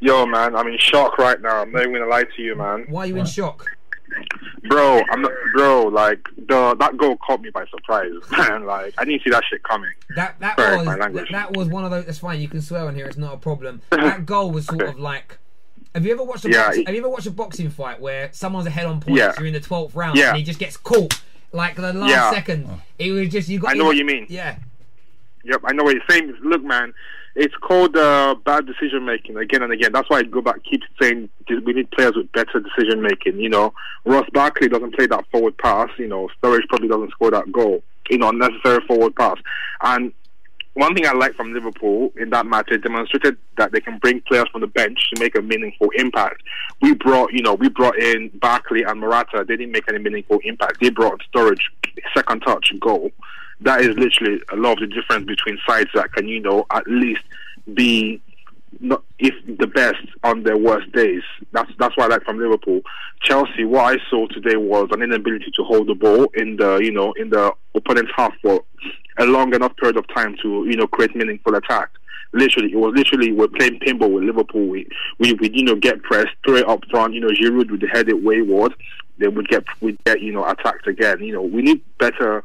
Yo, 0.00 0.26
man, 0.26 0.56
I'm 0.56 0.66
in 0.66 0.76
shock 0.78 1.16
right 1.18 1.40
now. 1.40 1.62
I'm 1.62 1.70
not 1.70 1.82
even 1.82 1.92
gonna 1.92 2.06
lie 2.06 2.24
to 2.24 2.42
you, 2.42 2.56
man. 2.56 2.86
Why 2.88 3.02
are 3.02 3.06
you 3.06 3.16
in 3.16 3.24
shock? 3.24 3.70
Bro, 4.68 5.02
I'm 5.10 5.22
not, 5.22 5.32
bro, 5.54 5.84
like, 5.84 6.26
the, 6.36 6.74
that 6.78 6.96
goal 6.96 7.16
caught 7.16 7.40
me 7.40 7.50
by 7.50 7.66
surprise, 7.66 8.12
man. 8.30 8.64
Like, 8.64 8.94
I 8.98 9.04
didn't 9.04 9.22
see 9.22 9.30
that 9.30 9.42
shit 9.50 9.62
coming. 9.64 9.90
That 10.14 10.38
that 10.40 10.56
Sorry, 10.58 10.76
was 10.78 10.86
that, 10.86 11.26
that 11.32 11.56
was 11.56 11.68
one 11.68 11.84
of 11.84 11.90
those. 11.90 12.04
That's 12.06 12.18
fine. 12.18 12.40
You 12.40 12.48
can 12.48 12.62
swear 12.62 12.86
on 12.86 12.94
here. 12.94 13.06
It's 13.06 13.16
not 13.16 13.34
a 13.34 13.38
problem. 13.38 13.82
That 13.90 14.24
goal 14.26 14.50
was 14.50 14.66
sort 14.66 14.82
of 14.82 14.98
like. 14.98 15.38
Have 15.94 16.06
you 16.06 16.12
ever 16.12 16.22
watched 16.24 16.44
a 16.46 16.50
Yeah, 16.50 16.66
box, 16.66 16.76
it- 16.78 16.86
Have 16.86 16.94
you 16.94 17.00
ever 17.02 17.08
watched 17.10 17.26
a 17.26 17.30
boxing 17.30 17.68
fight 17.70 18.00
where 18.00 18.30
someone's 18.32 18.66
ahead 18.66 18.86
on 18.86 19.00
points? 19.00 19.18
Yeah. 19.18 19.32
You're 19.36 19.46
in 19.48 19.52
the 19.52 19.60
twelfth 19.60 19.94
round, 19.94 20.16
Yeah. 20.16 20.28
and 20.30 20.38
he 20.38 20.42
just 20.42 20.58
gets 20.58 20.76
caught 20.76 21.20
like 21.52 21.76
the 21.76 21.92
last 21.92 22.08
Yeah. 22.10 22.30
second. 22.30 22.68
It 22.98 23.12
was 23.12 23.28
just 23.28 23.48
you 23.48 23.58
got. 23.58 23.72
I 23.72 23.74
know 23.74 23.84
what 23.84 23.96
you 23.96 24.04
mean. 24.04 24.26
Yeah. 24.28 24.56
Yep, 25.44 25.62
I 25.64 25.72
know 25.72 25.82
what 25.82 25.94
you're 25.94 26.04
saying. 26.08 26.34
Look, 26.42 26.62
man, 26.62 26.94
it's 27.34 27.54
called 27.56 27.96
uh, 27.96 28.34
bad 28.44 28.66
decision 28.66 29.04
making 29.04 29.36
again 29.36 29.62
and 29.62 29.72
again. 29.72 29.92
That's 29.92 30.08
why 30.10 30.18
I 30.18 30.22
go 30.22 30.42
back, 30.42 30.62
keep 30.68 30.82
saying 31.00 31.28
we 31.48 31.72
need 31.72 31.90
players 31.90 32.14
with 32.16 32.30
better 32.32 32.60
decision 32.60 33.02
making. 33.02 33.38
You 33.38 33.48
know, 33.48 33.72
Ross 34.04 34.28
Barkley 34.32 34.68
doesn't 34.68 34.94
play 34.94 35.06
that 35.06 35.24
forward 35.30 35.56
pass. 35.58 35.88
You 35.98 36.08
know, 36.08 36.28
Sturridge 36.42 36.68
probably 36.68 36.88
doesn't 36.88 37.10
score 37.12 37.30
that 37.30 37.50
goal. 37.50 37.82
You 38.10 38.18
know, 38.18 38.28
unnecessary 38.28 38.84
forward 38.86 39.16
pass. 39.16 39.38
And 39.82 40.12
one 40.74 40.94
thing 40.94 41.06
I 41.06 41.12
like 41.12 41.34
from 41.34 41.52
Liverpool 41.52 42.12
in 42.16 42.30
that 42.30 42.46
match, 42.46 42.70
demonstrated 42.82 43.36
that 43.58 43.72
they 43.72 43.80
can 43.80 43.98
bring 43.98 44.22
players 44.22 44.48
from 44.50 44.62
the 44.62 44.66
bench 44.66 44.98
to 45.12 45.20
make 45.20 45.36
a 45.36 45.42
meaningful 45.42 45.90
impact. 45.96 46.42
We 46.80 46.94
brought, 46.94 47.32
you 47.32 47.42
know, 47.42 47.54
we 47.54 47.68
brought 47.68 47.98
in 47.98 48.30
Barkley 48.40 48.82
and 48.82 49.00
Morata. 49.00 49.44
They 49.46 49.56
didn't 49.56 49.72
make 49.72 49.84
any 49.88 49.98
meaningful 49.98 50.40
impact. 50.44 50.80
They 50.80 50.88
brought 50.88 51.20
Sturridge, 51.34 51.60
second 52.14 52.40
touch, 52.40 52.72
goal. 52.80 53.10
That 53.62 53.80
is 53.80 53.96
literally 53.96 54.40
a 54.52 54.56
lot 54.56 54.82
of 54.82 54.88
the 54.88 54.94
difference 54.94 55.26
between 55.26 55.58
sides 55.66 55.90
that 55.94 56.12
can, 56.12 56.28
you 56.28 56.40
know, 56.40 56.66
at 56.70 56.86
least 56.86 57.22
be 57.74 58.20
not 58.80 59.02
if 59.18 59.34
the 59.58 59.66
best 59.66 60.04
on 60.24 60.42
their 60.42 60.56
worst 60.56 60.90
days. 60.92 61.22
That's 61.52 61.70
that's 61.78 61.96
what 61.96 62.10
I 62.10 62.16
like 62.16 62.24
from 62.24 62.38
Liverpool. 62.38 62.80
Chelsea, 63.22 63.64
what 63.64 63.94
I 63.94 63.98
saw 64.10 64.26
today 64.28 64.56
was 64.56 64.88
an 64.90 65.02
inability 65.02 65.52
to 65.54 65.64
hold 65.64 65.88
the 65.88 65.94
ball 65.94 66.26
in 66.34 66.56
the 66.56 66.78
you 66.78 66.90
know 66.90 67.12
in 67.12 67.30
the 67.30 67.52
opponent's 67.74 68.12
half 68.16 68.32
for 68.42 68.64
a 69.18 69.24
long 69.24 69.54
enough 69.54 69.76
period 69.76 69.96
of 69.96 70.06
time 70.08 70.36
to 70.42 70.66
you 70.68 70.76
know 70.76 70.86
create 70.86 71.14
meaningful 71.14 71.54
attack. 71.54 71.90
Literally, 72.32 72.72
it 72.72 72.76
was 72.76 72.94
literally 72.96 73.32
we're 73.32 73.48
playing 73.48 73.78
pinball 73.80 74.12
with 74.12 74.24
Liverpool. 74.24 74.66
We 74.66 74.88
we 75.18 75.34
we 75.34 75.50
you 75.52 75.64
know 75.64 75.76
get 75.76 76.02
pressed, 76.02 76.34
throw 76.44 76.56
it 76.56 76.68
up 76.68 76.80
front. 76.90 77.14
You 77.14 77.20
know, 77.20 77.28
Giroud 77.28 77.70
would 77.70 77.88
head 77.92 78.08
it 78.08 78.22
wayward. 78.22 78.74
Then 79.18 79.34
we'd 79.34 79.48
get 79.48 79.64
we'd 79.80 80.02
get 80.04 80.20
you 80.22 80.32
know 80.32 80.44
attacked 80.48 80.86
again. 80.86 81.22
You 81.22 81.34
know, 81.34 81.42
we 81.42 81.62
need 81.62 81.82
better 81.98 82.42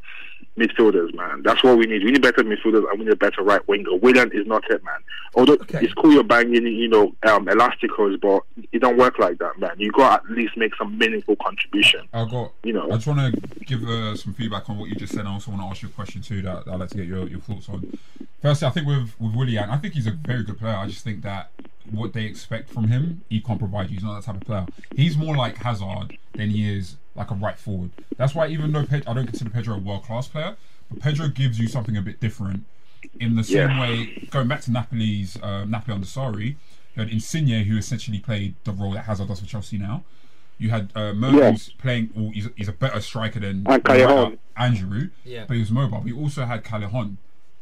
midfielders, 0.58 1.14
man. 1.16 1.42
That's 1.44 1.64
what 1.64 1.78
we 1.78 1.86
need. 1.86 2.04
We 2.04 2.12
need 2.12 2.22
better 2.22 2.44
midfielders 2.44 2.90
and 2.90 3.00
we 3.00 3.06
need 3.06 3.14
a 3.14 3.18
better 3.18 3.44
right 3.44 3.66
winger. 3.68 3.96
Willian 3.96 4.32
is 4.34 4.48
not 4.48 4.64
it, 4.70 4.84
man. 4.84 5.00
Although 5.36 5.54
Okay. 5.54 5.80
it's 5.84 5.94
cool 5.94 6.12
you're 6.14 6.24
banging, 6.24 6.66
you 6.66 6.88
know, 6.88 7.16
um, 7.28 7.46
elasticos, 7.46 8.20
but 8.20 8.42
it 8.72 8.80
don't 8.80 8.98
work 8.98 9.20
like 9.20 9.38
that, 9.40 9.60
man. 9.60 9.72
You 9.78 9.92
got 9.92 10.24
to 10.24 10.32
at 10.32 10.38
least 10.38 10.58
make 10.58 10.74
some 10.76 10.98
meaningful 10.98 11.36
contribution. 11.38 12.08
I 12.14 12.26
got. 12.26 12.54
You 12.64 12.74
know. 12.74 12.88
I 12.92 12.96
just 12.96 13.08
want 13.08 13.34
to 13.36 13.42
give 13.66 13.84
uh, 13.84 14.16
some 14.16 14.34
feedback 14.34 14.70
on 14.70 14.78
what 14.80 14.90
you 14.90 14.96
just 14.96 15.14
said. 15.14 15.26
I 15.26 15.32
also 15.32 15.52
want 15.52 15.62
to 15.64 15.68
ask 15.68 15.82
you 15.84 15.90
a 15.90 15.92
question 15.92 16.22
too 16.22 16.42
that 16.42 16.64
I'd 16.68 16.80
like 16.80 16.90
to 16.90 16.98
get 16.98 17.06
your, 17.08 17.28
your 17.28 17.40
thoughts 17.40 17.70
on. 17.70 17.98
Firstly, 18.42 18.68
I 18.68 18.72
think 18.72 18.88
with 18.88 19.12
with 19.20 19.36
Willian, 19.36 19.70
I 19.70 19.78
think 19.78 19.94
he's 19.94 20.08
a 20.08 20.12
very 20.12 20.44
good 20.44 20.58
player. 20.58 20.76
I 20.76 20.88
just 20.88 21.04
think 21.04 21.22
that 21.24 21.52
what 21.92 22.14
they 22.14 22.24
expect 22.26 22.70
from 22.70 22.88
him, 22.88 23.22
he 23.30 23.40
can't 23.42 23.60
provide 23.60 23.90
you. 23.90 23.96
He's 23.96 24.04
not 24.04 24.16
that 24.16 24.26
type 24.26 24.42
of 24.42 24.48
player. 24.48 24.66
He's 24.96 25.18
more 25.18 25.36
like 25.36 25.58
Hazard 25.58 26.18
than 26.34 26.50
he 26.50 26.70
is 26.78 26.98
like 27.16 27.32
a 27.32 27.34
right 27.36 27.58
forward. 27.58 27.90
That's 28.18 28.36
why 28.36 28.48
even 28.48 28.72
though 28.74 28.86
Ped- 28.86 29.08
I 29.08 29.14
don't 29.14 29.26
consider 29.26 29.50
Pedro 29.50 29.76
a 29.76 29.80
world 29.80 30.04
class 30.04 30.28
player, 30.28 30.47
but 30.90 31.00
Pedro 31.00 31.28
gives 31.28 31.60
you 31.60 31.68
something 31.68 31.98
a 31.98 32.02
bit 32.02 32.20
different. 32.20 32.64
In 33.20 33.36
the 33.36 33.44
same 33.44 33.70
Yeah. 33.70 33.80
way, 33.82 34.28
going 34.32 34.48
back 34.48 34.62
to 34.62 34.72
Napoli's 34.72 35.38
uh, 35.42 35.66
Napoli 35.66 35.94
under 35.96 36.06
Sarri, 36.08 36.56
you 36.96 37.04
had 37.04 37.10
Insigne 37.10 37.64
who 37.66 37.78
essentially 37.78 38.20
played 38.20 38.56
the 38.64 38.72
role 38.72 38.92
that 38.94 39.06
Hazard 39.06 39.28
does 39.28 39.40
for 39.40 39.46
Chelsea 39.46 39.78
now. 39.78 40.04
You 40.58 40.72
had 40.72 40.92
uh, 40.96 41.14
Mertens 41.14 41.70
playing. 41.78 42.10
Well, 42.16 42.32
he's, 42.34 42.48
a, 42.48 42.52
he's 42.56 42.68
a 42.68 42.72
better 42.74 43.00
striker 43.02 43.40
than 43.40 43.64
And 43.68 43.84
Callejon. 43.84 44.38
Andrew, 44.56 45.10
Yeah. 45.24 45.46
but 45.48 45.54
he 45.54 45.60
was 45.60 45.70
mobile. 45.72 46.02
We 46.02 46.12
also 46.12 46.46
had 46.46 46.64
Callejon. 46.64 47.18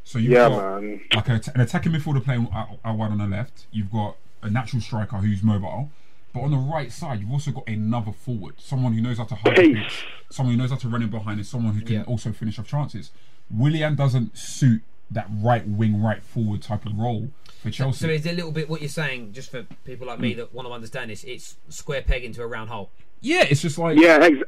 So 0.06 0.18
you've 0.20 0.32
Yeah, 0.32 0.48
got 0.50 0.82
man. 0.82 1.02
like 1.14 1.28
a, 1.30 1.42
an 1.56 1.62
attacking 1.62 1.92
midfielder 1.92 2.24
playing 2.24 2.48
out, 2.54 2.80
out 2.86 2.98
wide 2.98 3.12
on 3.12 3.18
the 3.18 3.28
left. 3.28 3.66
You've 3.72 3.92
got 3.92 4.16
a 4.42 4.50
natural 4.50 4.82
striker 4.82 5.18
who's 5.18 5.44
mobile. 5.44 5.90
But 6.36 6.42
on 6.42 6.52
the 6.52 6.58
right 6.58 6.92
side, 6.92 7.22
you've 7.22 7.32
also 7.32 7.52
got 7.52 7.66
another 7.68 8.12
forward, 8.12 8.56
someone 8.60 8.92
who 8.92 9.00
knows 9.00 9.18
how 9.20 9.24
to 9.24 9.36
hide 9.36 9.56
the 9.56 9.74
Pace. 9.74 9.78
pitch, 9.84 10.06
someone 10.30 10.54
who 10.56 10.62
knows 10.62 10.70
how 10.70 10.76
to 10.76 10.90
run 10.90 11.02
in 11.02 11.10
behind, 11.10 11.40
and 11.40 11.48
someone 11.48 11.74
who 11.74 11.80
can 11.82 11.96
Yeah. 11.96 12.04
also 12.04 12.34
finish 12.34 12.60
off 12.60 12.68
chances. 12.68 13.12
Willian 13.50 13.96
doesn't 13.96 14.38
suit 14.38 14.82
that 15.10 15.28
right 15.32 15.66
wing, 15.66 16.02
right 16.02 16.22
forward 16.22 16.62
type 16.62 16.86
of 16.86 16.98
role 16.98 17.30
for 17.62 17.72
Chelsea. 17.72 18.06
So 18.06 18.10
is 18.12 18.26
it 18.26 18.32
a 18.32 18.36
little 18.36 18.52
bit 18.52 18.70
what 18.70 18.82
you're 18.82 18.90
saying, 18.90 19.32
just 19.32 19.50
for 19.50 19.64
people 19.86 20.08
like 20.08 20.20
me 20.20 20.34
mm. 20.34 20.38
that 20.38 20.54
want 20.54 20.68
to 20.68 20.74
understand 20.74 21.10
this? 21.10 21.24
It's 21.24 21.56
square 21.70 22.02
peg 22.02 22.26
into 22.26 22.42
a 22.44 22.48
round 22.48 22.70
hole. 22.70 22.90
yeah, 23.22 23.46
it's 23.50 23.62
just 23.62 23.78
like 23.78 23.98
Yeah, 23.98 24.20
ex- 24.22 24.44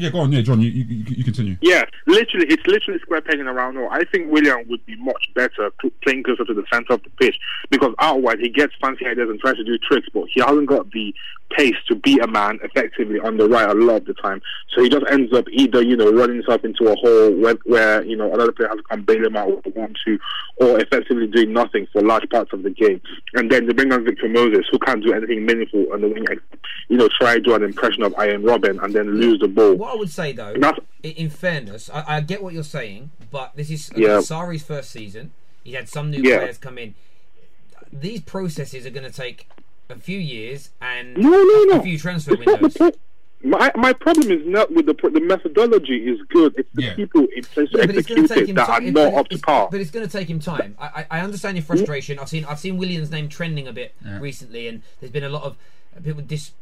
yeah. 0.00 0.10
Go 0.10 0.20
on, 0.20 0.32
yeah, 0.32 0.40
John, 0.40 0.60
you, 0.60 0.70
you, 0.70 0.84
you, 0.84 1.24
continue. 1.24 1.56
Yeah, 1.60 1.84
literally, 2.06 2.46
it's 2.48 2.66
literally 2.66 3.00
square 3.00 3.20
pegging 3.20 3.46
around 3.46 3.76
hole. 3.76 3.88
I 3.90 4.04
think 4.04 4.30
Willian 4.30 4.66
would 4.68 4.84
be 4.86 4.96
much 4.96 5.28
better 5.34 5.70
playing 6.02 6.22
closer 6.24 6.44
to 6.44 6.54
the 6.54 6.64
center 6.72 6.94
of 6.94 7.02
the 7.02 7.10
pitch 7.10 7.36
because 7.70 7.94
wide 7.98 8.40
he 8.40 8.48
gets 8.48 8.72
fancy 8.80 9.06
ideas 9.06 9.28
and 9.30 9.38
tries 9.40 9.56
to 9.56 9.64
do 9.64 9.78
tricks, 9.78 10.08
but 10.12 10.24
he 10.32 10.40
hasn't 10.40 10.66
got 10.66 10.90
the 10.90 11.14
pace 11.56 11.74
to 11.88 11.94
beat 11.94 12.22
a 12.22 12.26
man 12.26 12.58
effectively 12.62 13.18
on 13.20 13.36
the 13.36 13.48
right 13.48 13.68
a 13.68 13.74
lot 13.74 13.96
of 13.96 14.04
the 14.06 14.14
time. 14.14 14.40
So 14.74 14.82
he 14.82 14.88
just 14.88 15.04
ends 15.10 15.32
up 15.32 15.46
either 15.50 15.82
you 15.82 15.96
know 15.96 16.10
running 16.12 16.36
himself 16.36 16.64
into 16.64 16.84
a 16.84 16.94
hole 16.96 17.32
where, 17.36 17.56
where 17.64 18.04
you 18.04 18.16
know 18.16 18.32
another 18.32 18.52
player 18.52 18.68
has 18.68 18.78
to 18.78 18.82
come 18.84 19.02
bail 19.02 19.24
him 19.26 19.36
out 19.36 19.64
with 19.64 19.74
one 19.74 19.94
two, 20.04 20.18
or 20.56 20.78
effectively 20.80 21.26
doing 21.26 21.52
nothing 21.52 21.86
for 21.92 22.02
large 22.02 22.28
parts 22.30 22.52
of 22.52 22.62
the 22.62 22.70
game. 22.70 23.00
And 23.34 23.50
then 23.50 23.66
they 23.66 23.72
bring 23.72 23.92
on 23.92 24.04
Victor 24.04 24.28
Moses, 24.28 24.66
who 24.70 24.78
can't 24.78 25.02
do 25.02 25.12
anything 25.12 25.44
meaningful 25.46 25.92
on 25.92 26.00
the 26.00 26.08
wing. 26.08 26.24
You 26.88 26.96
know, 26.96 27.08
try 27.20 27.34
to 27.34 27.40
do 27.40 27.54
an 27.54 27.62
impression 27.62 28.02
of 28.02 28.14
Arjen 28.16 28.42
Robben 28.42 28.82
and 28.82 28.94
then 28.94 29.16
lose 29.20 29.40
the 29.40 29.48
ball. 29.48 29.74
What 29.74 29.92
I 29.94 29.96
would 29.96 30.10
say 30.10 30.32
though, 30.32 30.54
in 31.02 31.30
fairness, 31.30 31.90
I, 31.92 32.16
I 32.16 32.20
get 32.20 32.42
what 32.42 32.54
you're 32.54 32.62
saying, 32.62 33.10
but 33.30 33.52
this 33.56 33.70
is 33.70 33.90
Yeah. 33.96 34.18
Sarri's 34.18 34.62
first 34.62 34.90
season. 34.90 35.32
He 35.64 35.72
had 35.72 35.88
some 35.88 36.10
new 36.10 36.22
Yeah. 36.22 36.38
players 36.38 36.58
come 36.58 36.78
in. 36.78 36.94
These 37.92 38.22
processes 38.22 38.86
are 38.86 38.90
going 38.90 39.10
to 39.10 39.12
take 39.12 39.48
a 39.90 39.96
few 39.98 40.18
years 40.18 40.70
and 40.80 41.16
No, 41.16 41.30
no, 41.30 41.64
no. 41.64 41.80
a 41.80 41.82
few 41.82 41.98
transfer 41.98 42.34
It's 42.34 42.46
not 42.46 42.60
the 42.60 42.62
windows. 42.62 42.76
pro- 42.76 42.92
my 43.42 43.72
my 43.74 43.92
problem 43.94 44.30
is 44.30 44.46
not 44.46 44.70
with 44.72 44.84
the 44.86 44.92
pro- 44.94 45.08
the 45.10 45.20
methodology 45.20 45.96
is 46.08 46.20
good. 46.28 46.54
It's 46.58 46.68
the 46.74 46.82
Yeah. 46.82 46.94
people 46.94 47.26
in 47.34 47.42
place 47.44 47.68
Yeah, 47.72 47.86
but 47.86 47.96
it's 47.96 48.06
going 48.06 48.24
execute 48.24 48.28
to 48.28 48.34
take 48.34 48.42
it 48.44 48.48
him 48.50 48.56
that 48.56 48.68
are 48.68 48.80
time. 48.80 48.84
not 48.92 48.94
But 48.94 49.14
up 49.14 49.28
to 49.28 49.34
it's- 49.36 49.40
par. 49.46 49.68
But 49.70 49.80
it's 49.80 49.90
going 49.90 50.06
to 50.06 50.12
take 50.12 50.28
him 50.28 50.40
time. 50.40 50.76
I, 50.78 50.86
I, 51.10 51.18
I 51.18 51.20
understand 51.22 51.56
your 51.56 51.64
frustration. 51.64 52.18
I've 52.18 52.28
seen 52.28 52.44
I've 52.44 52.58
seen 52.60 52.76
Willian's 52.76 53.10
name 53.10 53.28
trending 53.28 53.66
a 53.66 53.72
bit 53.72 53.94
Yeah. 54.04 54.18
recently, 54.20 54.68
and 54.68 54.82
there's 55.00 55.10
been 55.12 55.24
a 55.24 55.30
lot 55.30 55.44
of 55.44 55.56
people 56.02 56.22
dis, 56.22 56.52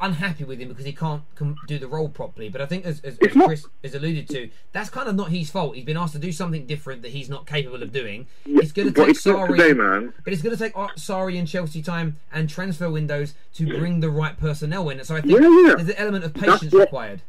unhappy 0.00 0.44
with 0.44 0.60
him 0.60 0.68
because 0.68 0.84
he 0.84 0.92
can't 0.92 1.22
com- 1.34 1.56
do 1.66 1.78
the 1.78 1.88
role 1.88 2.08
properly. 2.08 2.48
But 2.48 2.60
I 2.60 2.66
think, 2.66 2.84
as, 2.84 3.00
as, 3.00 3.14
as 3.14 3.18
It's 3.20 3.34
not- 3.36 3.46
Chris 3.46 3.66
has 3.82 3.94
alluded 3.94 4.28
to, 4.28 4.50
that's 4.72 4.90
kind 4.90 5.08
of 5.08 5.14
not 5.14 5.30
his 5.30 5.50
fault. 5.50 5.74
He's 5.74 5.84
been 5.84 5.96
asked 5.96 6.12
to 6.12 6.18
do 6.18 6.32
something 6.32 6.66
different 6.66 7.02
that 7.02 7.10
he's 7.12 7.28
not 7.28 7.46
capable 7.46 7.82
of 7.82 7.92
doing. 7.92 8.26
it's 8.44 8.72
going 8.72 8.92
to 8.92 9.04
take 9.06 9.16
sorry, 9.16 9.58
today, 9.58 9.72
man. 9.72 10.12
but 10.24 10.32
it's 10.32 10.42
going 10.42 10.56
to 10.56 10.62
take 10.62 10.76
uh, 10.76 10.88
Sarri 10.96 11.38
and 11.38 11.48
Chelsea 11.48 11.82
time 11.82 12.16
and 12.32 12.48
transfer 12.48 12.90
windows 12.90 13.34
to 13.54 13.66
bring 13.66 14.00
the 14.00 14.10
right 14.10 14.38
personnel 14.38 14.88
in. 14.90 15.02
So 15.04 15.16
I 15.16 15.20
think 15.22 15.40
Yeah, 15.40 15.48
yeah. 15.48 15.74
there's 15.76 15.88
an 15.88 15.96
element 15.96 16.24
of 16.24 16.34
patience 16.34 16.72
what- 16.72 16.80
required. 16.80 17.22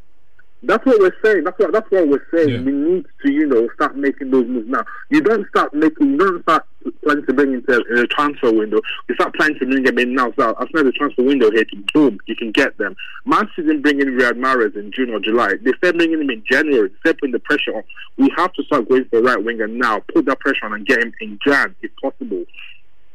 That's 0.67 0.85
what 0.85 0.99
we're 0.99 1.15
saying. 1.23 1.43
That's 1.43 1.57
what 1.59 1.71
that's 1.71 1.89
what 1.91 2.07
we're 2.07 2.25
saying. 2.33 2.49
Yeah. 2.49 2.61
We 2.61 2.71
need 2.71 3.05
to, 3.25 3.31
you 3.31 3.45
know, 3.47 3.67
start 3.75 3.95
making 3.97 4.31
those 4.31 4.45
moves 4.47 4.67
now. 4.69 4.83
You 5.09 5.21
don't 5.21 5.47
start 5.49 5.73
making. 5.73 6.11
You 6.11 6.17
don't 6.17 6.41
start 6.43 6.65
planning 7.03 7.25
to 7.25 7.33
bring 7.33 7.53
into 7.53 7.83
in 7.91 7.97
a 7.99 8.07
transfer 8.07 8.51
window. 8.51 8.79
You 9.07 9.15
start 9.15 9.33
planning 9.35 9.59
to 9.59 9.65
bring 9.65 9.83
them 9.83 9.97
in 9.99 10.15
now. 10.15 10.31
So 10.37 10.51
as 10.59 10.67
soon 10.73 10.85
as 10.87 10.91
the 10.91 10.91
transfer 10.93 11.23
window 11.23 11.51
hits, 11.51 11.71
boom, 11.93 12.19
you 12.25 12.35
can 12.35 12.51
get 12.51 12.77
them. 12.77 12.95
Man 13.25 13.47
City 13.55 13.67
didn't 13.67 13.83
bring 13.83 14.01
in 14.01 14.07
Riyad 14.17 14.33
Mahrez 14.39 14.75
in 14.75 14.91
June 14.91 15.11
or 15.11 15.19
July. 15.19 15.53
They 15.63 15.71
started 15.77 15.97
bringing 15.97 16.21
him 16.21 16.29
in 16.29 16.43
January. 16.49 16.89
They're 17.03 17.13
putting 17.13 17.31
the 17.33 17.39
pressure 17.39 17.75
on. 17.75 17.83
We 18.17 18.31
have 18.37 18.53
to 18.53 18.63
start 18.63 18.89
going 18.89 19.05
for 19.05 19.21
right 19.21 19.43
winger 19.43 19.67
now. 19.67 20.01
Put 20.13 20.25
that 20.25 20.39
pressure 20.39 20.65
on 20.65 20.73
and 20.73 20.85
get 20.85 21.01
him 21.01 21.13
in 21.21 21.39
Jan 21.45 21.75
if 21.81 21.91
possible. 22.01 22.43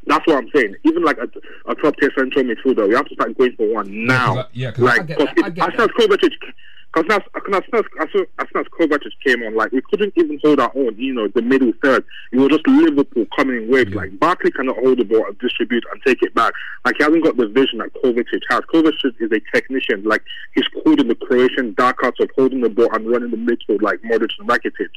That's 0.07 0.27
what 0.27 0.39
I'm 0.39 0.51
saying. 0.55 0.77
Even 0.85 1.05
like 1.05 1.19
a, 1.19 1.29
a 1.71 1.75
top 1.75 1.95
tier 2.01 2.11
central 2.17 2.45
midfielder, 2.45 2.89
we 2.89 2.95
have 2.95 3.07
to 3.07 3.15
start 3.15 3.37
going 3.37 3.55
for 3.57 3.73
one 3.75 4.07
now. 4.07 4.39
I- 4.39 4.47
yeah, 4.53 4.73
like 4.79 5.01
I 5.01 5.05
get 5.05 5.19
'cause 5.19 5.29
that, 5.37 5.45
I 5.45 5.49
if 5.49 5.55
get 5.55 5.65
Arsenal's 5.65 5.91
Kovacic, 5.93 6.33
Because 6.93 7.19
as, 7.19 7.23
as, 7.37 7.43
soon 7.45 7.55
as, 7.55 7.63
as, 8.01 8.09
soon 8.13 8.27
as 8.39 8.47
soon 8.53 8.63
as 8.63 8.67
Kovacic 8.79 9.13
came 9.25 9.43
on, 9.43 9.55
like 9.55 9.71
we 9.71 9.81
couldn't 9.83 10.13
even 10.17 10.41
hold 10.43 10.59
our 10.59 10.73
own. 10.75 10.97
You 10.99 11.15
know, 11.15 11.29
the 11.29 11.43
middle 11.43 11.73
third. 11.83 12.05
It 12.33 12.39
was 12.39 12.49
just 12.49 12.67
Liverpool 12.67 13.27
coming 13.37 13.63
in 13.63 13.71
waves. 13.71 13.95
Like 13.95 14.19
Barkley 14.19 14.51
cannot 14.51 14.77
hold 14.79 14.99
the 14.99 15.05
ball 15.05 15.25
and 15.27 15.39
distribute 15.39 15.85
and 15.93 16.03
take 16.05 16.23
it 16.23 16.35
back. 16.35 16.53
Like 16.85 16.97
he 16.99 17.05
hasn't 17.05 17.25
got 17.25 17.37
the 17.37 17.47
vision 17.47 17.79
that 17.79 17.95
Kovacic 17.95 18.43
has. 18.51 18.61
Kovacic 18.73 19.15
is 19.21 19.31
a 19.31 19.41
technician. 19.55 20.03
Like 20.05 20.23
he's 20.55 20.67
cool 20.83 21.01
in 21.01 21.09
the 21.09 21.15
Croatian 21.15 21.75
dark 21.75 22.03
arts 22.03 22.19
of 22.21 22.31
holding 22.37 22.61
the 22.61 22.69
ball 22.69 22.89
and 22.93 23.09
running 23.09 23.31
the 23.31 23.37
midfield 23.37 23.83
like 23.83 24.01
Modric 24.03 24.31
and 24.39 24.49
Rakitic. 24.49 24.91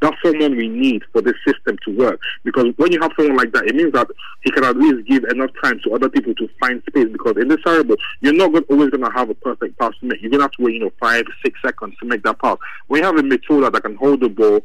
That's 0.00 0.16
someone 0.24 0.56
we 0.56 0.68
need 0.68 1.02
for 1.12 1.20
this 1.20 1.36
system 1.46 1.78
to 1.84 1.96
work. 1.96 2.20
Because 2.44 2.66
when 2.76 2.92
you 2.92 3.00
have 3.00 3.12
someone 3.18 3.36
like 3.36 3.52
that, 3.52 3.64
it 3.66 3.74
means 3.74 3.92
that 3.92 4.08
he 4.42 4.50
can 4.50 4.64
at 4.64 4.76
least 4.76 5.08
give 5.08 5.24
enough 5.24 5.50
time 5.62 5.80
to 5.84 5.94
other 5.94 6.08
people 6.08 6.34
to 6.34 6.48
find 6.60 6.82
space. 6.88 7.08
Because 7.10 7.34
in 7.40 7.48
this 7.48 7.58
variable, 7.64 7.96
you're 8.20 8.32
not 8.32 8.54
always 8.70 8.90
going 8.90 9.04
to 9.04 9.10
have 9.10 9.30
a 9.30 9.34
perfect 9.34 9.78
pass 9.78 9.92
to 10.00 10.06
make. 10.06 10.22
You're 10.22 10.30
going 10.30 10.40
to 10.40 10.44
have 10.44 10.52
to 10.52 10.62
wait, 10.62 10.74
you 10.74 10.80
know, 10.80 10.92
five, 11.00 11.24
six 11.44 11.60
seconds 11.62 11.94
to 12.00 12.06
make 12.06 12.22
that 12.22 12.38
pass. 12.38 12.58
You 12.90 13.02
have 13.02 13.16
a 13.16 13.22
midfielder 13.22 13.72
that 13.72 13.82
can 13.82 13.96
hold 13.96 14.20
the 14.20 14.28
ball 14.28 14.60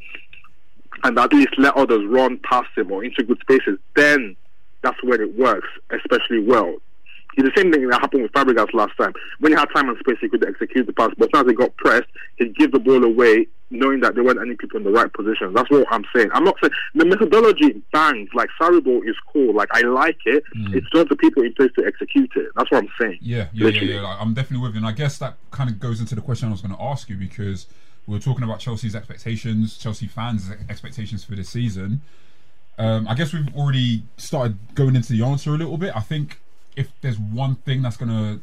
and 1.04 1.20
at 1.20 1.34
least 1.34 1.54
let 1.58 1.76
others 1.76 2.06
run 2.08 2.40
past 2.40 2.70
him 2.76 2.92
or 2.92 3.04
into 3.04 3.24
good 3.24 3.40
spaces, 3.42 3.78
then 3.96 4.36
that's 4.82 5.02
when 5.04 5.22
it 5.22 5.38
works 5.38 5.68
especially 5.92 6.40
well. 6.40 6.76
It's 7.38 7.48
the 7.48 7.62
same 7.62 7.72
thing 7.72 7.88
that 7.88 8.02
happened 8.02 8.24
with 8.24 8.32
Fabregas 8.32 8.74
last 8.74 8.96
time. 8.98 9.14
When 9.40 9.52
he 9.52 9.58
had 9.58 9.68
time 9.76 9.90
and 9.90 9.98
space, 10.00 10.18
he 10.22 10.30
could 10.30 10.48
execute 10.48 10.86
the 10.88 10.94
pass. 10.94 11.12
But 11.18 11.36
as 11.36 11.46
he 11.46 11.54
got 11.54 11.76
pressed, 11.78 12.08
he'd 12.38 12.56
give 12.56 12.72
the 12.72 12.80
ball 12.80 13.04
away, 13.04 13.48
knowing 13.70 14.00
that 14.02 14.16
there 14.16 14.24
weren't 14.24 14.40
any 14.40 14.56
people 14.56 14.78
in 14.78 14.84
the 14.84 14.92
right 14.92 15.12
position. 15.12 15.54
That's 15.54 15.70
what 15.70 15.86
I'm 15.92 16.06
saying. 16.16 16.30
I'm 16.34 16.44
not 16.44 16.56
saying 16.62 16.72
the 16.94 17.06
methodology 17.06 17.84
bangs. 17.92 18.30
Like 18.34 18.50
Sarri 18.60 18.80
is 19.08 19.16
cool. 19.32 19.54
Like 19.54 19.70
I 19.74 19.82
like 19.82 20.20
it. 20.26 20.44
Mm. 20.56 20.76
It's 20.76 20.88
just 20.94 21.10
the 21.10 21.16
people 21.16 21.44
in 21.44 21.54
place 21.54 21.72
to 21.78 21.86
execute 21.86 22.32
it. 22.36 22.50
That's 22.56 22.72
what 22.72 22.84
I'm 22.84 22.90
saying. 23.00 23.20
Yeah, 23.22 23.48
yeah, 23.54 23.70
yeah, 23.70 23.82
yeah. 23.82 24.02
Like, 24.02 24.18
I'm 24.22 24.34
definitely 24.34 24.66
with 24.66 24.76
you. 24.76 24.80
And 24.80 24.88
I 24.88 24.94
guess 24.94 25.18
that 25.18 25.36
kind 25.52 25.70
of 25.70 25.80
goes 25.80 26.00
into 26.00 26.16
the 26.16 26.22
question 26.22 26.48
I 26.48 26.52
was 26.52 26.62
going 26.62 26.76
to 26.76 26.82
ask 26.82 27.10
you 27.10 27.18
because 27.18 27.68
we 28.08 28.14
were 28.14 28.22
talking 28.22 28.44
about 28.44 28.60
Chelsea's 28.60 28.96
expectations, 28.96 29.78
Chelsea 29.78 30.08
fans' 30.08 30.50
expectations 30.70 31.24
for 31.24 31.36
this 31.36 31.50
season. 31.50 32.02
Um, 32.78 33.08
I 33.08 33.14
guess 33.14 33.34
we've 33.34 33.54
already 33.56 34.04
started 34.18 34.58
going 34.76 34.96
into 34.96 35.14
the 35.14 35.24
answer 35.24 35.52
a 35.52 35.58
little 35.58 35.78
bit. 35.78 35.96
I 35.96 36.02
think 36.02 36.40
if 36.76 36.92
there's 37.02 37.20
one 37.20 37.56
thing 37.56 37.82
that's 37.82 37.98
going 37.98 38.10
to 38.10 38.42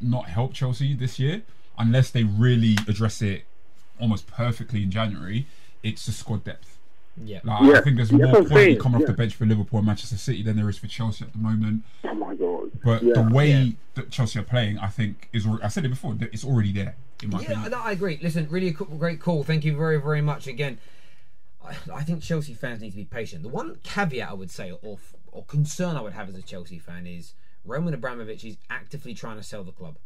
not 0.00 0.28
help 0.28 0.52
Chelsea 0.54 0.94
this 0.94 1.18
year, 1.18 1.42
unless 1.78 2.10
they 2.10 2.24
really 2.24 2.76
address 2.88 3.22
it 3.22 3.44
almost 4.00 4.26
perfectly 4.26 4.82
in 4.82 4.90
January, 4.90 5.46
it's 5.82 6.06
the 6.06 6.12
squad 6.12 6.44
depth. 6.44 6.78
Yeah. 7.22 7.40
Like, 7.44 7.62
Yeah, 7.62 7.78
I 7.78 7.80
think 7.82 7.96
there's 7.96 8.08
that's 8.10 8.22
more 8.22 8.32
what 8.32 8.46
quality 8.48 8.70
saying, 8.72 8.78
coming 8.80 9.00
off 9.00 9.06
the 9.06 9.12
bench 9.12 9.34
for 9.34 9.46
Liverpool 9.46 9.78
and 9.78 9.86
Manchester 9.86 10.16
City 10.16 10.42
than 10.42 10.56
there 10.56 10.68
is 10.68 10.78
for 10.78 10.88
Chelsea 10.88 11.24
at 11.24 11.32
the 11.32 11.38
moment. 11.38 11.84
Oh 12.04 12.14
my 12.14 12.34
god. 12.34 12.70
But 12.84 13.02
Yeah. 13.04 13.12
the 13.14 13.22
way 13.34 13.50
Yeah. 13.52 13.70
that 13.94 14.10
Chelsea 14.10 14.38
are 14.40 14.42
playing, 14.44 14.78
I 14.78 14.88
think, 14.88 15.28
is 15.32 15.46
I 15.62 15.68
said 15.68 15.84
it 15.84 15.90
before, 15.90 16.16
it's 16.20 16.44
already 16.44 16.72
there 16.72 16.96
Yeah, 17.22 17.38
opinion. 17.38 17.70
no, 17.70 17.78
I 17.80 17.92
agree. 17.92 18.18
Listen, 18.20 18.48
really 18.50 18.68
a 18.68 18.72
cool, 18.74 18.86
great 18.98 19.20
call. 19.20 19.44
Thank 19.44 19.64
you 19.64 19.76
very, 19.76 20.00
very 20.00 20.22
much 20.22 20.46
again. 20.48 20.78
I, 21.64 21.76
I 21.94 22.02
think 22.02 22.22
Chelsea 22.22 22.52
fans 22.52 22.82
need 22.82 22.90
to 22.90 22.96
be 22.96 23.04
patient. 23.04 23.42
The 23.42 23.48
one 23.48 23.76
caveat 23.84 24.28
I 24.30 24.34
would 24.34 24.50
say, 24.50 24.72
or 24.82 24.98
or 25.30 25.44
concern 25.44 25.96
I 25.96 26.00
would 26.00 26.12
have 26.12 26.28
as 26.28 26.34
a 26.36 26.42
Chelsea 26.42 26.78
fan, 26.78 27.06
is 27.06 27.32
Roman 27.64 27.94
Abramovich 27.94 28.44
is 28.44 28.56
actively 28.70 29.14
trying 29.14 29.36
to 29.36 29.42
sell 29.42 29.64
the 29.64 29.72
club. 29.72 29.96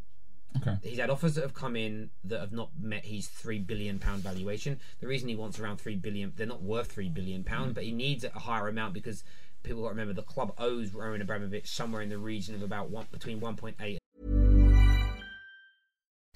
Okay. 0.56 0.76
He's 0.82 0.98
had 0.98 1.10
offers 1.10 1.34
that 1.34 1.42
have 1.42 1.54
come 1.54 1.76
in 1.76 2.10
that 2.24 2.40
have 2.40 2.52
not 2.52 2.70
met 2.80 3.04
his 3.04 3.26
three 3.26 3.58
billion 3.58 3.98
pound 3.98 4.22
valuation. 4.22 4.80
The 5.00 5.06
reason 5.06 5.28
he 5.28 5.36
wants 5.36 5.60
around 5.60 5.78
three 5.78 5.96
billion, 5.96 6.32
they're 6.36 6.46
not 6.46 6.62
worth 6.62 6.90
three 6.90 7.08
billion 7.08 7.44
pound, 7.44 7.72
mm. 7.72 7.74
but 7.74 7.84
he 7.84 7.92
needs 7.92 8.24
a 8.24 8.30
higher 8.30 8.68
amount 8.68 8.94
because 8.94 9.24
people 9.62 9.82
got 9.82 9.88
to 9.88 9.94
remember 9.94 10.14
the 10.14 10.22
club 10.22 10.54
owes 10.58 10.94
Roman 10.94 11.20
Abramovich 11.20 11.68
somewhere 11.68 12.00
in 12.00 12.08
the 12.08 12.18
region 12.18 12.54
of 12.54 12.62
about 12.62 12.90
one 12.90 13.06
between 13.12 13.40
one 13.40 13.56
point 13.56 13.76
eight 13.80 13.98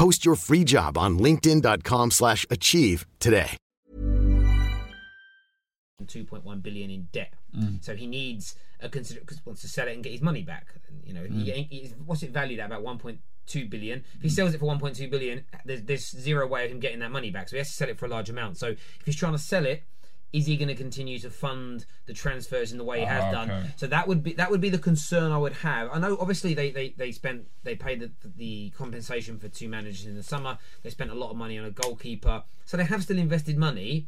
Post 0.00 0.24
your 0.24 0.34
free 0.34 0.64
job 0.64 0.96
on 0.96 1.18
linkedin.com/achieve 1.18 2.12
slash 2.12 2.46
achieve 2.48 3.06
today. 3.18 3.50
2.1 6.06 6.62
billion 6.62 6.90
in 6.90 7.08
debt. 7.12 7.34
Mm. 7.54 7.84
So 7.84 7.94
he 7.94 8.06
needs 8.06 8.56
a 8.80 8.88
consider 8.88 9.20
because 9.20 9.44
wants 9.44 9.60
to 9.60 9.68
sell 9.68 9.86
it 9.88 9.92
and 9.92 10.02
get 10.02 10.12
his 10.12 10.22
money 10.22 10.40
back. 10.40 10.68
You 11.04 11.12
know, 11.12 11.24
he, 11.24 11.28
mm. 11.28 11.54
ain't- 11.54 11.70
he's, 11.70 11.94
what's 12.06 12.22
it 12.22 12.30
valued 12.30 12.60
at 12.60 12.66
about 12.72 12.82
1.2 12.82 13.68
billion. 13.68 14.02
If 14.16 14.22
he 14.22 14.28
mm. 14.28 14.32
sells 14.32 14.54
it 14.54 14.58
for 14.60 14.64
1.2 14.64 15.10
billion, 15.10 15.44
there's, 15.66 15.82
there's 15.82 16.08
zero 16.08 16.46
way 16.46 16.64
of 16.64 16.70
him 16.70 16.80
getting 16.80 17.00
that 17.00 17.10
money 17.10 17.30
back. 17.30 17.50
So 17.50 17.56
he 17.56 17.58
has 17.58 17.68
to 17.68 17.74
sell 17.74 17.90
it 17.90 17.98
for 17.98 18.06
a 18.06 18.08
large 18.08 18.30
amount. 18.30 18.56
So 18.56 18.68
if 18.68 19.02
he's 19.04 19.16
trying 19.16 19.32
to 19.32 19.38
sell 19.38 19.66
it, 19.66 19.82
is 20.32 20.46
he 20.46 20.56
going 20.56 20.68
to 20.68 20.74
continue 20.74 21.18
to 21.18 21.30
fund 21.30 21.84
the 22.06 22.12
transfers 22.12 22.70
in 22.72 22.78
the 22.78 22.84
way 22.84 23.00
he 23.00 23.04
has 23.06 23.24
Ah, 23.24 23.30
done? 23.32 23.72
So 23.76 23.86
that 23.88 24.06
would 24.06 24.22
be 24.22 24.32
that 24.34 24.50
would 24.50 24.60
be 24.60 24.70
the 24.70 24.78
concern 24.78 25.32
I 25.32 25.38
would 25.38 25.54
have. 25.54 25.90
I 25.92 25.98
know 25.98 26.16
obviously 26.20 26.54
they 26.54 26.70
they, 26.70 26.90
they 26.96 27.10
spent 27.12 27.46
they 27.64 27.74
paid 27.74 28.00
the, 28.00 28.10
the 28.36 28.70
compensation 28.70 29.38
for 29.38 29.48
two 29.48 29.68
managers 29.68 30.06
in 30.06 30.14
the 30.14 30.22
summer. 30.22 30.58
They 30.82 30.90
spent 30.90 31.10
a 31.10 31.14
lot 31.14 31.30
of 31.30 31.36
money 31.36 31.58
on 31.58 31.64
a 31.64 31.70
goalkeeper. 31.70 32.44
So 32.64 32.76
they 32.76 32.84
have 32.84 33.02
still 33.02 33.18
invested 33.18 33.58
money 33.58 34.06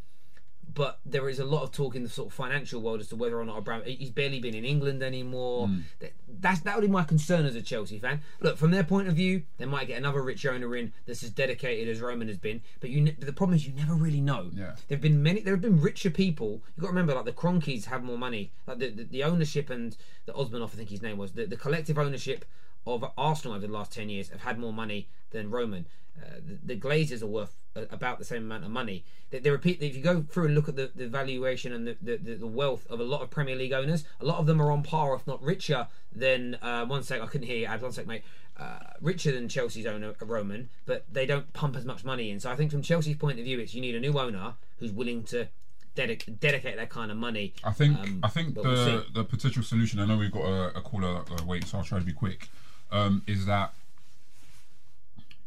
but 0.75 1.01
there 1.05 1.29
is 1.29 1.39
a 1.39 1.45
lot 1.45 1.63
of 1.63 1.73
talk 1.73 1.95
in 1.97 2.03
the 2.03 2.09
sort 2.09 2.29
of 2.29 2.35
financial 2.35 2.81
world 2.81 3.01
as 3.01 3.09
to 3.09 3.17
whether 3.17 3.39
or 3.39 3.45
not 3.45 3.59
Abraham 3.59 3.83
he's 3.85 4.11
barely 4.11 4.41
been 4.41 4.55
in 4.55 4.65
England 4.65 5.03
anymore. 5.03 5.67
Hmm. 5.67 5.81
That, 6.01 6.13
that's 6.41 6.61
that 6.61 6.77
would 6.77 6.83
be 6.83 6.89
my 6.89 7.05
concern 7.05 7.47
as 7.47 7.57
a 7.57 7.63
Chelsea 7.63 7.99
fan. 7.99 8.23
Look, 8.41 8.57
from 8.57 8.71
their 8.71 8.85
point 8.85 9.09
of 9.09 9.15
view, 9.15 9.43
they 9.59 9.67
might 9.67 9.87
get 9.89 9.99
another 9.99 10.23
rich 10.23 10.47
owner 10.47 10.75
in 10.77 10.93
that's 11.07 11.23
as 11.23 11.31
dedicated 11.31 11.89
as 11.89 12.01
Roman 12.01 12.29
has 12.29 12.39
been. 12.39 12.63
But 12.81 12.91
you, 12.91 13.01
ne- 13.01 13.17
but 13.19 13.27
the 13.27 13.33
problem 13.33 13.57
is 13.57 13.67
you 13.67 13.73
never 13.73 13.95
really 13.95 14.21
know. 14.21 14.51
Yeah. 14.53 14.77
There've 14.89 15.01
been 15.01 15.23
many. 15.23 15.41
There 15.41 15.55
have 15.55 15.61
been 15.61 15.81
richer 15.81 16.11
people. 16.11 16.63
You 16.77 16.81
got 16.81 16.89
to 16.89 16.93
remember, 16.93 17.15
like 17.15 17.25
the 17.25 17.33
Kroenkes 17.33 17.87
have 17.87 18.03
more 18.03 18.19
money. 18.19 18.53
Like 18.67 18.79
the 18.79 18.91
the, 18.91 19.05
the 19.05 19.25
ownership 19.25 19.71
and 19.71 19.97
the 20.27 20.33
Usmanov, 20.33 20.65
I 20.65 20.77
think 20.77 20.91
his 20.91 21.03
name 21.03 21.19
was 21.19 21.33
the, 21.33 21.47
the 21.47 21.57
collective 21.57 21.99
ownership 21.99 22.45
of 22.87 23.05
Arsenal 23.17 23.57
over 23.57 23.67
the 23.67 23.73
last 23.73 23.93
ten 23.93 24.09
years 24.09 24.29
have 24.31 24.43
had 24.43 24.59
more 24.59 24.73
money 24.73 25.09
than 25.31 25.51
Roman. 25.51 25.87
Uh, 26.21 26.37
the, 26.47 26.75
the 26.75 26.81
Glazers 26.81 27.23
are 27.23 27.27
worth 27.27 27.57
uh, 27.75 27.83
about 27.91 28.19
the 28.19 28.25
same 28.25 28.43
amount 28.43 28.65
of 28.65 28.71
money. 28.71 29.03
They, 29.31 29.39
they 29.39 29.51
repeat 29.51 29.81
if 29.83 29.97
you 29.97 30.03
go 30.03 30.23
through 30.23 30.47
and 30.47 30.55
look 30.55 30.69
at 30.69 30.77
the, 30.77 30.91
the 30.95 31.09
valuation 31.09 31.73
and 31.73 31.87
the, 31.87 31.97
the, 32.03 32.17
the, 32.19 32.35
the 32.35 32.47
wealth 32.47 32.87
of 32.91 33.01
a 33.01 33.05
lot 33.05 33.23
of 33.23 33.31
Premier 33.31 33.57
League 33.57 33.73
owners, 33.73 34.05
a 34.21 34.25
lot 34.27 34.39
of 34.39 34.47
them 34.47 34.61
are 34.61 34.71
on 34.71 34.83
par, 34.83 35.15
if 35.15 35.27
not 35.27 35.43
richer 35.43 35.87
than 36.15 36.57
uh, 36.61 36.85
one 36.85 37.03
sec. 37.03 37.23
I 37.23 37.27
couldn't 37.27 37.47
hear 37.47 37.57
you. 37.59 37.67
Ad, 37.67 37.81
one 37.81 37.93
sec, 37.93 38.07
mate. 38.07 38.23
Uh, 38.59 38.79
richer 39.01 39.33
than 39.33 39.49
Chelsea's 39.49 39.87
owner 39.87 40.15
Roman, 40.21 40.69
but 40.85 41.07
they 41.11 41.25
don't 41.25 41.51
pump 41.55 41.75
as 41.75 41.87
much 41.87 42.05
money 42.05 42.31
in. 42.31 42.39
So 42.39 42.51
I 42.51 42.57
think 42.57 42.71
from 42.71 42.83
Chelsea's 42.83 43.17
point 43.17 43.39
of 43.39 43.45
view, 43.45 43.59
it's 43.59 43.73
you 43.73 43.81
need 43.81 43.95
a 43.95 44.01
new 44.01 44.19
owner 44.19 44.55
who's 44.79 44.93
willing 44.93 45.23
to 45.25 45.49
dedic- 45.97 46.39
dedicate 46.39 46.77
that 46.77 46.91
kind 46.91 47.11
of 47.11 47.17
money. 47.17 47.55
I 47.65 47.73
think 47.73 47.99
Um, 47.99 48.21
I 48.23 48.29
think 48.29 48.55
but 48.55 48.65
we'll 48.65 48.75
the 48.85 49.07
the 49.15 49.25
potential 49.25 49.63
solution. 49.63 50.01
I 50.01 50.05
know 50.05 50.19
we've 50.19 50.31
got 50.31 50.45
a, 50.45 50.77
a 50.77 50.83
caller 50.83 51.23
uh, 51.31 51.45
waiting, 51.47 51.67
so 51.67 51.79
I'll 51.79 51.85
try 51.85 51.99
to 51.99 52.05
be 52.05 52.13
quick. 52.13 52.51
Um, 52.93 53.23
is 53.27 53.47
that 53.47 53.73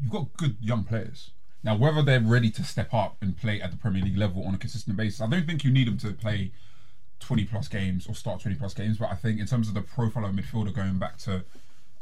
you've 0.02 0.12
got 0.12 0.34
good 0.36 0.58
young 0.60 0.84
players 0.84 1.30
now. 1.64 1.76
Whether 1.78 2.02
they're 2.02 2.20
ready 2.20 2.50
to 2.52 2.64
step 2.64 2.94
up 2.94 3.18
and 3.22 3.38
play 3.38 3.62
at 3.62 3.72
the 3.72 3.78
Premier 3.78 4.04
League 4.04 4.18
level 4.18 4.44
on 4.46 4.56
a 4.56 4.58
consistent 4.58 4.98
basis, 4.98 5.22
I 5.22 5.28
don't 5.28 5.46
think 5.46 5.64
you 5.64 5.72
need 5.72 5.88
them 5.88 5.98
to 6.00 6.12
play 6.12 6.52
twenty 7.20 7.46
plus 7.46 7.68
games 7.68 8.08
or 8.08 8.16
start 8.16 8.42
twenty 8.42 8.58
plus 8.58 8.74
games. 8.74 8.98
But 8.98 9.10
I 9.12 9.16
think 9.16 9.40
in 9.40 9.46
terms 9.46 9.68
of 9.68 9.74
the 9.76 9.82
profile 9.82 10.26
of 10.26 10.34
midfielder, 10.34 10.74
going 10.74 10.98
back 11.00 11.18
to 11.20 11.44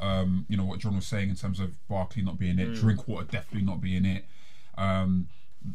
um, 0.00 0.46
you 0.48 0.56
know 0.56 0.64
what 0.64 0.80
John 0.80 0.96
was 0.96 1.06
saying 1.06 1.28
in 1.30 1.36
terms 1.36 1.60
of 1.60 1.86
Barkley 1.88 2.22
not 2.22 2.38
being 2.38 2.56
Mm. 2.56 2.72
it, 2.72 2.74
Drinkwater 2.74 3.26
definitely 3.30 3.66
not 3.66 3.80
being 3.80 4.04
it. 4.04 4.24
Um, 4.76 5.28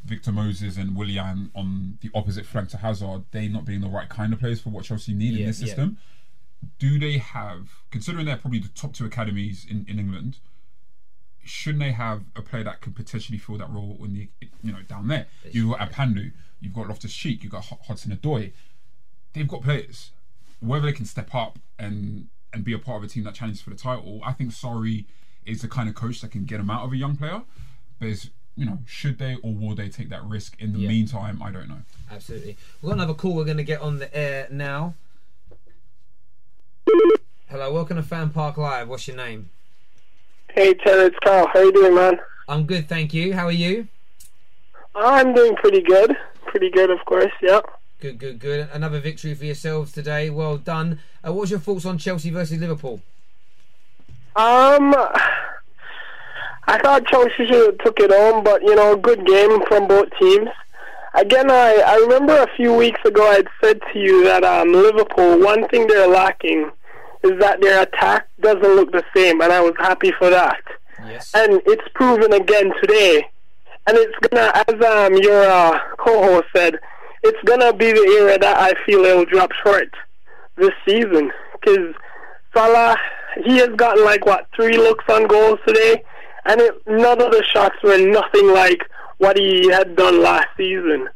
Victor 0.05 0.31
Moses 0.31 0.77
and 0.77 0.95
Willian 0.95 1.49
on 1.55 1.97
the 2.01 2.11
opposite 2.13 2.45
flank 2.45 2.69
to 2.69 2.77
Hazard, 2.77 3.23
they 3.31 3.47
not 3.47 3.65
being 3.65 3.81
the 3.81 3.87
right 3.87 4.09
kind 4.09 4.33
of 4.33 4.39
players 4.39 4.61
for 4.61 4.69
what 4.69 4.83
Chelsea 4.85 5.13
need 5.13 5.33
Yeah, 5.33 5.39
in 5.41 5.45
this 5.47 5.61
yeah. 5.61 5.73
Do 6.77 6.99
they 6.99 7.17
have, 7.17 7.69
considering 7.91 8.25
they're 8.25 8.37
probably 8.37 8.59
the 8.59 8.67
top 8.69 8.93
two 8.93 9.05
academies 9.05 9.65
in, 9.69 9.85
in 9.87 9.99
England, 9.99 10.37
shouldn't 11.43 11.79
they 11.81 11.91
have 11.91 12.23
a 12.35 12.41
player 12.41 12.63
that 12.63 12.81
could 12.81 12.95
potentially 12.95 13.37
fill 13.37 13.57
that 13.57 13.69
role 13.69 13.97
in 14.03 14.13
the 14.13 14.29
you 14.61 14.71
know 14.71 14.81
down 14.87 15.07
there? 15.07 15.27
You've 15.51 15.69
got 15.71 15.79
Ampadu, 15.91 16.31
you've 16.59 16.73
got 16.73 16.87
Loftus 16.87 17.13
Cheek, 17.13 17.43
you've 17.43 17.51
got 17.51 17.65
Hudson 17.87 18.15
Odoi. 18.15 18.51
They've 19.33 19.47
got 19.47 19.61
players. 19.61 20.11
Whether 20.59 20.87
they 20.87 20.91
can 20.93 21.05
step 21.05 21.33
up 21.33 21.59
and 21.77 22.27
and 22.51 22.63
be 22.63 22.73
a 22.73 22.79
part 22.79 22.97
of 22.97 23.03
a 23.03 23.07
team 23.07 23.23
that 23.25 23.35
challenges 23.35 23.61
for 23.61 23.69
the 23.69 23.75
title, 23.75 24.21
I 24.25 24.33
think 24.33 24.51
Sarri 24.51 25.05
is 25.45 25.61
the 25.61 25.67
kind 25.67 25.87
of 25.87 25.95
coach 25.95 26.19
that 26.21 26.31
can 26.31 26.45
get 26.45 26.57
them 26.57 26.69
out 26.69 26.83
of 26.83 26.91
a 26.91 26.97
young 26.97 27.15
player. 27.15 27.43
But 27.99 28.09
it's, 28.09 28.29
you 28.55 28.65
know, 28.65 28.79
should 28.87 29.19
they 29.19 29.35
or 29.43 29.53
will 29.53 29.75
they 29.75 29.87
take 29.87 30.09
that 30.09 30.23
risk? 30.23 30.59
In 30.59 30.73
the 30.73 30.79
Yeah. 30.79 30.89
meantime, 30.89 31.41
I 31.43 31.51
don't 31.51 31.69
know. 31.69 31.81
Absolutely. 32.11 32.57
We've 32.81 32.89
got 32.89 32.93
another 32.95 33.13
call 33.13 33.35
we're 33.35 33.45
going 33.45 33.57
to 33.57 33.63
get 33.63 33.81
on 33.81 33.99
the 33.99 34.13
air 34.15 34.47
now. 34.51 34.95
Hello, 37.49 37.73
welcome 37.73 37.97
to 37.97 38.03
Fan 38.03 38.29
Park 38.29 38.57
Live. 38.57 38.87
What's 38.87 39.07
your 39.07 39.17
name? 39.17 39.49
Hey 40.53 40.73
Ted, 40.73 40.99
it's 40.99 41.15
Carl. 41.23 41.47
How 41.51 41.59
you 41.61 41.71
doing, 41.71 41.95
man? 41.95 42.19
I'm 42.47 42.65
good, 42.65 42.87
thank 42.87 43.13
you. 43.13 43.33
How 43.33 43.45
are 43.45 43.51
you? 43.51 43.87
I'm 44.95 45.33
doing 45.33 45.55
pretty 45.55 45.81
good. 45.81 46.15
Pretty 46.45 46.69
good, 46.69 46.89
of 46.89 47.03
course. 47.05 47.31
Yeah. 47.41 47.61
Good, 47.99 48.17
good, 48.17 48.39
good. 48.39 48.69
Another 48.71 48.99
victory 48.99 49.33
for 49.35 49.45
yourselves 49.45 49.91
today. 49.91 50.29
Well 50.29 50.57
done. 50.57 50.99
Uh, 51.25 51.33
what 51.33 51.41
was 51.41 51.51
your 51.51 51.59
thoughts 51.59 51.85
on 51.85 51.97
Chelsea 51.97 52.29
versus 52.29 52.59
Liverpool? 52.59 53.01
Um, 54.35 54.95
I 56.67 56.79
thought 56.81 57.07
Chelsea 57.07 57.45
should 57.45 57.65
have 57.65 57.77
took 57.79 57.99
it 57.99 58.11
home, 58.11 58.43
but 58.43 58.63
you 58.63 58.75
know, 58.75 58.95
good 58.95 59.25
game 59.25 59.59
from 59.67 59.87
both 59.87 60.09
teams. 60.19 60.49
Again, 61.13 61.51
I, 61.51 61.83
I 61.85 61.95
remember 61.97 62.37
a 62.37 62.55
few 62.55 62.73
weeks 62.73 62.99
ago 63.05 63.27
I 63.29 63.35
had 63.35 63.47
said 63.63 63.79
to 63.93 63.99
you 63.99 64.23
that 64.25 64.43
um, 64.43 64.71
Liverpool, 64.71 65.39
one 65.39 65.67
thing 65.67 65.87
they're 65.87 66.07
lacking 66.07 66.71
is 67.23 67.39
that 67.39 67.61
their 67.61 67.83
attack 67.83 68.27
doesn't 68.39 68.75
look 68.75 68.91
the 68.91 69.03
same, 69.15 69.41
and 69.41 69.51
I 69.51 69.59
was 69.61 69.73
happy 69.77 70.11
for 70.17 70.29
that. 70.29 70.61
Yes. 71.05 71.31
And 71.33 71.61
it's 71.65 71.87
proven 71.93 72.33
again 72.33 72.71
today. 72.81 73.29
And 73.87 73.97
it's 73.97 74.15
gonna, 74.27 74.51
as 74.67 74.85
um, 74.85 75.15
your 75.17 75.43
uh, 75.43 75.79
co-host 75.97 76.47
said, 76.55 76.79
it's 77.23 77.41
gonna 77.43 77.73
be 77.73 77.91
the 77.91 78.17
area 78.19 78.37
that 78.37 78.57
I 78.57 78.73
feel 78.85 79.03
it'll 79.03 79.25
drop 79.25 79.51
short 79.63 79.93
this 80.55 80.71
season. 80.87 81.31
Because 81.53 81.95
Salah, 82.53 82.97
he 83.43 83.57
has 83.57 83.69
gotten 83.75 84.03
like 84.05 84.25
what 84.25 84.47
three 84.55 84.77
looks 84.77 85.05
on 85.09 85.27
goals 85.27 85.59
today, 85.67 86.03
and 86.45 86.61
it, 86.61 86.75
none 86.87 87.21
of 87.21 87.31
the 87.31 87.43
shots 87.43 87.75
were 87.83 87.97
nothing 87.97 88.53
like 88.53 88.81
what 89.17 89.37
he 89.37 89.69
had 89.69 89.95
done 89.95 90.21
last 90.21 90.47
season. 90.55 91.09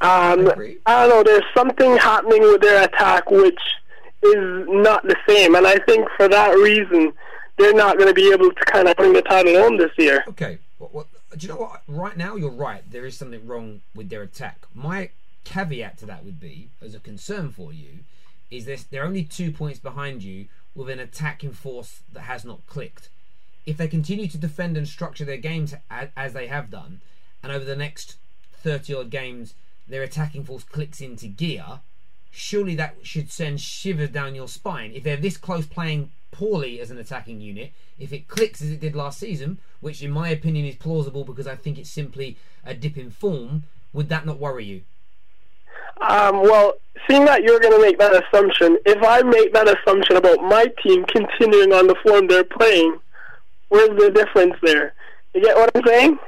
Um, 0.00 0.46
agree. 0.46 0.78
I 0.86 1.06
don't 1.06 1.10
know. 1.10 1.22
There's 1.22 1.44
something 1.54 1.96
happening 1.98 2.42
with 2.42 2.62
their 2.62 2.84
attack 2.84 3.30
which 3.30 3.60
is 4.22 4.66
not 4.68 5.02
the 5.02 5.16
same, 5.28 5.54
and 5.54 5.66
I 5.66 5.78
think 5.78 6.08
for 6.16 6.28
that 6.28 6.54
reason 6.56 7.12
they're 7.58 7.74
not 7.74 7.96
going 7.96 8.08
to 8.08 8.14
be 8.14 8.32
able 8.32 8.50
to 8.50 8.64
kind 8.66 8.88
of 8.88 8.96
bring 8.96 9.12
the 9.12 9.22
title 9.22 9.54
home 9.60 9.76
this 9.76 9.92
year. 9.98 10.24
Okay. 10.28 10.58
Do 10.78 11.46
you 11.46 11.48
know 11.48 11.56
what? 11.60 11.82
Right 11.86 12.16
now, 12.16 12.36
you're 12.36 12.50
right. 12.50 12.82
There 12.90 13.06
is 13.06 13.16
something 13.16 13.46
wrong 13.46 13.82
with 13.94 14.08
their 14.08 14.22
attack. 14.22 14.66
My 14.74 15.10
caveat 15.44 15.98
to 15.98 16.06
that 16.06 16.24
would 16.24 16.40
be, 16.40 16.70
as 16.82 16.94
a 16.94 17.00
concern 17.00 17.50
for 17.50 17.72
you, 17.72 18.00
is 18.50 18.64
this: 18.64 18.82
they're 18.82 19.04
only 19.04 19.22
two 19.24 19.52
points 19.52 19.78
behind 19.78 20.22
you 20.22 20.46
with 20.74 20.88
an 20.88 20.98
attacking 20.98 21.52
force 21.52 22.00
that 22.12 22.22
has 22.22 22.44
not 22.44 22.66
clicked. 22.66 23.08
If 23.66 23.76
they 23.76 23.88
continue 23.88 24.26
to 24.28 24.38
defend 24.38 24.76
and 24.76 24.88
structure 24.88 25.24
their 25.24 25.36
games 25.36 25.74
as, 25.90 26.32
they 26.32 26.46
have 26.48 26.70
done, 26.70 27.00
and 27.42 27.52
over 27.52 27.64
the 27.64 27.76
next 27.76 28.16
thirty 28.52 28.94
odd 28.94 29.10
games, 29.10 29.54
their 29.86 30.02
attacking 30.02 30.44
force 30.44 30.64
clicks 30.64 31.00
into 31.00 31.26
gear, 31.26 31.80
surely 32.30 32.74
that 32.76 32.96
should 33.02 33.30
send 33.30 33.60
shivers 33.60 34.10
down 34.10 34.34
your 34.34 34.48
spine. 34.48 34.92
If 34.94 35.02
they're 35.02 35.16
this 35.16 35.36
close 35.36 35.66
playing 35.66 36.10
poorly 36.30 36.80
as 36.80 36.90
an 36.90 36.98
attacking 36.98 37.40
unit, 37.40 37.72
if 37.98 38.12
it 38.12 38.28
clicks 38.28 38.62
as 38.62 38.70
it 38.70 38.80
did 38.80 38.94
last 38.94 39.18
season, 39.18 39.58
which 39.80 40.02
in 40.02 40.10
my 40.10 40.28
opinion 40.28 40.66
is 40.66 40.76
plausible 40.76 41.24
because 41.24 41.46
I 41.46 41.56
think 41.56 41.78
it's 41.78 41.90
simply 41.90 42.36
a 42.64 42.74
dip 42.74 42.96
in 42.96 43.10
form, 43.10 43.64
would 43.92 44.08
that 44.08 44.26
not 44.26 44.38
worry 44.38 44.64
you? 44.64 44.82
Um, 46.00 46.42
well, 46.42 46.74
seeing 47.08 47.24
that 47.26 47.42
you're 47.42 47.60
going 47.60 47.74
to 47.74 47.82
make 47.82 47.98
that 47.98 48.24
assumption, 48.24 48.78
if 48.86 49.02
I 49.02 49.22
make 49.22 49.52
that 49.52 49.68
assumption 49.68 50.16
about 50.16 50.42
my 50.42 50.66
team 50.82 51.04
continuing 51.04 51.72
on 51.72 51.86
the 51.86 51.96
form 52.06 52.26
they're 52.26 52.44
playing, 52.44 52.98
where's 53.68 53.98
the 53.98 54.10
difference 54.10 54.54
there? 54.62 54.94
You 55.34 55.42
get 55.42 55.56
what 55.56 55.70
I'm 55.74 55.82
saying? 55.86 56.18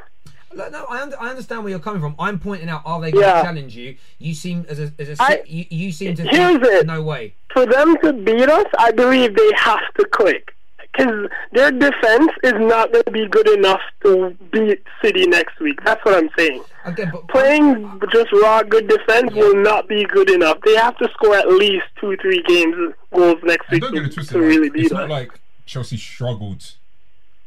Look, 0.55 0.72
No, 0.72 0.84
I, 0.88 1.00
under, 1.03 1.20
I 1.20 1.30
understand 1.30 1.62
where 1.64 1.70
you're 1.70 1.78
coming 1.80 2.00
from. 2.00 2.14
I'm 2.18 2.38
pointing 2.38 2.68
out, 2.68 2.82
are 2.84 3.00
they 3.00 3.11
going 3.11 3.24
to 3.24 3.28
Yeah. 3.30 3.42
challenge 3.42 3.76
you? 3.76 3.96
You 4.18 4.34
seem 4.34 4.66
as 4.68 4.78
a, 4.78 4.92
as 4.98 5.18
a 5.18 5.22
I- 5.22 5.42
you, 5.46 5.64
you 5.70 5.92
seem 5.92 6.14
to 6.16 6.22
Here's 6.22 6.59
think 6.61 6.64
it. 6.64 6.86
no 6.86 7.03
way. 7.03 7.34
For 7.53 7.66
them 7.66 7.96
to 8.03 8.12
beat 8.12 8.48
us, 8.48 8.66
I 8.78 8.90
believe 8.92 9.34
they 9.36 9.50
have 9.57 9.80
to 9.98 10.05
click. 10.07 10.55
Because 10.94 11.30
their 11.53 11.70
defense 11.70 12.32
is 12.42 12.53
not 12.59 12.92
going 12.92 13.05
to 13.05 13.11
be 13.11 13.26
good 13.26 13.48
enough 13.48 13.80
to 14.03 14.36
beat 14.53 14.82
City 15.03 15.26
next 15.26 15.59
week. 15.59 15.82
That's 15.84 16.05
what 16.05 16.14
I'm 16.22 16.28
saying. 16.36 16.62
Again, 16.84 17.09
but 17.11 17.26
Playing 17.28 17.98
just 18.12 18.30
raw 18.32 18.62
good 18.62 18.88
defense 18.88 19.32
will 19.32 19.55
not 19.57 19.88
be 19.88 20.05
good 20.05 20.28
enough. 20.28 20.59
They 20.66 20.74
have 20.76 20.94
to 20.98 21.09
score 21.14 21.34
at 21.34 21.48
least 21.48 21.86
two, 21.98 22.14
three 22.18 22.42
games 22.46 22.74
uh, 22.76 23.16
goals 23.16 23.38
next 23.42 23.68
And 23.70 23.80
week 23.80 23.82
don't 23.82 23.94
get 23.94 24.00
to, 24.00 24.07
it 24.09 24.12
twisted. 24.12 24.34
to 24.34 24.38
like, 24.40 24.48
really 24.48 24.66
it's 24.66 24.74
beat 24.74 24.92
not 24.92 25.09
like 25.09 25.32
Chelsea 25.64 25.96
struggled 25.96 26.72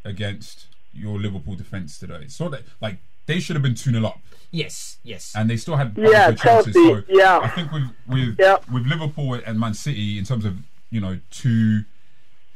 against 0.03 0.64
your 0.95 1.19
Liverpool 1.19 1.55
defense 1.55 1.97
today. 1.97 2.19
It's 2.23 2.39
not 2.39 2.51
that 2.51 2.63
like 2.81 2.97
they 3.25 3.39
should 3.39 3.55
have 3.55 3.63
been 3.63 3.75
two 3.75 3.91
0 3.91 4.05
up, 4.05 4.19
yes, 4.51 4.97
yes. 5.03 5.33
and 5.35 5.49
they 5.49 5.57
still 5.57 5.75
had 5.75 5.95
Yeah, 5.97 6.29
good 6.31 6.39
chances. 6.39 6.73
Chelsea, 6.73 6.73
So 6.73 7.03
yeah. 7.09 7.39
I 7.39 7.49
think 7.49 7.71
with 7.71 7.83
with 8.07 8.35
Yeah. 8.39 8.57
with 8.71 8.85
Liverpool 8.85 9.33
and 9.33 9.59
Man 9.59 9.73
City 9.73 10.17
in 10.17 10.25
terms 10.25 10.45
of 10.45 10.57
you 10.91 11.01
know 11.01 11.19
two, 11.31 11.83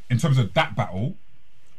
in 0.10 0.18
terms 0.18 0.38
of 0.38 0.54
that 0.54 0.76
battle, 0.76 1.16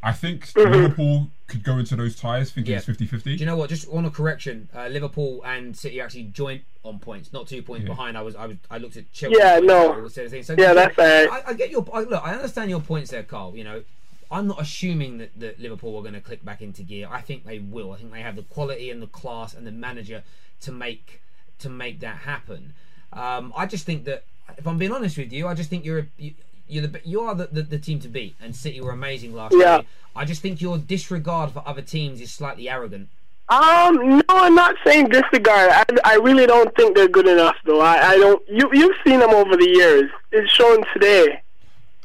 I 0.02 0.12
think 0.12 0.46
Mm-hmm. 0.52 0.72
Liverpool 0.72 1.30
could 1.46 1.62
go 1.64 1.78
into 1.78 1.96
those 1.96 2.14
ties 2.16 2.52
thinking 2.52 2.72
Yeah. 2.72 2.78
it's 2.78 2.86
50-50. 2.86 3.24
Do 3.24 3.30
you 3.32 3.46
know 3.46 3.56
what? 3.56 3.70
Just 3.70 3.88
on 3.88 4.04
a 4.04 4.10
correction, 4.10 4.68
uh, 4.74 4.86
Liverpool 4.86 5.42
and 5.44 5.76
City 5.76 6.00
are 6.00 6.04
actually 6.04 6.24
joint 6.24 6.62
on 6.84 7.00
points, 7.00 7.32
not 7.32 7.48
two 7.48 7.60
points 7.62 7.82
Yeah. 7.82 7.88
behind. 7.88 8.16
I 8.16 8.22
was, 8.22 8.36
I 8.36 8.46
was, 8.46 8.56
I 8.70 8.78
looked 8.78 8.96
at 8.96 9.12
Chelsea. 9.12 9.36
Yeah, 9.38 9.58
no. 9.58 9.92
I 9.92 9.96
was 9.98 10.14
saying- 10.14 10.42
So, 10.44 10.54
Yeah, 10.56 10.74
that's 10.74 10.94
fair. 10.94 11.28
I, 11.30 11.42
I 11.48 11.52
get 11.54 11.70
your 11.70 11.84
I, 11.92 12.00
look. 12.02 12.24
I 12.24 12.34
understand 12.34 12.70
your 12.70 12.80
points 12.80 13.10
there, 13.10 13.24
Carl. 13.24 13.56
You 13.56 13.64
know, 13.64 13.82
I'm 14.30 14.46
not 14.46 14.60
assuming 14.60 15.18
that, 15.18 15.38
that 15.40 15.58
Liverpool 15.58 15.96
are 15.98 16.02
going 16.02 16.14
to 16.14 16.20
click 16.20 16.44
back 16.44 16.62
into 16.62 16.82
gear. 16.82 17.08
I 17.10 17.20
think 17.20 17.44
they 17.44 17.58
will. 17.58 17.92
I 17.92 17.96
think 17.96 18.12
they 18.12 18.20
have 18.22 18.36
the 18.36 18.42
quality 18.42 18.90
and 18.90 19.02
the 19.02 19.06
class 19.08 19.54
and 19.54 19.66
the 19.66 19.72
manager 19.72 20.22
to 20.62 20.72
make 20.72 21.20
to 21.58 21.68
make 21.68 22.00
that 22.00 22.18
happen. 22.18 22.72
Um, 23.12 23.52
I 23.56 23.66
just 23.66 23.84
think 23.84 24.04
that 24.04 24.24
if 24.56 24.66
I'm 24.66 24.78
being 24.78 24.92
honest 24.92 25.18
with 25.18 25.32
you, 25.32 25.46
I 25.48 25.54
just 25.54 25.68
think 25.68 25.84
you're 25.84 25.98
a, 26.00 26.06
you, 26.16 26.34
you're 26.68 26.86
the 26.86 27.00
you 27.04 27.20
are 27.22 27.34
the, 27.34 27.48
the, 27.50 27.62
the 27.62 27.78
team 27.78 27.98
to 28.00 28.08
beat. 28.08 28.36
And 28.40 28.54
City 28.54 28.80
were 28.80 28.92
amazing 28.92 29.34
last 29.34 29.54
Yeah. 29.56 29.76
year. 29.78 29.84
I 30.14 30.24
just 30.24 30.42
think 30.42 30.60
your 30.60 30.78
disregard 30.78 31.52
for 31.52 31.62
other 31.66 31.82
teams 31.82 32.20
is 32.20 32.32
slightly 32.32 32.68
arrogant. 32.68 33.08
Um, 33.48 33.96
no, 34.18 34.22
I'm 34.28 34.54
not 34.54 34.76
saying 34.84 35.08
disregard. 35.08 35.70
I, 35.72 35.84
I 36.04 36.14
really 36.16 36.46
don't 36.46 36.74
think 36.76 36.94
they're 36.96 37.08
good 37.08 37.26
enough, 37.26 37.56
though. 37.64 37.80
I, 37.80 38.10
I 38.10 38.16
don't. 38.16 38.42
You 38.48 38.70
you've 38.72 38.96
seen 39.04 39.18
them 39.18 39.30
over 39.30 39.56
the 39.56 39.68
years. 39.68 40.08
It's 40.30 40.52
shown 40.52 40.84
today. 40.92 41.42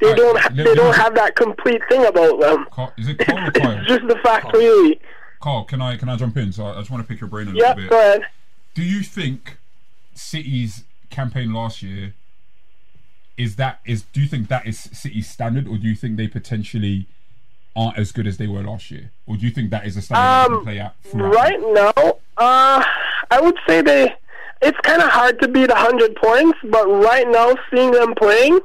They 0.00 0.06
Alright, 0.08 0.18
don't. 0.18 0.34
Let- 0.34 0.56
they 0.56 0.64
let 0.64 0.76
don't 0.76 0.90
me- 0.90 0.96
have 0.96 1.14
that 1.14 1.36
complete 1.36 1.80
thing 1.88 2.04
about 2.04 2.40
them. 2.40 2.66
Carl, 2.70 2.92
is 2.98 3.08
it 3.08 3.18
Carl 3.18 3.48
or 3.48 3.50
Kyle? 3.52 3.78
It's 3.78 3.88
just 3.88 4.06
the 4.06 4.16
fact, 4.22 4.52
really. 4.52 5.00
Carl, 5.40 5.64
can 5.64 5.80
I 5.80 5.96
can 5.96 6.08
I 6.08 6.16
jump 6.16 6.36
in? 6.36 6.52
So 6.52 6.66
I, 6.66 6.74
just 6.78 6.90
want 6.90 7.02
to 7.02 7.08
pick 7.08 7.20
your 7.20 7.28
brain 7.30 7.48
a 7.48 7.52
Yep. 7.52 7.76
little 7.76 7.82
bit. 7.82 7.90
Go 7.90 7.98
ahead. 7.98 8.22
Do 8.74 8.82
you 8.82 9.02
think 9.02 9.58
City's 10.14 10.84
campaign 11.10 11.52
last 11.52 11.82
year 11.82 12.14
is 13.36 13.56
that 13.56 13.80
is 13.84 14.02
do 14.12 14.20
you 14.20 14.26
think 14.26 14.48
that 14.48 14.66
is 14.66 14.78
City's 14.92 15.28
standard 15.28 15.66
or 15.68 15.76
do 15.76 15.86
you 15.86 15.94
think 15.94 16.16
they 16.16 16.26
potentially 16.28 17.06
aren't 17.74 17.98
as 17.98 18.10
good 18.12 18.26
as 18.26 18.38
they 18.38 18.46
were 18.46 18.62
last 18.62 18.90
year? 18.90 19.10
Or 19.26 19.36
do 19.36 19.44
you 19.46 19.50
think 19.52 19.70
that 19.70 19.86
is 19.86 19.96
a 19.96 20.02
standard 20.02 20.52
Um, 20.56 20.64
can 20.64 20.64
play 20.64 20.90
throughout? 21.10 21.34
Right 21.34 21.60
now, 21.60 21.92
uh, 22.38 22.82
I 23.30 23.40
would 23.40 23.56
say 23.68 23.82
they. 23.82 24.14
It's 24.62 24.78
kind 24.80 25.02
of 25.02 25.10
hard 25.10 25.38
to 25.42 25.48
beat 25.48 25.70
hundred 25.70 26.16
points, 26.16 26.58
but 26.64 26.86
right 26.88 27.28
now, 27.28 27.54
seeing 27.70 27.90
them 27.90 28.14
playing, 28.14 28.58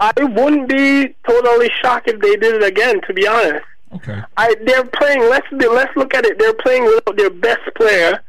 I 0.00 0.12
wouldn't 0.16 0.68
be 0.68 1.14
totally 1.26 1.70
shocked 1.82 2.08
if 2.08 2.20
they 2.20 2.36
did 2.36 2.54
it 2.54 2.64
again. 2.64 3.00
To 3.06 3.14
be 3.14 3.26
honest. 3.26 3.64
Okay. 3.94 4.22
I 4.36 4.54
they're 4.64 4.84
playing. 4.84 5.20
Let's 5.20 5.46
do, 5.56 5.72
let's 5.72 5.94
look 5.96 6.14
at 6.14 6.24
it. 6.24 6.38
They're 6.38 6.54
playing 6.54 6.84
without 6.84 7.16
their 7.16 7.30
best 7.30 7.62
player, 7.74 8.22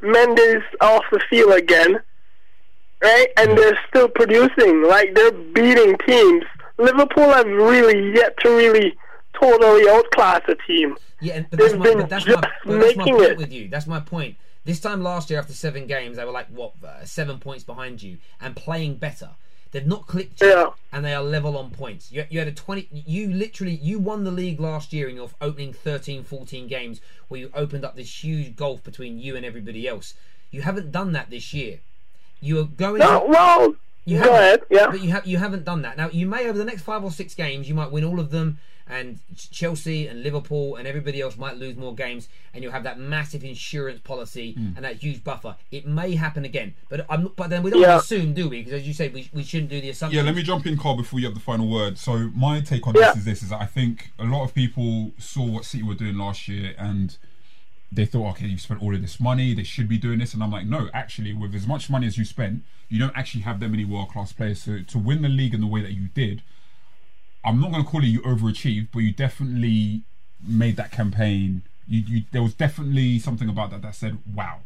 Mendes, 0.00 0.62
off 0.80 1.04
the 1.12 1.20
field 1.28 1.52
again, 1.52 2.00
right? 3.02 3.28
And 3.36 3.56
they're 3.56 3.78
still 3.88 4.08
producing. 4.08 4.84
Like 4.84 5.14
they're 5.14 5.32
beating 5.32 5.96
teams. 6.06 6.44
Liverpool 6.78 7.30
have 7.30 7.46
really 7.46 8.14
yet 8.14 8.36
to 8.38 8.48
really 8.48 8.96
totally 9.40 9.88
outclass 9.88 10.40
a 10.48 10.54
team. 10.66 10.96
Yeah, 11.20 11.34
and, 11.34 11.50
but 11.50 11.58
that's 11.58 11.72
They've 11.72 11.78
my, 11.78 11.84
been 11.84 11.98
but 11.98 12.08
that's 12.08 12.24
just 12.24 12.40
my, 12.40 12.50
but 12.64 12.80
that's 12.80 12.96
my 12.96 13.04
point 13.04 13.22
it. 13.22 13.38
with 13.38 13.52
you. 13.52 13.68
That's 13.68 13.86
my 13.86 14.00
point. 14.00 14.36
This 14.64 14.80
time 14.80 15.02
last 15.02 15.28
year, 15.28 15.38
after 15.38 15.52
seven 15.52 15.86
games, 15.86 16.16
they 16.16 16.24
were 16.24 16.32
like 16.32 16.48
what 16.48 16.72
uh, 16.84 17.04
seven 17.04 17.38
points 17.38 17.64
behind 17.64 18.02
you 18.02 18.18
and 18.40 18.56
playing 18.56 18.96
better. 18.96 19.30
They've 19.72 19.86
not 19.86 20.06
clicked 20.06 20.40
yet, 20.42 20.50
Yeah. 20.50 20.70
and 20.92 21.04
they 21.04 21.14
are 21.14 21.22
level 21.22 21.56
on 21.56 21.70
points. 21.70 22.12
You, 22.12 22.26
you 22.30 22.38
had 22.38 22.46
a 22.48 22.52
20 22.52 22.88
you 22.92 23.32
literally 23.32 23.74
you 23.74 23.98
won 23.98 24.24
the 24.24 24.30
league 24.30 24.60
last 24.60 24.92
year 24.92 25.08
in 25.08 25.16
your 25.16 25.30
opening 25.40 25.72
13 25.72 26.22
14 26.22 26.68
games 26.68 27.00
where 27.28 27.40
you 27.40 27.50
opened 27.54 27.84
up 27.84 27.96
this 27.96 28.22
huge 28.22 28.54
gulf 28.54 28.84
between 28.84 29.18
you 29.18 29.34
and 29.34 29.44
everybody 29.46 29.88
else. 29.88 30.12
You 30.50 30.60
haven't 30.62 30.92
done 30.92 31.12
that 31.12 31.30
this 31.30 31.54
year. 31.54 31.80
You 32.40 32.60
are 32.60 32.64
going 32.64 32.98
No, 32.98 33.24
well, 33.26 33.74
you 34.04 34.18
go 34.18 34.24
haven't, 34.24 34.38
ahead. 34.38 34.60
Yeah. 34.70 34.86
But 34.90 35.00
you 35.02 35.10
have 35.10 35.26
you 35.26 35.38
haven't 35.38 35.64
done 35.64 35.82
that. 35.82 35.96
Now 35.96 36.08
you 36.10 36.26
may 36.26 36.48
over 36.48 36.58
the 36.58 36.64
next 36.64 36.82
five 36.82 37.04
or 37.04 37.10
six 37.10 37.34
games 37.34 37.68
you 37.68 37.74
might 37.74 37.90
win 37.90 38.04
all 38.04 38.18
of 38.20 38.30
them, 38.30 38.58
and 38.88 39.20
Chelsea 39.50 40.08
and 40.08 40.22
Liverpool 40.22 40.76
and 40.76 40.86
everybody 40.88 41.20
else 41.20 41.36
might 41.36 41.56
lose 41.56 41.76
more 41.76 41.94
games, 41.94 42.28
and 42.52 42.62
you'll 42.62 42.72
have 42.72 42.82
that 42.82 42.98
massive 42.98 43.44
insurance 43.44 44.00
policy 44.00 44.52
Hmm. 44.52 44.72
and 44.76 44.84
that 44.84 44.96
huge 44.96 45.22
buffer. 45.22 45.56
It 45.70 45.86
may 45.86 46.14
happen 46.16 46.44
again, 46.44 46.74
but 46.88 47.06
I'm 47.08 47.28
but 47.36 47.48
then 47.50 47.62
we 47.62 47.70
don't 47.70 47.80
Yeah. 47.80 47.98
assume, 47.98 48.34
do 48.34 48.48
we? 48.48 48.58
Because 48.58 48.80
as 48.80 48.86
you 48.86 48.92
said, 48.92 49.14
we, 49.14 49.30
we 49.32 49.44
shouldn't 49.44 49.70
do 49.70 49.80
the 49.80 49.90
assumption. 49.90 50.16
Yeah, 50.18 50.24
let 50.24 50.34
me 50.34 50.42
jump 50.42 50.66
in, 50.66 50.76
Carl, 50.76 50.96
before 50.96 51.20
you 51.20 51.26
have 51.26 51.34
the 51.34 51.40
final 51.40 51.68
word. 51.68 51.96
So 51.98 52.30
my 52.34 52.60
take 52.60 52.86
on 52.86 52.94
Yeah. 52.94 53.10
this 53.12 53.18
is 53.18 53.24
this: 53.24 53.42
is 53.44 53.48
that 53.50 53.60
I 53.60 53.66
think 53.66 54.10
a 54.18 54.24
lot 54.24 54.44
of 54.44 54.52
people 54.54 55.12
saw 55.18 55.44
what 55.46 55.64
City 55.64 55.82
were 55.84 55.94
doing 55.94 56.18
last 56.18 56.48
year 56.48 56.74
and 56.78 57.16
they 57.94 58.06
thought, 58.06 58.30
okay, 58.30 58.46
you 58.46 58.56
spent 58.58 58.82
all 58.82 58.94
of 58.94 59.02
this 59.02 59.20
money, 59.20 59.52
they 59.54 59.62
should 59.64 59.88
be 59.88 59.98
doing 59.98 60.18
this, 60.18 60.32
and 60.32 60.42
I'm 60.42 60.50
like, 60.50 60.66
no, 60.66 60.88
actually, 60.94 61.34
with 61.34 61.54
as 61.54 61.66
much 61.66 61.90
money 61.90 62.06
as 62.06 62.16
you 62.16 62.24
spent, 62.24 62.62
you 62.88 62.98
don't 62.98 63.16
actually 63.16 63.42
have 63.42 63.60
that 63.60 63.68
many 63.68 63.84
world 63.84 64.08
class 64.10 64.32
players. 64.32 64.62
So 64.62 64.78
to 64.80 64.98
win 64.98 65.20
the 65.22 65.28
league 65.28 65.52
in 65.54 65.60
the 65.60 65.66
way 65.66 65.82
that 65.82 65.92
you 65.92 66.08
did, 66.14 66.42
I'm 67.44 67.60
not 67.60 67.70
going 67.70 67.84
to 67.84 67.88
call 67.90 68.02
it 68.02 68.06
you 68.06 68.20
overachieved, 68.22 68.88
but 68.92 69.00
you 69.00 69.12
definitely 69.12 70.02
made 70.46 70.76
that 70.76 70.90
campaign. 70.90 71.62
You, 71.88 72.00
you, 72.00 72.22
there 72.32 72.42
was 72.42 72.54
definitely 72.54 73.18
something 73.18 73.48
about 73.48 73.70
that 73.70 73.82
that 73.82 73.94
said, 73.94 74.18
wow, 74.34 74.60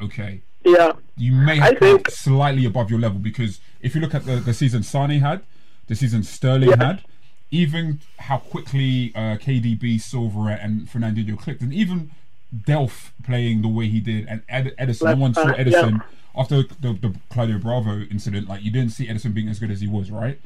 okay, 0.00 0.42
Yeah. 0.64 0.92
you 1.16 1.32
may 1.32 1.56
have 1.56 1.78
think- 1.78 2.10
slightly 2.10 2.64
above 2.64 2.90
your 2.90 3.00
level 3.00 3.18
because 3.18 3.60
if 3.80 3.94
you 3.94 4.00
look 4.00 4.14
at 4.14 4.24
the, 4.24 4.36
the 4.36 4.54
season 4.54 4.82
Sane 4.82 5.20
had, 5.20 5.42
the 5.86 5.94
season 5.96 6.22
Sterling 6.22 6.68
Yeah. 6.70 6.84
had, 6.84 7.04
even 7.50 8.00
how 8.18 8.38
quickly 8.38 9.10
uh, 9.14 9.36
KDB, 9.38 9.98
Silva, 10.00 10.58
and 10.60 10.86
Fernandinho 10.86 11.38
clicked, 11.38 11.62
and 11.62 11.72
even 11.72 12.10
Delph 12.54 13.10
playing 13.24 13.62
the 13.62 13.68
way 13.68 13.88
he 13.88 14.00
did, 14.00 14.26
and 14.28 14.42
Ed- 14.48 14.74
Ederson, 14.78 15.04
no 15.04 15.16
one 15.16 15.34
saw 15.34 15.44
back, 15.46 15.56
Ederson 15.58 16.02
after 16.36 16.62
the, 16.62 16.92
the 16.94 17.14
Claudio 17.30 17.58
Bravo 17.58 18.00
incident. 18.10 18.48
Like 18.48 18.62
you 18.62 18.70
didn't 18.70 18.90
see 18.92 19.06
Ederson 19.06 19.34
being 19.34 19.48
as 19.48 19.58
good 19.58 19.70
as 19.70 19.80
he 19.80 19.86
was, 19.86 20.10
right? 20.10 20.40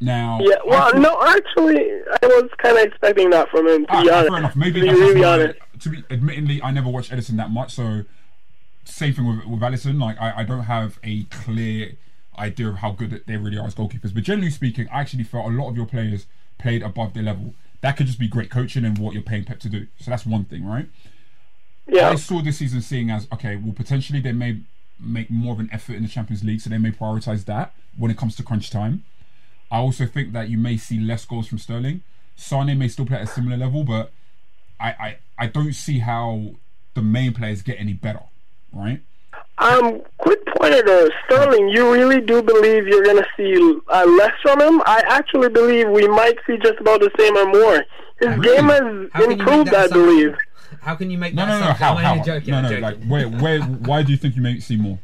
Now, 0.00 0.38
Yeah. 0.40 0.56
Well, 0.66 0.90
thought- 0.90 0.96
no, 1.00 1.16
actually, 1.26 1.80
I 2.22 2.26
was 2.26 2.48
kind 2.58 2.76
of 2.78 2.84
expecting 2.84 3.30
that 3.30 3.48
from 3.50 3.66
him. 3.68 3.84
To 3.86 3.92
Ah, 3.92 4.02
be 4.02 4.10
honest. 4.10 4.28
fair 4.30 4.38
enough. 4.38 4.56
Maybe 4.56 4.80
to 4.80 4.86
be 4.86 4.92
really 4.92 5.24
honest. 5.24 5.58
to 5.80 5.88
be 5.90 6.04
admittedly, 6.10 6.62
I 6.62 6.70
never 6.70 6.88
watched 6.88 7.10
Ederson 7.10 7.36
that 7.36 7.50
much, 7.50 7.72
so 7.72 8.04
same 8.84 9.12
thing 9.12 9.26
with 9.26 9.46
with 9.46 9.60
Alisson. 9.60 10.00
Like 10.00 10.20
I, 10.20 10.38
I 10.38 10.44
don't 10.44 10.64
have 10.64 10.98
a 11.04 11.24
clear 11.24 11.92
idea 12.38 12.68
of 12.68 12.76
how 12.76 12.92
good 12.92 13.22
they 13.26 13.36
really 13.36 13.58
are 13.58 13.66
as 13.66 13.74
goalkeepers. 13.74 14.14
But 14.14 14.22
generally 14.22 14.50
speaking, 14.50 14.88
I 14.92 15.00
actually 15.00 15.24
felt 15.24 15.46
a 15.46 15.50
lot 15.50 15.68
of 15.68 15.76
your 15.76 15.86
players 15.86 16.26
played 16.58 16.82
above 16.82 17.12
their 17.14 17.22
level. 17.24 17.54
That 17.80 17.96
could 17.96 18.06
just 18.06 18.18
be 18.18 18.28
great 18.28 18.50
coaching 18.50 18.84
and 18.84 18.96
what 18.98 19.14
you're 19.14 19.22
paying 19.22 19.44
Pep 19.44 19.58
to 19.60 19.68
do. 19.68 19.86
So 20.00 20.10
that's 20.12 20.24
one 20.26 20.44
thing, 20.44 20.64
right? 20.64 20.88
Yeah. 21.88 22.10
I 22.10 22.14
saw 22.16 22.42
this 22.42 22.58
season 22.58 22.80
seeing 22.82 23.10
as 23.10 23.26
okay, 23.32 23.56
well 23.56 23.72
potentially 23.72 24.20
they 24.20 24.32
may 24.32 24.60
make 25.00 25.30
more 25.30 25.52
of 25.54 25.60
an 25.60 25.68
effort 25.72 25.94
in 25.94 26.02
the 26.02 26.08
Champions 26.08 26.44
League, 26.44 26.60
so 26.60 26.70
they 26.70 26.78
may 26.78 26.90
prioritize 26.90 27.44
that 27.46 27.72
when 27.96 28.10
it 28.10 28.16
comes 28.18 28.36
to 28.36 28.42
crunch 28.42 28.70
time. 28.70 29.04
I 29.70 29.78
also 29.78 30.06
think 30.06 30.32
that 30.32 30.48
you 30.48 30.58
may 30.58 30.76
see 30.76 30.98
less 30.98 31.24
goals 31.24 31.46
from 31.48 31.58
Sterling. 31.58 32.02
Sane 32.36 32.78
may 32.78 32.88
still 32.88 33.06
play 33.06 33.16
at 33.18 33.22
a 33.24 33.26
similar 33.26 33.56
level, 33.56 33.84
but 33.84 34.12
I 34.80 34.88
I, 34.90 35.18
I 35.38 35.46
don't 35.46 35.72
see 35.74 35.98
how 36.00 36.50
the 36.94 37.02
main 37.02 37.32
players 37.32 37.62
get 37.62 37.78
any 37.78 37.92
better, 37.92 38.22
right? 38.72 39.00
Um, 39.58 40.02
quick 40.18 40.38
pointer 40.56 40.82
though, 40.84 41.08
Sterling. 41.26 41.68
You 41.68 41.92
really 41.92 42.20
do 42.20 42.42
believe 42.42 42.86
you're 42.86 43.04
gonna 43.04 43.26
see 43.36 43.54
uh, 43.88 44.04
less 44.06 44.32
from 44.42 44.60
him? 44.60 44.80
I 44.86 45.02
actually 45.08 45.48
believe 45.48 45.88
we 45.90 46.06
might 46.08 46.36
see 46.46 46.56
just 46.58 46.78
about 46.80 47.00
the 47.00 47.10
same 47.18 47.36
or 47.36 47.46
more. 47.46 47.84
His 48.20 48.36
Really? 48.38 48.56
game 48.56 48.68
has 48.68 49.24
improved, 49.30 49.74
I 49.74 49.86
believe. 49.88 50.34
How 50.82 50.94
can 50.94 51.10
you 51.10 51.18
make 51.18 51.34
No, 51.34 51.44
that 51.46 51.52
no, 51.52 51.58
no. 51.58 51.64
assumption? 51.72 51.86
How? 51.86 51.96
I'm 51.96 52.18
How? 52.18 52.24
joking. 52.24 52.50
No, 52.52 52.60
no. 52.62 52.68
joking. 52.68 52.82
Like 52.82 53.04
where, 53.04 53.28
where? 53.28 53.60
Why 53.62 54.02
do 54.02 54.12
you 54.12 54.18
think 54.18 54.36
you 54.36 54.42
may 54.42 54.58
see 54.60 54.76
more? 54.76 54.98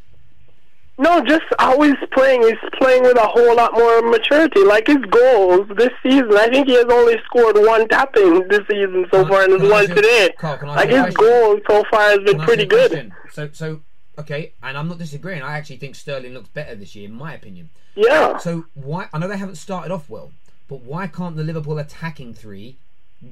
No, 0.96 1.20
just 1.24 1.42
how 1.58 1.80
he's 1.82 1.96
playing. 2.12 2.42
He's 2.42 2.70
playing 2.78 3.02
with 3.02 3.16
a 3.16 3.26
whole 3.26 3.56
lot 3.56 3.72
more 3.74 4.00
maturity. 4.02 4.62
Like 4.62 4.86
his 4.86 4.98
goals 5.10 5.66
this 5.76 5.90
season, 6.04 6.30
I 6.36 6.48
think 6.48 6.68
he 6.68 6.74
has 6.74 6.84
only 6.88 7.16
scored 7.24 7.56
one 7.58 7.88
tapping 7.88 8.46
this 8.48 8.60
season 8.70 9.04
so 9.10 9.24
Can 9.24 9.26
I- 9.26 9.28
far, 9.28 9.42
and 9.42 9.60
can 9.60 9.70
one 9.70 9.84
ask 9.84 9.94
today. 9.94 10.30
Carl, 10.38 10.58
can 10.58 10.68
I 10.68 10.72
ask 10.74 10.84
Like 10.86 11.06
his 11.06 11.14
goals 11.16 11.60
so 11.68 11.84
far 11.90 12.00
has 12.00 12.18
been 12.18 12.26
Can 12.26 12.34
I 12.40 12.42
ask 12.42 12.46
pretty 12.46 12.66
good. 12.66 13.12
So, 13.32 13.50
so 13.52 13.80
okay, 14.20 14.52
and 14.62 14.78
I'm 14.78 14.86
not 14.86 14.98
disagreeing. 14.98 15.42
I 15.42 15.58
actually 15.58 15.78
think 15.78 15.96
Sterling 15.96 16.32
looks 16.32 16.48
better 16.50 16.76
this 16.76 16.94
year, 16.94 17.06
in 17.06 17.14
my 17.14 17.34
opinion. 17.34 17.70
Yeah. 17.96 18.38
So 18.38 18.66
why? 18.74 19.08
I 19.12 19.18
know 19.18 19.26
they 19.26 19.36
haven't 19.36 19.56
started 19.56 19.90
off 19.90 20.08
well, 20.08 20.30
but 20.68 20.82
why 20.82 21.08
can't 21.08 21.34
the 21.36 21.42
Liverpool 21.42 21.78
attacking 21.80 22.34
three 22.34 22.76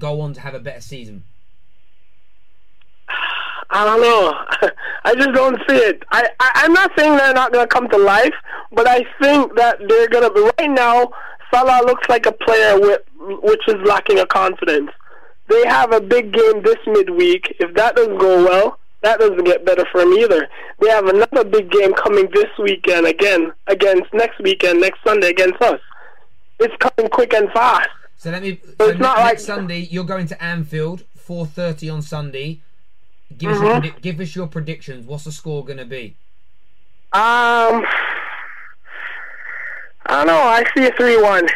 go 0.01 0.21
on 0.21 0.33
to 0.35 0.41
have 0.41 0.55
a 0.55 0.59
better 0.61 0.81
season? 0.81 1.23
I 3.73 3.85
don't 3.85 4.01
know. 4.03 4.71
I 5.05 5.15
just 5.15 5.33
don't 5.33 5.59
see 5.69 5.77
it. 5.77 6.03
I, 6.13 6.29
I 6.41 6.51
I'm 6.57 6.73
not 6.73 6.91
saying 6.97 7.17
they're 7.17 7.33
not 7.33 7.53
gonna 7.53 7.67
come 7.67 7.89
to 7.89 7.97
life, 7.99 8.35
but 8.71 8.87
I 8.87 9.05
think 9.21 9.55
that 9.57 9.79
they're 9.89 10.09
gonna 10.09 10.31
be 10.31 10.41
right 10.59 10.71
now. 10.71 11.11
Salah 11.53 11.85
looks 11.87 12.09
like 12.09 12.27
a 12.27 12.33
player 12.33 12.79
with 12.81 13.01
which 13.19 13.61
is 13.69 13.77
lacking 13.85 14.19
a 14.19 14.27
confidence. 14.27 14.91
They 15.49 15.67
have 15.67 15.93
a 15.93 16.01
big 16.01 16.33
game 16.33 16.63
this 16.63 16.77
midweek. 16.87 17.57
If 17.61 17.75
that 17.75 17.97
doesn't 17.97 18.19
go 18.19 18.45
well, 18.45 18.79
that 19.03 19.19
doesn't 19.21 19.45
get 19.45 19.65
better 19.65 19.85
for 19.91 20.01
him 20.03 20.13
either. 20.15 20.49
They 20.81 20.89
have 20.89 21.07
another 21.07 21.45
big 21.45 21.71
game 21.71 21.93
coming 21.95 22.29
this 22.33 22.47
weekend 22.59 23.07
again 23.07 23.53
against 23.67 24.13
next 24.15 24.41
weekend, 24.41 24.81
next 24.81 25.01
Sunday 25.05 25.31
against 25.31 25.61
us. 25.63 25.81
It's 26.61 26.75
coming 26.79 27.11
quick 27.11 27.35
and 27.35 27.51
fast. 27.53 27.89
So 28.17 28.31
let 28.31 28.43
me. 28.43 28.61
So 28.63 28.85
So 28.87 28.91
it's 28.91 29.01
not 29.01 29.19
like- 29.19 29.41
Sunday, 29.41 29.81
you're 29.91 30.05
going 30.05 30.27
to 30.29 30.43
Anfield, 30.43 31.05
4:30 31.19 31.91
on 31.93 32.03
Sunday. 32.03 32.61
Give 33.39 33.51
us, 33.51 33.59
Mm-hmm. 33.59 33.65
your 33.85 33.93
predi- 33.95 34.01
give 34.03 34.21
us 34.21 34.35
your 34.37 34.47
predictions. 34.47 35.07
What's 35.07 35.25
the 35.25 35.33
score 35.33 35.65
going 35.65 35.79
to 35.79 35.85
be? 35.85 36.17
Um, 37.13 37.85
I 40.07 40.19
don't 40.19 40.27
know. 40.27 40.35
I 40.39 40.65
see 40.77 40.87
a 40.87 40.93
three-one. 40.93 41.47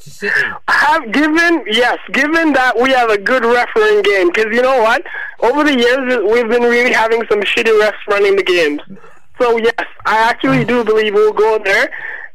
To 0.00 0.10
City. 0.10 0.34
have 0.68 1.12
given 1.12 1.64
yes, 1.66 1.98
given 2.12 2.52
that 2.52 2.78
we 2.78 2.90
have 2.90 3.08
a 3.10 3.16
good 3.16 3.42
refereeing 3.44 4.02
game, 4.02 4.28
because 4.28 4.54
you 4.54 4.60
know 4.60 4.82
what? 4.82 5.02
Over 5.40 5.64
the 5.64 5.78
years, 5.78 6.22
we've 6.30 6.48
been 6.48 6.62
really 6.62 6.92
having 6.92 7.22
some 7.30 7.40
shitty 7.40 7.72
refs 7.80 7.92
running 8.08 8.36
the 8.36 8.42
games. 8.42 8.80
So 9.40 9.56
yes, 9.56 9.74
I 10.04 10.18
actually 10.18 10.64
do 10.64 10.84
believe 10.84 11.14
we'll 11.14 11.32
go 11.32 11.58
there, 11.64 11.90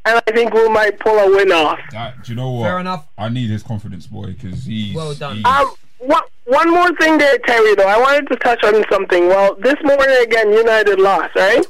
and 0.06 0.22
I 0.28 0.32
think 0.32 0.54
we 0.54 0.68
might 0.70 1.00
pull 1.00 1.18
a 1.20 1.30
win 1.30 1.52
off. 1.52 1.80
That, 1.92 2.24
do 2.24 2.32
you 2.32 2.36
know 2.38 2.52
what? 2.52 2.64
Fair 2.66 2.80
enough. 2.80 3.08
I 3.18 3.30
need 3.30 3.50
his 3.52 3.62
confidence, 3.62 4.08
boy, 4.08 4.28
because 4.28 4.66
he's 4.66 4.96
Well 4.96 5.14
done. 5.14 5.36
he's- 5.38 5.46
Um, 5.48 5.74
one, 6.00 6.24
one 6.46 6.70
more 6.72 6.94
thing 6.96 7.18
there, 7.18 7.38
Terry. 7.40 7.76
Though 7.76 7.88
I 7.88 7.98
wanted 8.00 8.28
to 8.30 8.36
touch 8.38 8.64
on 8.64 8.84
something. 8.92 9.28
Well, 9.28 9.56
this 9.56 9.76
morning 9.84 10.18
again, 10.24 10.52
United 10.52 11.00
lost, 11.00 11.36
right? 11.36 11.66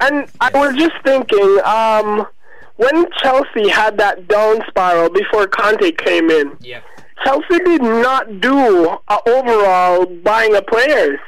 And 0.00 0.28
I 0.40 0.50
was 0.54 0.74
just 0.76 0.94
thinking, 1.04 1.60
um, 1.64 2.26
when 2.76 3.06
Chelsea 3.22 3.68
had 3.68 3.96
that 3.98 4.26
down 4.28 4.60
spiral 4.68 5.08
before 5.10 5.46
Conte 5.46 5.90
came 5.92 6.30
in, 6.30 6.56
Yeah. 6.60 6.80
Chelsea 7.24 7.58
did 7.64 7.80
not 7.82 8.40
do 8.40 8.58
a 9.08 9.18
overall 9.28 10.04
buying 10.06 10.54
of 10.56 10.66
players. 10.66 11.18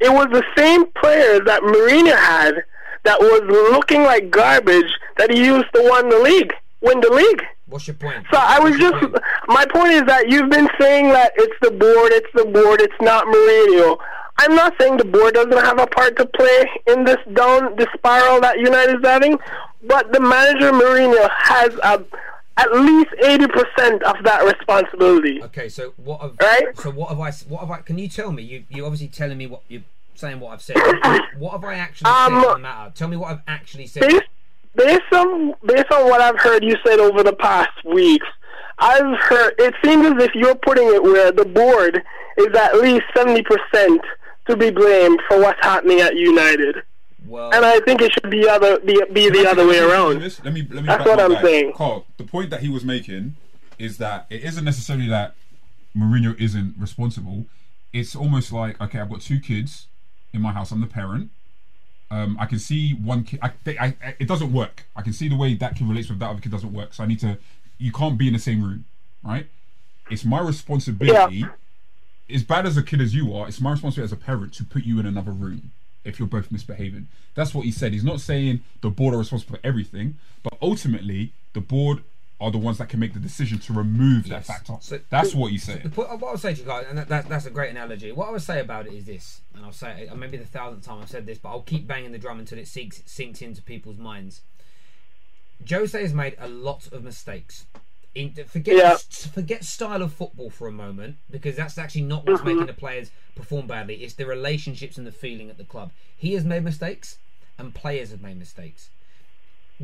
It 0.00 0.12
was 0.12 0.26
the 0.32 0.42
same 0.56 0.86
players 1.00 1.40
that 1.46 1.62
Mourinho 1.62 2.16
had 2.16 2.64
that 3.04 3.20
was 3.20 3.42
looking 3.72 4.02
like 4.02 4.30
garbage 4.30 4.92
that 5.16 5.30
he 5.30 5.44
used 5.46 5.72
to 5.74 5.82
win 5.82 6.08
the 6.08 6.18
league, 6.18 6.52
win 6.80 7.00
the 7.00 7.10
league. 7.10 7.42
What's 7.66 7.86
your 7.86 7.94
point? 7.94 8.24
So 8.32 8.38
I 8.38 8.58
was 8.60 8.76
just 8.78 8.92
point? 8.94 9.16
my 9.48 9.64
point 9.66 9.92
is 9.92 10.02
that 10.04 10.28
you've 10.28 10.50
been 10.50 10.68
saying 10.80 11.08
that 11.08 11.32
it's 11.36 11.56
the 11.62 11.70
board, 11.70 12.12
it's 12.12 12.30
the 12.34 12.44
board, 12.44 12.80
it's 12.80 12.94
not 13.00 13.24
Mourinho. 13.26 13.96
I'm 14.36 14.54
not 14.54 14.74
saying 14.80 14.96
the 14.96 15.04
board 15.04 15.34
doesn't 15.34 15.52
have 15.52 15.78
a 15.78 15.86
part 15.86 16.16
to 16.18 16.26
play 16.26 16.64
in 16.88 17.04
this 17.04 17.16
down 17.34 17.76
this 17.76 17.86
spiral 17.96 18.40
that 18.40 18.58
United 18.58 18.96
is 18.96 19.04
having, 19.04 19.38
but 19.84 20.12
the 20.12 20.20
manager 20.20 20.72
Mourinho 20.72 21.28
has 21.30 21.72
a, 21.82 22.04
at 22.56 22.72
least 22.74 23.10
eighty 23.22 23.46
percent 23.46 24.02
of 24.02 24.16
that 24.24 24.42
responsibility. 24.44 25.42
Okay, 25.44 25.68
so 25.68 25.94
what 25.96 26.20
have 26.20 26.36
Right? 26.40 26.64
so 26.78 26.90
what 26.90 27.08
have 27.10 27.20
I 27.20 27.30
what 27.48 27.60
have 27.60 27.70
I? 27.70 27.78
Can 27.78 27.96
you 27.98 28.08
tell 28.08 28.32
me? 28.32 28.42
You 28.42 28.64
you 28.68 28.84
obviously 28.84 29.08
telling 29.08 29.38
me 29.38 29.46
what 29.46 29.62
you're 29.68 29.82
saying. 30.16 30.38
What 30.40 30.52
I've 30.52 30.62
said. 30.62 30.76
what 31.38 31.52
have 31.52 31.64
I 31.64 31.74
actually 31.76 32.10
Um, 32.10 32.34
said 32.42 32.48
on 32.48 32.52
the 32.54 32.58
matter? 32.58 32.92
Tell 32.94 33.08
me 33.08 33.16
what 33.16 33.30
I've 33.30 33.42
actually 33.46 33.86
said. 33.86 34.02
Based 34.02 34.22
based 34.74 35.12
on 35.12 35.54
based 35.66 35.90
on 35.92 36.08
what 36.08 36.20
I've 36.20 36.38
heard 36.38 36.64
you 36.64 36.76
said 36.86 36.98
over 37.00 37.22
the 37.22 37.32
past 37.34 37.70
weeks, 37.84 38.26
I've 38.78 39.18
heard 39.20 39.54
it 39.58 39.74
seems 39.84 40.06
as 40.06 40.22
if 40.22 40.34
you're 40.34 40.54
putting 40.56 40.88
it 40.88 41.02
where 41.02 41.32
the 41.32 41.44
board 41.44 42.02
is 42.38 42.54
at 42.56 42.76
least 42.78 43.04
seventy 43.16 43.42
percent 43.42 44.00
to 44.48 44.56
be 44.56 44.70
blamed 44.70 45.20
for 45.28 45.40
what's 45.40 45.60
happening 45.64 46.00
at 46.00 46.16
United. 46.16 46.82
Well, 47.26 47.50
And 47.54 47.64
I 47.64 47.80
think 47.80 48.02
it 48.02 48.12
should 48.12 48.30
be 48.30 48.46
other 48.46 48.78
be, 48.80 49.00
be 49.12 49.30
the 49.30 49.48
other 49.48 49.66
way 49.66 49.78
around. 49.78 50.20
Let 50.20 50.52
me, 50.52 50.60
let 50.70 50.82
me 50.82 50.82
That's 50.82 50.98
back 50.98 51.06
what 51.06 51.18
up 51.20 51.24
I'm 51.24 51.32
that. 51.32 51.42
saying. 51.44 51.72
Carl, 51.74 52.04
the 52.18 52.24
point 52.24 52.50
that 52.50 52.60
he 52.60 52.68
was 52.68 52.84
making 52.84 53.36
is 53.78 53.96
that 53.96 54.26
it 54.28 54.44
isn't 54.44 54.64
necessarily 54.64 55.08
that 55.08 55.34
Mourinho 55.96 56.38
isn't 56.38 56.74
responsible. 56.78 57.46
It's 57.94 58.14
almost 58.14 58.52
like 58.52 58.78
okay, 58.80 58.98
I've 59.00 59.08
got 59.08 59.22
two 59.22 59.40
kids 59.40 59.86
in 60.34 60.42
my 60.42 60.52
house. 60.52 60.70
I'm 60.70 60.82
the 60.82 60.86
parent. 60.86 61.30
Um, 62.10 62.36
I 62.38 62.46
can 62.46 62.58
see 62.58 62.92
one 62.92 63.24
kid. 63.24 63.40
I, 63.42 63.52
they, 63.64 63.78
I, 63.78 63.86
I, 64.04 64.16
it 64.18 64.28
doesn't 64.28 64.52
work. 64.52 64.84
I 64.94 65.02
can 65.02 65.12
see 65.12 65.28
the 65.28 65.36
way 65.36 65.54
that 65.54 65.76
kid 65.76 65.88
relates 65.88 66.08
with 66.08 66.18
that 66.20 66.30
other 66.30 66.40
kid 66.40 66.52
doesn't 66.52 66.72
work. 66.72 66.94
So 66.94 67.02
I 67.02 67.06
need 67.06 67.20
to. 67.20 67.38
You 67.78 67.92
can't 67.92 68.16
be 68.16 68.28
in 68.28 68.32
the 68.32 68.38
same 68.38 68.62
room, 68.62 68.84
right? 69.24 69.46
It's 70.10 70.24
my 70.24 70.40
responsibility. 70.40 71.44
As 72.32 72.42
bad 72.42 72.66
as 72.66 72.76
a 72.76 72.82
kid 72.82 73.00
as 73.00 73.14
you 73.14 73.34
are, 73.34 73.48
it's 73.48 73.60
my 73.60 73.72
responsibility 73.72 74.12
as 74.12 74.12
a 74.12 74.22
parent 74.22 74.54
to 74.54 74.64
put 74.64 74.84
you 74.84 74.98
in 75.00 75.06
another 75.06 75.32
room 75.32 75.72
if 76.04 76.18
you're 76.18 76.28
both 76.28 76.52
misbehaving. 76.52 77.08
That's 77.34 77.54
what 77.54 77.64
he 77.64 77.70
said. 77.70 77.92
He's 77.92 78.04
not 78.04 78.20
saying 78.20 78.62
the 78.80 78.90
board 78.90 79.14
are 79.14 79.18
responsible 79.18 79.56
for 79.56 79.66
everything, 79.66 80.18
but 80.42 80.54
ultimately 80.62 81.32
the 81.52 81.60
board 81.60 82.02
are 82.44 82.50
the 82.50 82.58
ones 82.58 82.78
that 82.78 82.88
can 82.88 83.00
make 83.00 83.14
the 83.14 83.20
decision 83.20 83.58
to 83.58 83.72
remove 83.72 84.28
that 84.28 84.44
factor. 84.44 84.76
So- 84.80 85.00
That's 85.10 85.34
what 85.34 85.52
you 85.52 85.58
The 85.58 85.64
saying. 85.64 85.90
point- 85.90 85.96
what 85.96 86.28
I 86.28 86.32
would 86.32 86.40
say 86.40 86.54
to 86.54 86.60
you 86.60 86.66
guys, 86.66 86.86
and 86.88 86.98
that, 86.98 87.08
that, 87.08 87.28
that's 87.28 87.46
a 87.46 87.50
great 87.50 87.70
analogy. 87.70 88.12
What 88.12 88.28
I 88.28 88.32
would 88.32 88.42
say 88.42 88.60
about 88.60 88.86
it 88.86 88.92
is 88.92 89.06
this, 89.06 89.40
and 89.54 89.64
I'll 89.64 89.72
say 89.72 90.02
it, 90.02 90.16
maybe 90.16 90.36
the 90.36 90.44
thousandth 90.44 90.84
time 90.84 91.00
I've 91.00 91.10
said 91.10 91.26
this, 91.26 91.38
but 91.38 91.48
I'll 91.48 91.62
keep 91.62 91.86
banging 91.86 92.12
the 92.12 92.18
drum 92.18 92.38
until 92.38 92.58
it 92.58 92.68
sinks, 92.68 93.02
sinks 93.06 93.40
into 93.42 93.62
people's 93.62 93.98
minds. 93.98 94.42
Jose 95.68 96.00
has 96.00 96.12
made 96.12 96.36
a 96.38 96.48
lot 96.48 96.88
of 96.92 97.02
mistakes. 97.02 97.66
In, 98.14 98.32
forget 98.32 98.76
Yeah. 98.76 98.96
forget 98.96 99.64
style 99.64 100.00
of 100.02 100.12
football 100.12 100.48
for 100.50 100.68
a 100.68 100.72
moment 100.72 101.16
because 101.30 101.56
that's 101.56 101.78
actually 101.78 102.02
not 102.02 102.24
what's 102.26 102.40
mm-hmm. 102.40 102.48
making 102.48 102.66
the 102.66 102.72
players 102.72 103.10
perform 103.34 103.66
badly. 103.66 103.96
It's 104.04 104.14
the 104.14 104.26
relationships 104.26 104.98
and 104.98 105.06
the 105.06 105.10
feeling 105.12 105.50
at 105.50 105.58
the 105.58 105.64
club. 105.64 105.90
He 106.16 106.34
has 106.34 106.44
made 106.44 106.62
mistakes, 106.62 107.18
and 107.58 107.74
players 107.74 108.10
have 108.10 108.22
made 108.22 108.38
mistakes. 108.38 108.90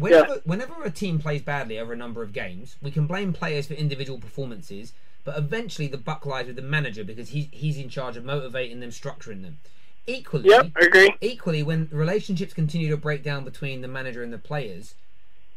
Whenever, 0.00 0.40
whenever 0.44 0.82
a 0.82 0.90
team 0.90 1.18
plays 1.18 1.42
badly 1.42 1.78
over 1.78 1.92
a 1.92 1.96
number 1.96 2.22
of 2.22 2.32
games, 2.32 2.76
we 2.82 2.90
can 2.90 3.06
blame 3.06 3.32
players 3.32 3.66
for 3.66 3.74
individual 3.74 4.18
performances, 4.18 4.92
but 5.24 5.36
eventually 5.36 5.88
the 5.88 5.98
buck 5.98 6.24
lies 6.24 6.46
with 6.46 6.56
the 6.56 6.62
manager 6.62 7.04
because 7.04 7.30
he's, 7.30 7.48
he's 7.52 7.76
in 7.76 7.88
charge 7.88 8.16
of 8.16 8.24
motivating 8.24 8.80
them, 8.80 8.90
structuring 8.90 9.42
them. 9.42 9.58
Equally, 10.06 10.48
Yep, 10.48 10.72
I 10.80 10.86
agree. 10.86 11.14
equally, 11.20 11.62
when 11.62 11.88
relationships 11.92 12.54
continue 12.54 12.88
to 12.88 12.96
break 12.96 13.22
down 13.22 13.44
between 13.44 13.82
the 13.82 13.88
manager 13.88 14.22
and 14.22 14.32
the 14.32 14.38
players, 14.38 14.94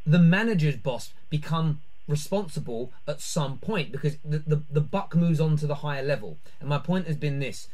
the 0.06 0.20
manager's 0.20 0.76
boss 0.76 1.14
become 1.30 1.82
responsible 2.08 2.92
at 3.08 3.22
some 3.22 3.58
point 3.58 3.92
because 3.92 4.18
the, 4.26 4.40
the, 4.40 4.62
the 4.70 4.82
buck 4.82 5.16
moves 5.16 5.40
on 5.40 5.56
to 5.58 5.66
the 5.66 5.76
higher 5.76 6.04
level. 6.04 6.38
And 6.60 6.68
my 6.68 6.78
point 6.78 7.08
has 7.08 7.16
been 7.16 7.40
this 7.40 7.70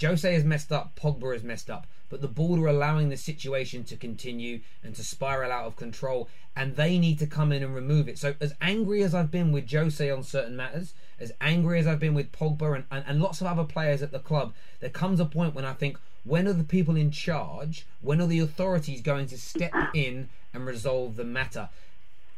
Jose 0.00 0.32
has 0.32 0.44
messed 0.44 0.72
up, 0.72 0.94
Pogba 0.96 1.32
has 1.32 1.42
messed 1.42 1.70
up, 1.70 1.86
but 2.08 2.20
the 2.20 2.28
board 2.28 2.60
are 2.60 2.68
allowing 2.68 3.08
the 3.08 3.16
situation 3.16 3.84
to 3.84 3.96
continue 3.96 4.60
and 4.82 4.94
to 4.94 5.04
spiral 5.04 5.50
out 5.50 5.66
of 5.66 5.76
control, 5.76 6.28
and 6.56 6.76
they 6.76 6.98
need 6.98 7.18
to 7.18 7.26
come 7.26 7.52
in 7.52 7.62
and 7.62 7.74
remove 7.74 8.08
it. 8.08 8.18
So, 8.18 8.34
as 8.40 8.54
angry 8.60 9.02
as 9.02 9.14
I've 9.14 9.30
been 9.30 9.52
with 9.52 9.70
Jose 9.70 10.08
on 10.10 10.22
certain 10.22 10.56
matters, 10.56 10.94
as 11.18 11.32
angry 11.40 11.78
as 11.78 11.86
I've 11.86 12.00
been 12.00 12.14
with 12.14 12.32
Pogba 12.32 12.74
and, 12.74 12.84
and, 12.90 13.04
and 13.06 13.22
lots 13.22 13.40
of 13.40 13.46
other 13.46 13.64
players 13.64 14.02
at 14.02 14.12
the 14.12 14.18
club, 14.18 14.54
there 14.80 14.90
comes 14.90 15.20
a 15.20 15.24
point 15.24 15.54
when 15.54 15.64
I 15.64 15.72
think, 15.72 15.98
when 16.24 16.46
are 16.48 16.52
the 16.52 16.64
people 16.64 16.96
in 16.96 17.10
charge, 17.10 17.86
when 18.00 18.20
are 18.20 18.26
the 18.26 18.40
authorities 18.40 19.00
going 19.02 19.26
to 19.28 19.38
step 19.38 19.74
in 19.94 20.28
and 20.52 20.66
resolve 20.66 21.16
the 21.16 21.24
matter? 21.24 21.68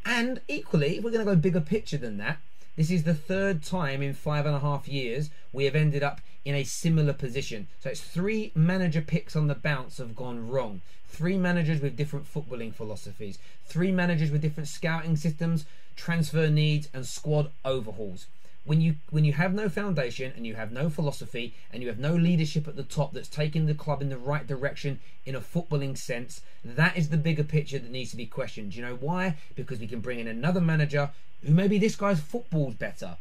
And 0.04 0.40
equally, 0.48 0.98
if 0.98 1.04
we're 1.04 1.10
going 1.10 1.24
to 1.24 1.32
go 1.32 1.36
bigger 1.36 1.60
picture 1.60 1.98
than 1.98 2.18
that, 2.18 2.38
this 2.76 2.90
is 2.90 3.04
the 3.04 3.14
third 3.14 3.62
time 3.62 4.02
in 4.02 4.12
five 4.12 4.44
and 4.44 4.54
a 4.54 4.60
half 4.60 4.86
years 4.86 5.30
we 5.56 5.64
have 5.64 5.74
ended 5.74 6.02
up 6.02 6.20
in 6.44 6.54
a 6.54 6.64
similar 6.64 7.14
position. 7.14 7.66
So 7.80 7.88
it's 7.88 8.02
three 8.02 8.52
manager 8.54 9.00
picks 9.00 9.34
on 9.34 9.46
the 9.46 9.54
bounce 9.54 9.96
have 9.96 10.14
gone 10.14 10.50
wrong. 10.50 10.82
Three 11.08 11.38
managers 11.38 11.80
with 11.80 11.96
different 11.96 12.30
footballing 12.30 12.74
philosophies. 12.74 13.38
Three 13.64 13.90
managers 13.90 14.30
with 14.30 14.42
different 14.42 14.68
scouting 14.68 15.16
systems, 15.16 15.64
transfer 15.96 16.50
needs, 16.50 16.90
and 16.92 17.06
squad 17.06 17.50
overhauls. 17.64 18.26
When 18.66 18.82
you 18.82 18.96
when 19.08 19.24
you 19.24 19.32
have 19.32 19.54
no 19.54 19.70
foundation 19.70 20.30
and 20.36 20.46
you 20.46 20.56
have 20.56 20.72
no 20.72 20.90
philosophy 20.90 21.54
and 21.72 21.82
you 21.82 21.88
have 21.88 21.98
no 21.98 22.14
leadership 22.14 22.68
at 22.68 22.76
the 22.76 22.82
top 22.82 23.14
that's 23.14 23.28
taking 23.28 23.64
the 23.64 23.74
club 23.74 24.02
in 24.02 24.10
the 24.10 24.18
right 24.18 24.46
direction 24.46 25.00
in 25.24 25.34
a 25.34 25.40
footballing 25.40 25.96
sense, 25.96 26.42
that 26.62 26.98
is 26.98 27.08
the 27.08 27.16
bigger 27.16 27.44
picture 27.44 27.78
that 27.78 27.90
needs 27.90 28.10
to 28.10 28.16
be 28.16 28.26
questioned. 28.26 28.74
You 28.74 28.82
know 28.82 28.96
why? 28.96 29.38
Because 29.54 29.78
we 29.78 29.86
can 29.86 30.00
bring 30.00 30.18
in 30.18 30.28
another 30.28 30.60
manager 30.60 31.12
who 31.42 31.54
maybe 31.54 31.78
this 31.78 31.96
guy's 31.96 32.20
football's 32.20 32.74
better. 32.74 33.16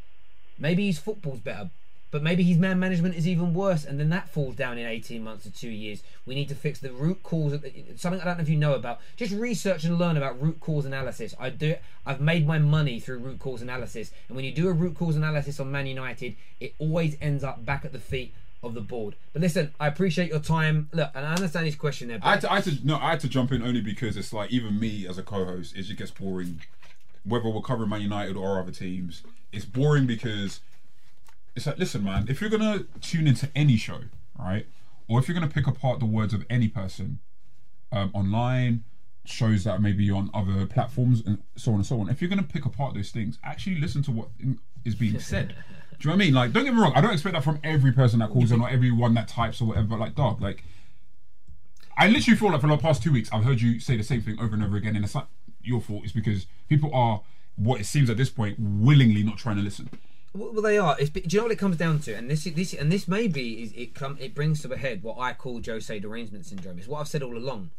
Maybe 0.58 0.88
his 0.88 1.00
football's 1.00 1.40
better, 1.40 1.70
but 2.16 2.24
maybe 2.24 2.43
his 2.43 2.57
man 2.57 2.80
management 2.80 3.13
is 3.13 3.28
even 3.28 3.53
worse, 3.53 3.84
and 3.84 3.99
then 3.99 4.07
that 4.07 4.30
falls 4.30 4.55
down 4.55 4.78
in 4.78 4.88
18 4.88 5.22
months 5.22 5.45
or 5.45 5.49
two 5.49 5.68
years. 5.68 6.01
We 6.26 6.34
need 6.34 6.47
to 6.47 6.55
fix 6.55 6.80
the 6.80 6.93
root 6.93 7.22
cause. 7.24 7.51
Of 7.51 7.63
the, 7.63 7.74
something 7.97 8.22
I 8.22 8.24
don't 8.24 8.38
know 8.38 8.41
if 8.41 8.47
you 8.47 8.55
know 8.55 8.74
about. 8.74 9.01
Just 9.18 9.34
research 9.34 9.84
and 9.84 9.99
learn 9.99 10.16
about 10.16 10.41
root 10.41 10.61
cause 10.61 10.86
analysis. 10.86 11.36
I 11.38 11.49
do. 11.49 11.76
I've 12.05 12.22
made 12.22 12.47
my 12.47 12.57
money 12.57 13.01
through 13.01 13.18
root 13.18 13.39
cause 13.39 13.61
analysis, 13.61 14.13
and 14.30 14.38
when 14.38 14.45
you 14.45 14.53
do 14.53 14.70
a 14.70 14.72
root 14.72 14.95
cause 14.95 15.18
analysis 15.18 15.59
on 15.59 15.74
Man 15.74 15.88
United, 15.88 16.38
it 16.61 16.74
always 16.80 17.18
ends 17.20 17.43
up 17.43 17.66
back 17.66 17.84
at 17.84 17.91
the 17.91 17.99
feet 17.99 18.34
of 18.63 18.76
the 18.76 18.80
board. 18.80 19.18
But 19.34 19.41
listen, 19.41 19.74
I 19.78 19.88
appreciate 19.88 20.30
your 20.30 20.39
time. 20.39 20.88
Look, 20.93 21.11
and 21.13 21.26
I 21.26 21.34
understand 21.34 21.66
his 21.66 21.76
question 21.76 22.07
there. 22.07 22.20
I 22.22 22.32
had, 22.32 22.41
to, 22.41 22.51
I 22.53 22.55
had 22.55 22.63
to 22.63 22.78
no, 22.86 22.95
I 22.95 23.09
had 23.09 23.20
to 23.20 23.28
jump 23.28 23.51
in 23.51 23.61
only 23.61 23.82
because 23.82 24.16
it's 24.16 24.32
like 24.32 24.51
even 24.51 24.80
me 24.80 25.05
as 25.05 25.18
a 25.18 25.24
co-host, 25.24 25.76
it 25.76 25.82
just 25.82 25.97
gets 25.97 26.11
boring. 26.11 26.61
Whether 27.26 27.49
we're 27.49 27.59
covering 27.59 27.89
Man 27.89 27.99
United 27.99 28.38
or 28.38 28.57
other 28.57 28.72
teams, 28.72 29.22
it's 29.51 29.66
boring 29.66 30.07
because 30.07 30.61
it's 31.56 31.66
like, 31.66 31.78
listen, 31.78 32.03
man, 32.03 32.26
if 32.28 32.41
you're 32.41 32.49
gonna 32.49 32.86
tune 33.01 33.28
into 33.28 33.49
any 33.56 33.78
show, 33.78 34.01
right, 34.38 34.68
or 35.08 35.20
if 35.20 35.28
you're 35.28 35.36
gonna 35.36 35.51
pick 35.51 35.68
apart 35.68 35.99
the 35.99 36.06
words 36.06 36.34
of 36.34 36.45
any 36.49 36.68
person, 36.68 37.20
um, 37.91 38.12
online, 38.14 38.84
shows 39.24 39.64
that 39.64 39.82
may 39.82 39.91
be 39.91 40.12
on 40.12 40.30
other 40.34 40.66
platforms, 40.66 41.24
and 41.26 41.41
so 41.56 41.72
on 41.72 41.78
and 41.78 41.86
so 41.86 41.99
on. 41.99 42.10
If 42.10 42.22
you're 42.22 42.30
gonna 42.30 42.43
pick 42.43 42.66
apart 42.66 42.93
those 42.93 43.12
things, 43.12 43.39
actually 43.43 43.80
listen 43.80 44.03
to 44.03 44.12
what 44.12 44.30
is 44.84 44.95
being 44.95 45.20
said. 45.20 45.56
Do 45.99 46.10
you 46.10 46.10
know 46.10 46.18
what 46.18 46.24
I 46.24 46.26
mean? 46.26 46.34
Like, 46.34 46.51
don't 46.51 46.66
get 46.66 46.74
me 46.74 46.82
wrong, 46.82 46.91
I 46.93 47.01
don't 47.01 47.14
expect 47.14 47.34
that 47.36 47.43
from 47.43 47.60
every 47.64 47.93
person 47.93 48.20
that 48.20 48.30
calls 48.30 48.51
in 48.51 48.60
or 48.60 48.70
everyone 48.70 49.14
that 49.14 49.30
types 49.30 49.62
or 49.62 49.66
whatever. 49.70 49.88
But 49.88 49.99
like, 49.99 50.16
dog, 50.16 50.41
like. 50.41 50.64
I 51.97 52.10
literally 52.10 52.38
feel 52.38 52.51
like 52.51 52.60
for 52.60 52.68
the 52.68 52.76
past 52.76 53.01
two 53.01 53.14
weeks, 53.14 53.30
I've 53.32 53.45
heard 53.45 53.62
you 53.62 53.80
say 53.80 53.95
the 53.95 54.03
same 54.03 54.22
thing 54.22 54.38
over 54.41 54.53
and 54.53 54.62
over 54.62 54.76
again, 54.76 54.97
and 54.97 55.06
it's 55.06 55.16
not 55.16 55.30
your 55.62 55.80
fault. 55.80 56.03
It's 56.03 56.12
because 56.12 56.45
people 56.68 56.93
are, 56.93 57.22
what 57.56 57.80
it 57.80 57.86
seems 57.86 58.10
at 58.10 58.18
this 58.18 58.30
point, 58.30 58.58
willingly 58.60 59.24
not 59.24 59.38
trying 59.38 59.56
to 59.56 59.62
listen. 59.62 59.89
Well, 60.36 60.62
they 60.62 60.78
are. 60.78 60.98
It's, 61.00 61.10
do 61.10 61.22
you 61.24 61.38
know 61.38 61.44
what 61.46 61.54
it 61.54 61.60
comes 61.60 61.78
down 61.78 62.00
to? 62.00 62.14
And 62.14 62.30
this, 62.30 62.44
this, 62.44 62.74
and 62.74 62.92
this 62.92 63.08
maybe 63.08 63.64
is 63.64 63.72
it 63.72 63.96
come. 63.96 64.18
It 64.20 64.36
brings 64.36 64.62
to 64.62 64.74
a 64.74 64.76
head 64.78 65.02
what 65.02 65.18
I 65.18 65.32
call 65.32 65.62
Jose 65.66 65.98
derangement 66.00 66.46
syndrome. 66.46 66.78
It's 66.78 66.90
what 66.90 67.00
I've 67.00 67.08
said 67.08 67.24
all 67.24 67.38
along. 67.38 67.70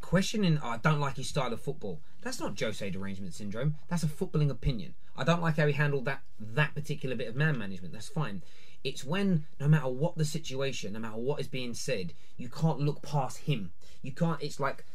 Questioning, 0.00 0.58
oh, 0.62 0.70
I 0.70 0.76
don't 0.78 1.00
like 1.00 1.16
his 1.16 1.28
style 1.28 1.52
of 1.52 1.60
football. 1.60 2.00
That's 2.22 2.40
not 2.40 2.58
Jose 2.58 2.88
derangement 2.88 3.34
syndrome. 3.34 3.76
That's 3.88 4.02
a 4.02 4.06
footballing 4.06 4.48
opinion. 4.50 4.94
I 5.18 5.24
don't 5.24 5.42
like 5.42 5.58
how 5.58 5.66
he 5.66 5.74
handled 5.74 6.06
that 6.06 6.22
that 6.40 6.74
particular 6.74 7.14
bit 7.14 7.28
of 7.28 7.36
man 7.36 7.58
management. 7.58 7.92
That's 7.92 8.08
fine. 8.08 8.42
It's 8.82 9.04
when 9.04 9.44
no 9.60 9.68
matter 9.68 9.88
what 9.88 10.16
the 10.16 10.24
situation, 10.24 10.94
no 10.94 11.00
matter 11.00 11.18
what 11.18 11.40
is 11.40 11.48
being 11.48 11.74
said, 11.74 12.14
you 12.38 12.48
can't 12.48 12.80
look 12.80 13.02
past 13.02 13.38
him. 13.38 13.72
You 14.00 14.12
can't. 14.12 14.42
It's 14.42 14.60
like 14.60 14.86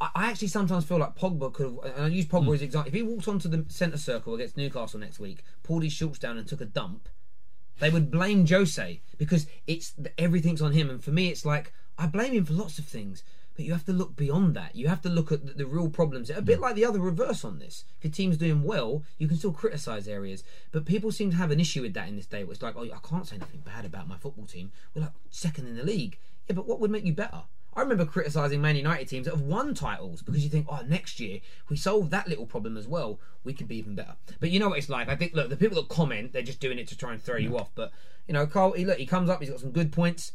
I 0.00 0.30
actually 0.30 0.48
sometimes 0.48 0.84
feel 0.84 0.98
like 0.98 1.16
Pogba 1.16 1.52
could 1.52 1.66
have, 1.66 1.96
and 1.96 2.04
I 2.04 2.08
use 2.08 2.26
Pogba 2.26 2.46
hmm. 2.46 2.54
as 2.54 2.60
an 2.60 2.66
example. 2.66 2.88
If 2.88 2.94
he 2.94 3.02
walked 3.02 3.28
onto 3.28 3.48
the 3.48 3.64
centre 3.68 3.96
circle 3.96 4.34
against 4.34 4.56
Newcastle 4.56 5.00
next 5.00 5.18
week, 5.18 5.42
pulled 5.62 5.82
his 5.82 5.92
shorts 5.92 6.18
down 6.18 6.36
and 6.36 6.46
took 6.46 6.60
a 6.60 6.66
dump, 6.66 7.08
they 7.78 7.90
would 7.90 8.10
blame 8.10 8.46
Jose 8.46 9.00
because 9.16 9.46
it's 9.66 9.94
everything's 10.18 10.60
on 10.60 10.72
him. 10.72 10.90
And 10.90 11.02
for 11.02 11.12
me, 11.12 11.28
it's 11.28 11.46
like 11.46 11.72
I 11.98 12.06
blame 12.06 12.32
him 12.32 12.44
for 12.44 12.52
lots 12.52 12.78
of 12.78 12.84
things, 12.84 13.22
but 13.54 13.64
you 13.64 13.72
have 13.72 13.86
to 13.86 13.92
look 13.92 14.16
beyond 14.16 14.54
that. 14.54 14.76
You 14.76 14.88
have 14.88 15.00
to 15.02 15.08
look 15.08 15.32
at 15.32 15.46
the, 15.46 15.52
the 15.54 15.66
real 15.66 15.88
problems. 15.88 16.28
A 16.28 16.42
bit 16.42 16.56
hmm. 16.56 16.62
like 16.62 16.74
the 16.74 16.84
other 16.84 17.00
reverse 17.00 17.42
on 17.42 17.58
this. 17.58 17.84
If 17.98 18.04
your 18.04 18.12
team's 18.12 18.36
doing 18.36 18.64
well, 18.64 19.02
you 19.16 19.28
can 19.28 19.38
still 19.38 19.52
criticise 19.52 20.06
areas, 20.06 20.44
but 20.72 20.84
people 20.84 21.10
seem 21.10 21.30
to 21.30 21.36
have 21.38 21.50
an 21.50 21.60
issue 21.60 21.80
with 21.80 21.94
that 21.94 22.08
in 22.08 22.16
this 22.16 22.26
day. 22.26 22.44
Where 22.44 22.52
it's 22.52 22.62
like, 22.62 22.76
oh, 22.76 22.84
I 22.84 23.08
can't 23.08 23.26
say 23.26 23.38
nothing 23.38 23.60
bad 23.60 23.86
about 23.86 24.08
my 24.08 24.18
football 24.18 24.44
team. 24.44 24.72
We're 24.94 25.02
like 25.02 25.12
second 25.30 25.68
in 25.68 25.76
the 25.76 25.84
league. 25.84 26.18
Yeah, 26.48 26.54
but 26.54 26.66
what 26.66 26.80
would 26.80 26.90
make 26.90 27.04
you 27.04 27.14
better? 27.14 27.44
I 27.76 27.82
remember 27.82 28.06
criticising 28.06 28.60
Man 28.60 28.74
United 28.74 29.06
teams 29.06 29.26
that 29.26 29.34
have 29.34 29.44
won 29.44 29.74
titles 29.74 30.22
because 30.22 30.42
you 30.42 30.48
think, 30.50 30.66
oh, 30.68 30.80
next 30.88 31.20
year 31.20 31.36
if 31.36 31.70
we 31.70 31.76
solve 31.76 32.10
that 32.10 32.26
little 32.26 32.46
problem 32.46 32.76
as 32.76 32.88
well, 32.88 33.20
we 33.44 33.52
could 33.52 33.68
be 33.68 33.76
even 33.76 33.94
better. 33.94 34.14
But 34.40 34.50
you 34.50 34.58
know 34.58 34.70
what 34.70 34.78
it's 34.78 34.88
like. 34.88 35.08
I 35.08 35.16
think 35.16 35.34
look, 35.34 35.50
the 35.50 35.56
people 35.56 35.76
that 35.76 35.88
comment, 35.88 36.32
they're 36.32 36.42
just 36.42 36.58
doing 36.58 36.78
it 36.78 36.88
to 36.88 36.96
try 36.96 37.12
and 37.12 37.22
throw 37.22 37.36
you 37.36 37.58
off. 37.58 37.70
But 37.74 37.92
you 38.26 38.34
know, 38.34 38.46
Carl, 38.46 38.72
he, 38.72 38.84
look, 38.84 38.98
he 38.98 39.06
comes 39.06 39.28
up, 39.28 39.40
he's 39.40 39.50
got 39.50 39.60
some 39.60 39.70
good 39.72 39.92
points. 39.92 40.32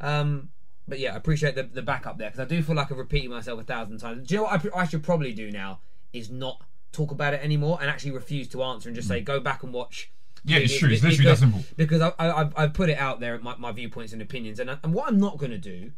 Um, 0.00 0.50
but 0.88 0.98
yeah, 0.98 1.14
I 1.14 1.16
appreciate 1.16 1.54
the, 1.54 1.62
the 1.62 1.82
backup 1.82 2.18
there 2.18 2.28
because 2.30 2.40
I 2.40 2.44
do 2.44 2.62
feel 2.62 2.74
like 2.74 2.90
I've 2.90 2.98
repeated 2.98 3.30
myself 3.30 3.60
a 3.60 3.64
thousand 3.64 3.98
times. 3.98 4.26
Do 4.26 4.34
you 4.34 4.40
know 4.40 4.44
what 4.48 4.66
I, 4.74 4.80
I 4.80 4.84
should 4.86 5.04
probably 5.04 5.32
do 5.32 5.50
now 5.50 5.80
is 6.12 6.30
not 6.30 6.60
talk 6.90 7.12
about 7.12 7.34
it 7.34 7.40
anymore 7.44 7.78
and 7.80 7.88
actually 7.88 8.10
refuse 8.10 8.48
to 8.48 8.64
answer 8.64 8.88
and 8.88 8.96
just 8.96 9.06
say 9.06 9.20
go 9.20 9.38
back 9.38 9.62
and 9.62 9.72
watch. 9.72 10.10
Yeah, 10.44 10.58
it's 10.58 10.76
true. 10.76 10.88
It's 10.90 11.02
literally 11.02 11.24
that 11.24 11.38
because- 11.38 11.38
simple. 11.38 11.64
Because 11.76 12.00
I, 12.00 12.12
I, 12.18 12.40
I've, 12.40 12.52
I've 12.56 12.74
put 12.74 12.88
it 12.88 12.98
out 12.98 13.20
there, 13.20 13.38
my, 13.38 13.54
my 13.56 13.72
viewpoints 13.72 14.12
and 14.12 14.20
opinions, 14.20 14.58
and, 14.58 14.70
I, 14.70 14.78
and 14.82 14.92
what 14.92 15.06
I'm 15.06 15.20
not 15.20 15.38
going 15.38 15.52
to 15.52 15.58
do, 15.58 15.92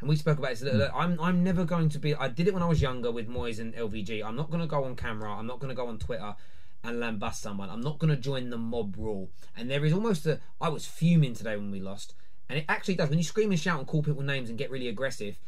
and 0.00 0.08
we 0.08 0.16
spoke 0.16 0.38
about 0.38 0.50
this. 0.50 0.60
that 0.60 0.90
hmm. 0.90 0.98
I'm 0.98 1.20
I'm 1.20 1.44
never 1.44 1.64
going 1.64 1.88
to 1.90 1.98
be. 1.98 2.14
I 2.14 2.28
did 2.28 2.48
it 2.48 2.54
when 2.54 2.62
I 2.62 2.66
was 2.66 2.82
younger 2.82 3.10
with 3.10 3.28
Moyes 3.28 3.58
and 3.58 3.74
LVG. 3.74 4.24
I'm 4.24 4.36
not 4.36 4.50
going 4.50 4.60
to 4.60 4.66
go 4.66 4.84
on 4.84 4.96
camera. 4.96 5.32
I'm 5.32 5.46
not 5.46 5.60
going 5.60 5.70
to 5.70 5.74
go 5.74 5.86
on 5.86 5.98
Twitter 5.98 6.34
and 6.82 7.02
lambast 7.02 7.36
someone. 7.36 7.70
I'm 7.70 7.80
not 7.80 7.98
going 7.98 8.14
to 8.14 8.20
join 8.20 8.50
the 8.50 8.58
mob 8.58 8.96
rule. 8.98 9.30
And 9.56 9.70
there 9.70 9.84
is 9.84 9.92
almost 9.92 10.26
a. 10.26 10.40
I 10.60 10.68
was 10.68 10.86
fuming 10.86 11.34
today 11.34 11.56
when 11.56 11.70
we 11.70 11.80
lost, 11.80 12.14
and 12.48 12.58
it 12.58 12.64
actually 12.68 12.94
does. 12.96 13.08
When 13.08 13.18
you 13.18 13.24
scream 13.24 13.50
and 13.50 13.60
shout 13.60 13.78
and 13.78 13.88
call 13.88 14.02
people 14.02 14.22
names 14.22 14.48
and 14.48 14.58
get 14.58 14.70
really 14.70 14.88
aggressive, 14.88 15.38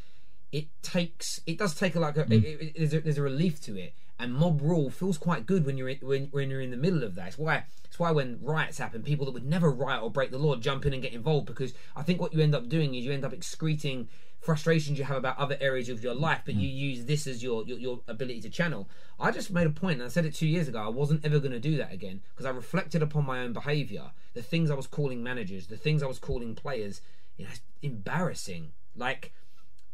it 0.52 0.66
takes. 0.82 1.40
It 1.46 1.58
does 1.58 1.74
take 1.74 1.94
a 1.94 2.00
like. 2.00 2.16
A, 2.16 2.24
hmm. 2.24 2.32
it, 2.32 2.44
it, 2.44 2.72
there's, 2.76 2.94
a, 2.94 3.00
there's 3.00 3.18
a 3.18 3.22
relief 3.22 3.60
to 3.62 3.76
it. 3.78 3.94
And 4.18 4.32
mob 4.32 4.62
rule 4.62 4.88
feels 4.88 5.18
quite 5.18 5.44
good 5.44 5.66
when 5.66 5.76
you're 5.76 5.90
in, 5.90 5.98
when, 6.00 6.28
when 6.30 6.48
you're 6.48 6.62
in 6.62 6.70
the 6.70 6.76
middle 6.76 7.04
of 7.04 7.14
that. 7.16 7.28
It's 7.28 7.38
why 7.38 7.64
it's 7.84 7.98
why 7.98 8.10
when 8.10 8.38
riots 8.42 8.78
happen, 8.78 9.02
people 9.02 9.26
that 9.26 9.32
would 9.32 9.46
never 9.46 9.70
riot 9.70 10.02
or 10.02 10.10
break 10.10 10.30
the 10.30 10.38
law 10.38 10.56
jump 10.56 10.86
in 10.86 10.94
and 10.94 11.02
get 11.02 11.12
involved 11.12 11.46
because 11.46 11.74
I 11.94 12.02
think 12.02 12.20
what 12.20 12.32
you 12.32 12.40
end 12.40 12.54
up 12.54 12.68
doing 12.68 12.94
is 12.94 13.04
you 13.04 13.12
end 13.12 13.24
up 13.24 13.32
excreting 13.32 14.08
frustrations 14.40 14.98
you 14.98 15.04
have 15.04 15.16
about 15.16 15.36
other 15.38 15.56
areas 15.60 15.88
of 15.88 16.02
your 16.02 16.14
life, 16.14 16.42
but 16.44 16.54
you 16.54 16.68
mm. 16.68 16.74
use 16.74 17.04
this 17.04 17.26
as 17.26 17.42
your, 17.42 17.64
your 17.66 17.78
your 17.78 18.00
ability 18.06 18.40
to 18.40 18.48
channel. 18.48 18.88
I 19.18 19.32
just 19.32 19.50
made 19.50 19.66
a 19.66 19.70
point, 19.70 20.00
and 20.00 20.04
I 20.04 20.08
said 20.08 20.24
it 20.24 20.34
two 20.34 20.46
years 20.46 20.68
ago. 20.68 20.78
I 20.78 20.88
wasn't 20.88 21.24
ever 21.24 21.38
going 21.38 21.52
to 21.52 21.60
do 21.60 21.76
that 21.76 21.92
again 21.92 22.22
because 22.30 22.46
I 22.46 22.50
reflected 22.50 23.02
upon 23.02 23.26
my 23.26 23.40
own 23.40 23.52
behaviour, 23.52 24.12
the 24.34 24.42
things 24.42 24.70
I 24.70 24.74
was 24.74 24.86
calling 24.86 25.22
managers, 25.22 25.66
the 25.66 25.76
things 25.76 26.02
I 26.02 26.06
was 26.06 26.18
calling 26.18 26.54
players. 26.54 27.00
You 27.36 27.44
know, 27.44 27.50
it's 27.50 27.60
embarrassing. 27.82 28.72
Like 28.94 29.32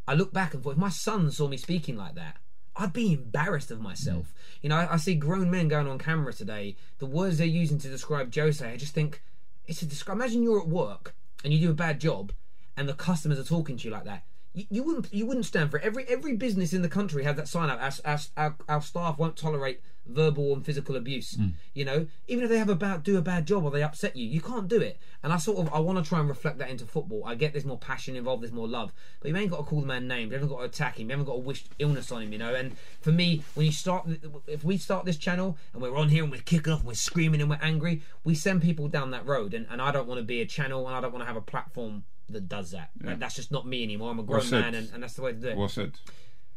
I 0.07 0.15
look 0.15 0.33
back 0.33 0.55
and 0.55 0.63
thought, 0.63 0.73
if 0.73 0.79
my 0.79 0.91
son 0.91 1.31
saw 1.31 1.49
me 1.49 1.57
speaking 1.57 1.97
like 1.97 2.15
that, 2.15 2.37
I'd 2.77 2.93
be 2.93 3.13
embarrassed 3.13 3.71
of 3.71 3.81
myself. 3.81 4.27
Mm. 4.27 4.63
You 4.63 4.69
know, 4.71 4.77
I, 4.77 4.95
I 4.95 4.97
see 4.97 5.15
grown 5.15 5.51
men 5.51 5.69
going 5.69 5.87
on 5.87 5.99
camera 5.99 6.33
today. 6.33 6.77
The 6.99 7.07
words 7.07 7.39
they're 7.39 7.47
using 7.47 7.79
to 7.79 7.89
describe 7.89 8.35
Jose, 8.35 8.67
I 8.67 8.77
just 8.77 8.95
think 8.95 9.23
it's 9.67 9.83
a 9.83 9.87
describe. 9.87 10.17
Imagine 10.17 10.43
you're 10.43 10.61
at 10.61 10.69
work 10.69 11.15
and 11.45 11.53
you 11.53 11.61
do 11.61 11.71
a 11.71 11.75
bad 11.75 12.01
job, 12.01 12.33
and 12.77 12.89
the 12.89 12.95
customers 12.95 13.39
are 13.39 13.45
talking 13.45 13.77
to 13.77 13.85
you 13.89 13.91
like 13.93 14.05
that. 14.05 14.25
You, 14.55 14.65
you 14.71 14.83
wouldn't 14.83 15.13
you 15.13 15.27
wouldn't 15.27 15.47
stand 15.47 15.71
for 15.71 15.79
it. 15.79 15.85
Every 15.85 16.05
every 16.09 16.37
business 16.37 16.73
in 16.73 16.83
the 16.83 16.89
country 16.89 17.25
has 17.25 17.37
that 17.37 17.49
sign 17.49 17.71
up. 17.71 17.81
Our, 17.81 17.93
our, 18.05 18.19
our, 18.37 18.57
our 18.69 18.83
staff 18.83 19.19
won't 19.19 19.37
tolerate 19.37 19.81
verbal 20.07 20.53
and 20.53 20.65
physical 20.65 20.97
abuse. 20.97 21.37
Hmm. 21.37 21.49
You 21.75 21.85
know, 21.85 22.07
even 22.27 22.45
if 22.45 22.51
they 22.51 22.59
have 22.59 22.69
a 22.69 22.75
bad 22.75 23.03
do 23.03 23.17
a 23.17 23.23
bad 23.23 23.47
job 23.47 23.65
or 23.65 23.71
they 23.71 23.83
upset 23.83 24.17
you, 24.17 24.27
you 24.27 24.41
can't 24.41 24.69
do 24.69 24.81
it. 24.81 24.99
And 25.23 25.33
I 25.33 25.37
sort 25.37 25.59
of 25.59 25.73
I 25.73 25.79
want 25.79 26.03
to 26.03 26.09
try 26.09 26.21
and 26.21 26.29
reflect 26.29 26.59
that 26.59 26.71
into 26.71 26.85
football. 26.85 27.23
I 27.25 27.35
get 27.35 27.53
there's 27.53 27.65
more 27.65 27.79
passion 27.79 28.17
involved, 28.17 28.43
there's 28.43 28.53
more 28.53 28.69
love, 28.69 28.93
but 29.21 29.31
you 29.31 29.37
ain't 29.37 29.51
got 29.51 29.59
to 29.59 29.63
call 29.63 29.81
the 29.81 29.87
man 29.87 30.09
names. 30.09 30.31
You 30.31 30.35
haven't 30.35 30.49
got 30.49 30.59
to 30.59 30.65
attack 30.65 30.99
him. 30.99 31.09
You 31.09 31.13
haven't 31.13 31.27
got 31.27 31.35
to 31.35 31.39
wish 31.39 31.65
illness 31.79 32.11
on 32.13 32.23
him. 32.23 32.33
You 32.33 32.39
know. 32.39 32.55
And 32.55 32.77
for 33.01 33.13
me, 33.13 33.43
when 33.55 33.67
you 33.67 33.73
start, 33.73 34.07
if 34.47 34.65
we 34.65 34.77
start 34.77 35.05
this 35.05 35.17
channel 35.17 35.57
and 35.73 35.83
we're 35.83 35.97
on 35.97 36.09
here 36.09 36.23
and 36.23 36.33
we're 36.33 36.41
kicking 36.41 36.73
off 36.73 36.81
and 36.81 36.89
we're 36.89 36.95
screaming 36.95 37.41
and 37.41 37.49
we're 37.49 37.59
angry, 37.63 38.03
we 38.25 38.35
send 38.35 38.63
people 38.63 38.89
down 38.89 39.11
that 39.13 39.27
road. 39.27 39.55
And, 39.55 39.67
and 39.71 39.81
I 39.81 39.93
don't 39.93 40.09
want 40.09 40.19
to 40.19 40.25
be 40.25 40.41
a 40.41 40.47
channel 40.47 40.87
and 40.87 40.97
I 40.97 41.01
don't 41.01 41.13
want 41.13 41.23
to 41.23 41.27
have 41.27 41.37
a 41.37 41.41
platform 41.41 42.05
that 42.33 42.49
does 42.49 42.71
that. 42.73 42.91
Like, 43.03 43.19
that's 43.19 43.35
just 43.37 43.51
not 43.51 43.67
me 43.67 43.83
anymore. 43.83 44.11
I'm 44.11 44.19
a 44.19 44.23
grown 44.23 44.41
Well 44.51 44.61
man, 44.61 44.75
and, 44.75 44.91
and 44.93 45.03
that's 45.03 45.15
the 45.15 45.23
way 45.23 45.33
to 45.33 45.39
do 45.39 45.49
it. 45.49 45.57
Well 45.57 45.69
said. 45.69 45.93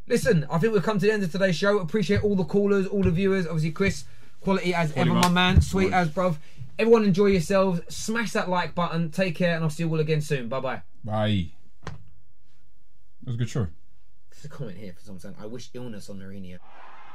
Listen, 0.07 0.45
I 0.51 0.57
think 0.59 0.73
we've 0.73 0.83
come 0.83 0.99
to 0.99 1.05
the 1.05 1.11
end 1.11 1.23
of 1.23 1.31
today's 1.31 1.55
show. 1.55 1.79
Appreciate 1.79 2.23
all 2.23 2.35
the 2.35 2.43
callers, 2.43 2.85
all 2.87 3.01
the 3.01 3.11
viewers. 3.11 3.45
Obviously, 3.47 3.71
Chris, 3.71 4.05
quality 4.41 4.73
as 4.73 4.91
Quality, 4.91 5.11
ever, 5.11 5.19
my 5.19 5.29
man. 5.29 5.53
man. 5.55 5.61
Sweet 5.61 5.89
Nice. 5.91 6.07
as, 6.07 6.13
bruv. 6.13 6.37
Everyone 6.77 7.03
enjoy 7.05 7.27
yourselves. 7.27 7.81
Smash 7.89 8.31
that 8.33 8.49
like 8.49 8.75
button. 8.75 9.09
Take 9.09 9.35
care, 9.35 9.55
and 9.55 9.63
I'll 9.63 9.69
see 9.69 9.83
you 9.83 9.89
all 9.89 9.99
again 9.99 10.21
soon. 10.21 10.47
Bye 10.49 10.59
bye. 10.59 10.81
Bye. 11.03 11.49
That 11.85 11.93
was 13.25 13.35
a 13.35 13.37
good 13.39 13.49
show. 13.49 13.67
There's 14.31 14.45
a 14.45 14.49
comment 14.49 14.77
here 14.77 14.93
for 14.93 15.01
someone 15.01 15.19
saying, 15.21 15.35
I 15.41 15.45
wish 15.47 15.69
illness 15.73 16.09
on 16.09 16.19
Mourinho. 16.19 16.57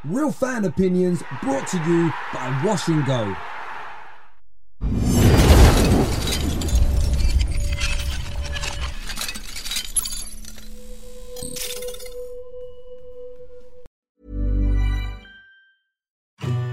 Real 0.05 0.33
fan 0.33 0.65
opinions 0.65 1.23
brought 1.43 1.69
to 1.69 1.77
you 1.85 2.11
by 2.33 2.63
Wash 2.65 2.89
and 2.89 3.05
Go. 3.07 3.37